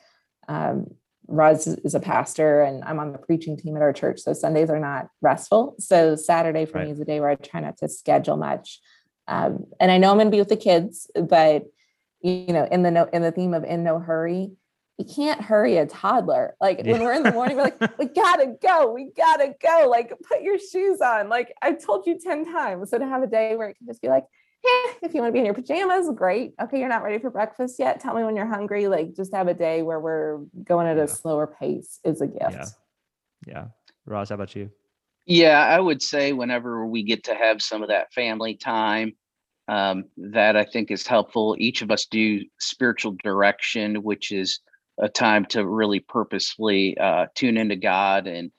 um, 0.48 0.88
Roz 1.28 1.68
is 1.68 1.96
a 1.96 2.00
pastor 2.00 2.62
and 2.62 2.84
I'm 2.84 3.00
on 3.00 3.12
the 3.12 3.18
preaching 3.18 3.58
team 3.58 3.76
at 3.76 3.82
our 3.82 3.94
church. 3.94 4.20
So 4.20 4.34
Sundays 4.34 4.70
are 4.70 4.80
not 4.80 5.10
restful. 5.22 5.76
So 5.80 6.16
Saturday 6.16 6.66
for 6.66 6.80
right. 6.80 6.88
me 6.88 6.94
is 6.94 7.00
a 7.00 7.06
day 7.06 7.20
where 7.20 7.30
I 7.30 7.36
try 7.36 7.62
not 7.62 7.78
to 7.78 7.88
schedule 7.88 8.38
much. 8.38 8.80
Um, 9.28 9.66
and 9.80 9.92
I 9.92 9.98
know 9.98 10.12
I'm 10.12 10.18
going 10.18 10.28
to 10.28 10.32
be 10.32 10.40
with 10.40 10.50
the 10.50 10.58
kids, 10.58 11.10
but 11.16 11.66
you 12.22 12.54
know, 12.54 12.68
in 12.72 12.84
the 12.84 12.92
no, 12.92 13.06
in 13.12 13.22
the 13.22 13.32
theme 13.32 13.54
of 13.54 13.64
in 13.64 13.84
no 13.84 14.00
hurry, 14.00 14.52
you 14.98 15.06
can't 15.06 15.42
hurry 15.42 15.78
a 15.78 15.86
toddler. 15.86 16.56
Like 16.62 16.82
yeah. 16.84 16.94
when 16.94 17.04
we're 17.04 17.14
in 17.14 17.24
the 17.24 17.32
morning, 17.32 17.58
we're 17.58 17.64
like, 17.64 17.80
we 17.98 18.06
gotta 18.06 18.56
go, 18.62 18.92
we 18.92 19.12
gotta 19.16 19.54
go. 19.62 19.88
Like 19.90 20.14
put 20.28 20.42
your 20.42 20.58
shoes 20.60 21.02
on. 21.02 21.30
Like 21.30 21.54
I've 21.62 21.84
told 21.84 22.06
you 22.06 22.20
10 22.20 22.46
times. 22.46 22.90
So 22.90 22.98
to 22.98 23.06
have 23.06 23.24
a 23.24 23.28
day 23.28 23.56
where 23.56 23.70
it 23.70 23.78
can 23.78 23.88
just 23.88 24.02
be 24.02 24.08
like, 24.08 24.26
yeah, 24.64 24.94
if 25.02 25.14
you 25.14 25.22
want 25.22 25.30
to 25.30 25.34
be 25.34 25.40
in 25.40 25.46
your 25.46 25.54
pajamas, 25.54 26.10
great. 26.16 26.54
Okay, 26.62 26.80
you're 26.80 26.90
not 26.90 27.04
ready 27.04 27.20
for 27.20 27.30
breakfast 27.30 27.80
yet. 27.80 28.00
Tell 28.00 28.14
me 28.14 28.24
when 28.24 28.36
you're 28.36 28.48
hungry. 28.48 28.88
Like 28.88 29.16
just 29.16 29.34
have 29.34 29.48
a 29.48 29.54
day 29.54 29.82
where 29.82 30.00
we're 30.00 30.40
going 30.64 30.88
at 30.88 30.98
yeah. 30.98 31.04
a 31.04 31.08
slower 31.08 31.48
pace 31.48 32.00
is 32.04 32.22
a 32.22 32.28
gift. 32.28 32.52
Yeah. 32.52 32.66
Yeah. 33.46 33.66
Roz, 34.06 34.30
how 34.30 34.36
about 34.36 34.56
you? 34.56 34.70
Yeah, 35.26 35.60
I 35.60 35.80
would 35.80 36.02
say 36.02 36.34
whenever 36.34 36.86
we 36.86 37.04
get 37.04 37.24
to 37.26 37.36
have 37.36 37.62
some 37.62 37.82
of 37.82 37.90
that 37.90 38.14
family 38.14 38.56
time, 38.56 39.14
um, 39.70 40.06
that 40.18 40.58
I 40.58 40.66
think 40.66 40.92
is 40.92 41.08
helpful. 41.08 41.56
Each 41.58 41.82
of 41.82 41.92
us 41.92 42.06
do 42.06 42.42
spiritual 42.60 43.16
direction, 43.24 44.04
which 44.04 44.32
is 44.32 44.60
a 45.00 45.08
time 45.08 45.46
to 45.46 45.66
really 45.66 46.02
purposefully 46.02 46.98
uh, 46.98 47.28
tune 47.36 47.58
into 47.58 47.78
God 47.78 48.28
and 48.28 48.52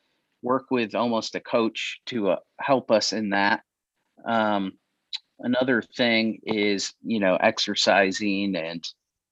work 0.43 0.71
with 0.71 0.95
almost 0.95 1.35
a 1.35 1.41
coach 1.41 2.01
to 2.07 2.31
uh, 2.31 2.37
help 2.61 2.91
us 2.91 3.13
in 3.13 3.31
that. 3.31 3.61
Um, 4.27 4.73
another 5.41 5.83
thing 5.83 6.41
is 6.45 6.93
you 7.03 7.21
know 7.21 7.37
exercising 7.37 8.57
and 8.57 8.87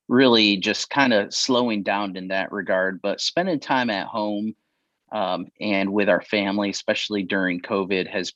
really 0.09 0.57
just 0.57 0.91
kind 0.91 1.13
of 1.13 1.33
slowing 1.33 1.83
down 1.83 2.17
in 2.17 2.29
that 2.29 2.53
regard 2.53 3.01
but 3.03 3.21
spending 3.21 3.61
time 3.61 3.89
at 3.89 4.07
home 4.07 4.55
um, 5.13 5.47
and 5.61 5.93
with 5.93 6.09
our 6.09 6.23
family 6.23 6.71
especially 6.71 7.23
during 7.23 7.61
covid 7.61 8.09
has 8.09 8.33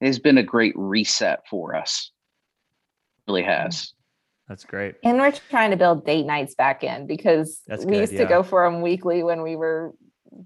has 0.00 0.18
been 0.18 0.38
a 0.38 0.42
great 0.42 0.74
reset 0.76 1.46
for 1.48 1.74
us. 1.74 2.10
Really 3.26 3.42
mm. 3.42 3.46
has. 3.46 3.92
That's 4.48 4.64
great. 4.64 4.96
And 5.02 5.18
we're 5.18 5.32
trying 5.32 5.70
to 5.70 5.76
build 5.76 6.04
date 6.04 6.26
nights 6.26 6.54
back 6.54 6.84
in 6.84 7.06
because 7.06 7.62
That's 7.66 7.84
we 7.84 7.92
good, 7.92 8.00
used 8.00 8.12
yeah. 8.12 8.20
to 8.20 8.26
go 8.26 8.42
for 8.42 8.68
them 8.68 8.82
weekly 8.82 9.22
when 9.22 9.42
we 9.42 9.56
were 9.56 9.94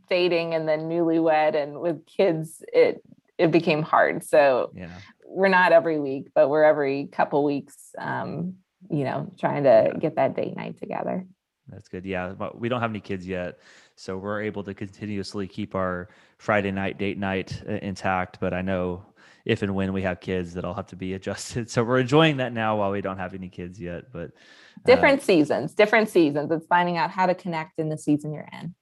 dating 0.08 0.54
and 0.54 0.68
then 0.68 0.82
newlywed 0.82 1.60
and 1.60 1.80
with 1.80 2.04
kids 2.06 2.62
it 2.72 3.02
it 3.38 3.50
became 3.50 3.82
hard. 3.82 4.24
So 4.24 4.72
yeah 4.74 4.90
we're 5.28 5.48
not 5.48 5.72
every 5.72 5.98
week, 5.98 6.28
but 6.34 6.48
we're 6.48 6.64
every 6.64 7.06
couple 7.06 7.44
weeks. 7.44 7.94
Um, 7.98 8.54
you 8.90 9.04
know, 9.04 9.32
trying 9.38 9.64
to 9.64 9.92
get 9.98 10.16
that 10.16 10.36
date 10.36 10.56
night 10.56 10.78
together. 10.78 11.26
That's 11.68 11.88
good. 11.88 12.06
Yeah, 12.06 12.32
we 12.54 12.68
don't 12.68 12.80
have 12.80 12.90
any 12.90 13.00
kids 13.00 13.26
yet, 13.26 13.58
so 13.94 14.16
we're 14.16 14.42
able 14.42 14.64
to 14.64 14.72
continuously 14.72 15.46
keep 15.46 15.74
our 15.74 16.08
Friday 16.38 16.70
night 16.70 16.98
date 16.98 17.18
night 17.18 17.62
uh, 17.68 17.72
intact. 17.72 18.40
But 18.40 18.54
I 18.54 18.62
know 18.62 19.04
if 19.44 19.62
and 19.62 19.74
when 19.74 19.92
we 19.92 20.02
have 20.02 20.20
kids, 20.20 20.54
that'll 20.54 20.74
have 20.74 20.86
to 20.88 20.96
be 20.96 21.14
adjusted. 21.14 21.70
So 21.70 21.84
we're 21.84 21.98
enjoying 21.98 22.38
that 22.38 22.52
now 22.52 22.78
while 22.78 22.90
we 22.90 23.00
don't 23.00 23.18
have 23.18 23.34
any 23.34 23.48
kids 23.48 23.78
yet. 23.80 24.04
But 24.12 24.30
uh, 24.30 24.86
different 24.86 25.22
seasons, 25.22 25.74
different 25.74 26.08
seasons. 26.08 26.50
It's 26.50 26.66
finding 26.66 26.96
out 26.96 27.10
how 27.10 27.26
to 27.26 27.34
connect 27.34 27.78
in 27.78 27.88
the 27.90 27.98
season 27.98 28.32
you're 28.32 28.48
in. 28.52 28.74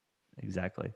Exactly. 0.43 0.93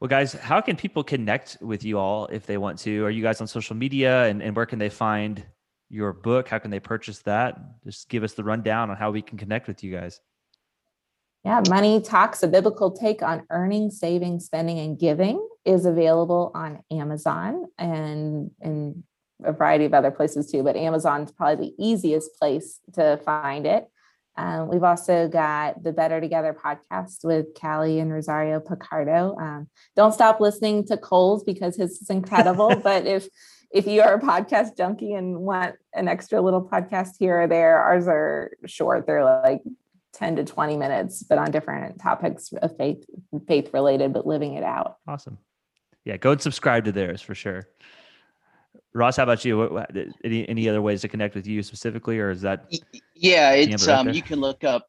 Well, 0.00 0.08
guys, 0.08 0.34
how 0.34 0.60
can 0.60 0.76
people 0.76 1.02
connect 1.02 1.58
with 1.60 1.84
you 1.84 1.98
all 1.98 2.26
if 2.26 2.46
they 2.46 2.58
want 2.58 2.78
to? 2.80 3.04
Are 3.04 3.10
you 3.10 3.22
guys 3.22 3.40
on 3.40 3.46
social 3.46 3.74
media 3.74 4.26
and, 4.26 4.42
and 4.42 4.54
where 4.54 4.66
can 4.66 4.78
they 4.78 4.90
find 4.90 5.44
your 5.88 6.12
book? 6.12 6.48
How 6.48 6.58
can 6.58 6.70
they 6.70 6.80
purchase 6.80 7.20
that? 7.20 7.58
Just 7.84 8.08
give 8.08 8.22
us 8.22 8.34
the 8.34 8.44
rundown 8.44 8.90
on 8.90 8.96
how 8.96 9.10
we 9.10 9.22
can 9.22 9.38
connect 9.38 9.66
with 9.66 9.82
you 9.82 9.92
guys. 9.92 10.20
Yeah, 11.44 11.62
Money 11.68 12.00
Talks, 12.00 12.42
a 12.42 12.48
biblical 12.48 12.90
take 12.90 13.22
on 13.22 13.44
earning, 13.50 13.90
saving, 13.90 14.40
spending, 14.40 14.78
and 14.78 14.98
giving 14.98 15.46
is 15.64 15.86
available 15.86 16.52
on 16.54 16.82
Amazon 16.90 17.66
and 17.78 18.50
in 18.60 19.02
a 19.44 19.52
variety 19.52 19.84
of 19.84 19.94
other 19.94 20.10
places 20.10 20.50
too, 20.50 20.62
but 20.62 20.76
Amazon's 20.76 21.32
probably 21.32 21.66
the 21.66 21.84
easiest 21.84 22.38
place 22.38 22.78
to 22.94 23.18
find 23.24 23.66
it. 23.66 23.88
Um, 24.36 24.68
we've 24.68 24.82
also 24.82 25.28
got 25.28 25.82
the 25.82 25.92
Better 25.92 26.20
Together 26.20 26.54
podcast 26.54 27.24
with 27.24 27.54
Callie 27.58 28.00
and 28.00 28.10
Rosario 28.10 28.60
Picardo. 28.60 29.36
Um, 29.38 29.68
don't 29.94 30.14
stop 30.14 30.40
listening 30.40 30.86
to 30.86 30.96
Cole's 30.96 31.44
because 31.44 31.76
his 31.76 32.00
is 32.00 32.10
incredible. 32.10 32.74
but 32.82 33.06
if 33.06 33.28
if 33.70 33.86
you 33.86 34.02
are 34.02 34.14
a 34.14 34.20
podcast 34.20 34.76
junkie 34.76 35.14
and 35.14 35.38
want 35.38 35.76
an 35.94 36.06
extra 36.06 36.40
little 36.40 36.62
podcast 36.62 37.12
here 37.18 37.42
or 37.42 37.46
there, 37.46 37.78
ours 37.78 38.06
are 38.06 38.52
short. 38.66 39.06
They're 39.06 39.24
like 39.24 39.62
10 40.14 40.36
to 40.36 40.44
20 40.44 40.76
minutes, 40.76 41.22
but 41.22 41.38
on 41.38 41.50
different 41.50 41.98
topics 41.98 42.52
of 42.52 42.76
faith, 42.76 43.04
faith 43.48 43.70
related, 43.72 44.12
but 44.12 44.26
living 44.26 44.54
it 44.54 44.62
out. 44.62 44.98
Awesome. 45.08 45.38
Yeah, 46.04 46.18
go 46.18 46.32
and 46.32 46.40
subscribe 46.40 46.84
to 46.84 46.92
theirs 46.92 47.22
for 47.22 47.34
sure. 47.34 47.68
Roz, 48.94 49.16
how 49.16 49.22
about 49.22 49.44
you? 49.44 49.84
Any 50.24 50.48
any 50.48 50.68
other 50.68 50.82
ways 50.82 51.00
to 51.00 51.08
connect 51.08 51.34
with 51.34 51.46
you 51.46 51.62
specifically, 51.62 52.18
or 52.18 52.30
is 52.30 52.42
that? 52.42 52.70
Yeah, 53.14 53.52
it's 53.52 53.88
um. 53.88 54.10
You 54.10 54.22
can 54.22 54.40
look 54.40 54.64
up 54.64 54.86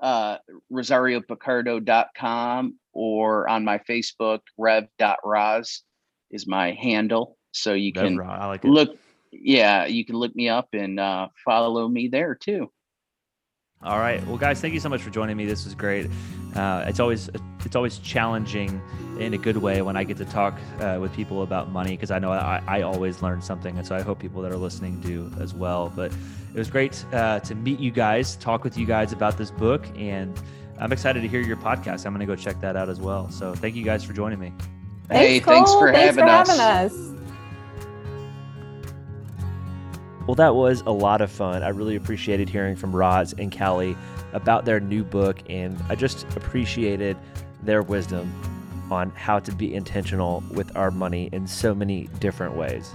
uh, 0.00 0.38
rosariopicardo.com 0.72 2.78
or 2.92 3.48
on 3.48 3.64
my 3.64 3.78
Facebook, 3.78 4.40
rev.ros 4.58 5.82
is 6.30 6.46
my 6.46 6.72
handle. 6.72 7.36
So 7.52 7.74
you 7.74 7.92
can 7.92 8.16
like 8.16 8.64
look, 8.64 8.96
yeah, 9.32 9.86
you 9.86 10.04
can 10.04 10.16
look 10.16 10.34
me 10.34 10.48
up 10.48 10.68
and 10.72 11.00
uh, 11.00 11.28
follow 11.44 11.88
me 11.88 12.08
there 12.08 12.34
too. 12.34 12.70
All 13.82 13.98
right. 13.98 14.24
Well, 14.26 14.36
guys, 14.36 14.60
thank 14.60 14.74
you 14.74 14.80
so 14.80 14.88
much 14.88 15.02
for 15.02 15.10
joining 15.10 15.36
me. 15.36 15.46
This 15.46 15.64
was 15.64 15.74
great. 15.74 16.10
Uh, 16.54 16.84
it's 16.86 17.00
always 17.00 17.30
it's 17.64 17.76
always 17.76 17.98
challenging 17.98 18.80
in 19.18 19.34
a 19.34 19.38
good 19.38 19.58
way 19.58 19.82
when 19.82 19.96
I 19.96 20.04
get 20.04 20.16
to 20.16 20.24
talk 20.24 20.58
uh, 20.80 20.98
with 21.00 21.12
people 21.12 21.42
about 21.42 21.70
money 21.70 21.90
because 21.90 22.10
I 22.10 22.18
know 22.18 22.32
I, 22.32 22.62
I, 22.66 22.82
always 22.82 23.22
learn 23.22 23.42
something, 23.42 23.76
and 23.76 23.86
so 23.86 23.94
I 23.94 24.00
hope 24.00 24.18
people 24.18 24.42
that 24.42 24.50
are 24.50 24.56
listening 24.56 25.00
do 25.00 25.30
as 25.38 25.54
well. 25.54 25.92
But 25.94 26.10
it 26.10 26.58
was 26.58 26.70
great 26.70 27.04
uh, 27.12 27.40
to 27.40 27.54
meet 27.54 27.78
you 27.78 27.90
guys, 27.90 28.36
talk 28.36 28.64
with 28.64 28.78
you 28.78 28.86
guys 28.86 29.12
about 29.12 29.36
this 29.36 29.50
book, 29.50 29.86
and 29.94 30.40
I'm 30.80 30.92
excited 30.92 31.20
to 31.20 31.28
hear 31.28 31.40
your 31.40 31.58
podcast. 31.58 32.06
I'm 32.06 32.14
going 32.14 32.26
to 32.26 32.26
go 32.26 32.34
check 32.34 32.60
that 32.62 32.76
out 32.76 32.88
as 32.88 33.00
well. 33.00 33.30
So 33.30 33.54
thank 33.54 33.76
you 33.76 33.84
guys 33.84 34.02
for 34.02 34.12
joining 34.12 34.40
me. 34.40 34.52
Hey, 35.10 35.40
thanks, 35.40 35.46
thanks 35.46 35.72
for, 35.72 35.92
thanks 35.92 36.16
having, 36.16 36.24
for 36.24 36.30
us. 36.30 36.48
having 36.48 37.14
us. 37.14 37.19
Well, 40.30 40.36
that 40.36 40.54
was 40.54 40.82
a 40.82 40.92
lot 40.92 41.22
of 41.22 41.28
fun. 41.28 41.64
I 41.64 41.70
really 41.70 41.96
appreciated 41.96 42.48
hearing 42.48 42.76
from 42.76 42.94
Roz 42.94 43.34
and 43.36 43.50
Callie 43.50 43.96
about 44.32 44.64
their 44.64 44.78
new 44.78 45.02
book, 45.02 45.42
and 45.50 45.76
I 45.88 45.96
just 45.96 46.22
appreciated 46.36 47.16
their 47.64 47.82
wisdom 47.82 48.32
on 48.92 49.10
how 49.16 49.40
to 49.40 49.50
be 49.50 49.74
intentional 49.74 50.44
with 50.52 50.76
our 50.76 50.92
money 50.92 51.30
in 51.32 51.48
so 51.48 51.74
many 51.74 52.08
different 52.20 52.54
ways. 52.54 52.92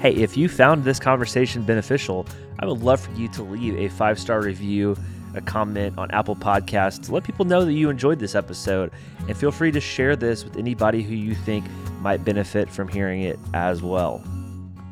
Hey, 0.00 0.14
if 0.14 0.34
you 0.34 0.48
found 0.48 0.82
this 0.82 0.98
conversation 0.98 1.62
beneficial, 1.62 2.26
I 2.58 2.64
would 2.64 2.80
love 2.80 3.00
for 3.02 3.12
you 3.12 3.28
to 3.28 3.42
leave 3.42 3.76
a 3.76 3.88
five 3.94 4.18
star 4.18 4.40
review, 4.40 4.96
a 5.34 5.42
comment 5.42 5.98
on 5.98 6.10
Apple 6.10 6.36
Podcasts 6.36 7.04
to 7.04 7.12
let 7.12 7.22
people 7.22 7.44
know 7.44 7.66
that 7.66 7.74
you 7.74 7.90
enjoyed 7.90 8.18
this 8.18 8.34
episode. 8.34 8.92
And 9.28 9.36
feel 9.36 9.52
free 9.52 9.72
to 9.72 9.80
share 9.80 10.16
this 10.16 10.42
with 10.42 10.56
anybody 10.56 11.02
who 11.02 11.14
you 11.14 11.34
think 11.34 11.66
might 12.00 12.24
benefit 12.24 12.70
from 12.70 12.88
hearing 12.88 13.20
it 13.20 13.38
as 13.52 13.82
well. 13.82 14.24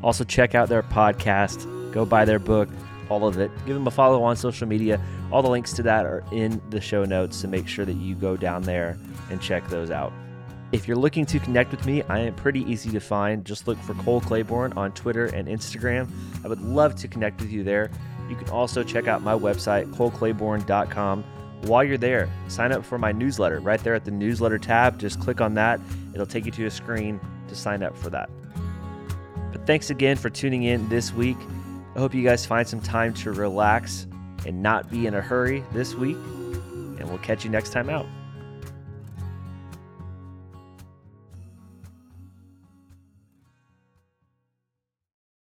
Also, 0.03 0.23
check 0.23 0.55
out 0.55 0.69
their 0.69 0.83
podcast, 0.83 1.91
go 1.91 2.05
buy 2.05 2.25
their 2.25 2.39
book, 2.39 2.69
all 3.11 3.27
of 3.27 3.37
it. 3.37 3.51
Give 3.65 3.75
them 3.75 3.85
a 3.87 3.91
follow 3.91 4.23
on 4.23 4.35
social 4.35 4.67
media. 4.67 4.99
All 5.31 5.41
the 5.41 5.49
links 5.49 5.73
to 5.73 5.83
that 5.83 6.05
are 6.05 6.23
in 6.31 6.61
the 6.69 6.79
show 6.81 7.03
notes, 7.03 7.37
so 7.37 7.47
make 7.47 7.67
sure 7.67 7.85
that 7.85 7.95
you 7.95 8.15
go 8.15 8.37
down 8.37 8.63
there 8.63 8.97
and 9.29 9.41
check 9.41 9.67
those 9.67 9.91
out. 9.91 10.13
If 10.71 10.87
you're 10.87 10.97
looking 10.97 11.25
to 11.25 11.39
connect 11.39 11.71
with 11.71 11.85
me, 11.85 12.01
I 12.03 12.19
am 12.19 12.33
pretty 12.33 12.61
easy 12.61 12.89
to 12.91 13.01
find. 13.01 13.43
Just 13.43 13.67
look 13.67 13.77
for 13.79 13.93
Cole 13.95 14.21
Claiborne 14.21 14.71
on 14.73 14.93
Twitter 14.93 15.25
and 15.25 15.49
Instagram. 15.49 16.09
I 16.45 16.47
would 16.47 16.61
love 16.61 16.95
to 16.95 17.09
connect 17.09 17.41
with 17.41 17.51
you 17.51 17.63
there. 17.63 17.91
You 18.29 18.37
can 18.37 18.49
also 18.49 18.81
check 18.81 19.07
out 19.07 19.21
my 19.21 19.33
website, 19.33 19.93
coleclaiborne.com. 19.93 21.23
While 21.63 21.83
you're 21.83 21.97
there, 21.97 22.29
sign 22.47 22.71
up 22.71 22.85
for 22.85 22.97
my 22.97 23.11
newsletter 23.11 23.59
right 23.59 23.83
there 23.83 23.93
at 23.93 24.05
the 24.05 24.11
newsletter 24.11 24.57
tab. 24.57 24.97
Just 24.97 25.19
click 25.19 25.41
on 25.41 25.53
that, 25.55 25.81
it'll 26.13 26.25
take 26.25 26.45
you 26.45 26.51
to 26.53 26.65
a 26.65 26.71
screen 26.71 27.19
to 27.49 27.55
sign 27.55 27.83
up 27.83 27.97
for 27.97 28.09
that. 28.09 28.29
But 29.51 29.65
thanks 29.65 29.89
again 29.89 30.17
for 30.17 30.29
tuning 30.29 30.63
in 30.63 30.87
this 30.89 31.13
week. 31.13 31.37
I 31.95 31.99
hope 31.99 32.13
you 32.13 32.23
guys 32.23 32.45
find 32.45 32.67
some 32.67 32.81
time 32.81 33.13
to 33.15 33.31
relax 33.31 34.07
and 34.45 34.63
not 34.63 34.89
be 34.89 35.07
in 35.07 35.13
a 35.13 35.21
hurry 35.21 35.63
this 35.73 35.93
week. 35.93 36.15
And 36.15 37.09
we'll 37.09 37.19
catch 37.19 37.43
you 37.43 37.49
next 37.49 37.71
time 37.71 37.89
out. 37.89 38.05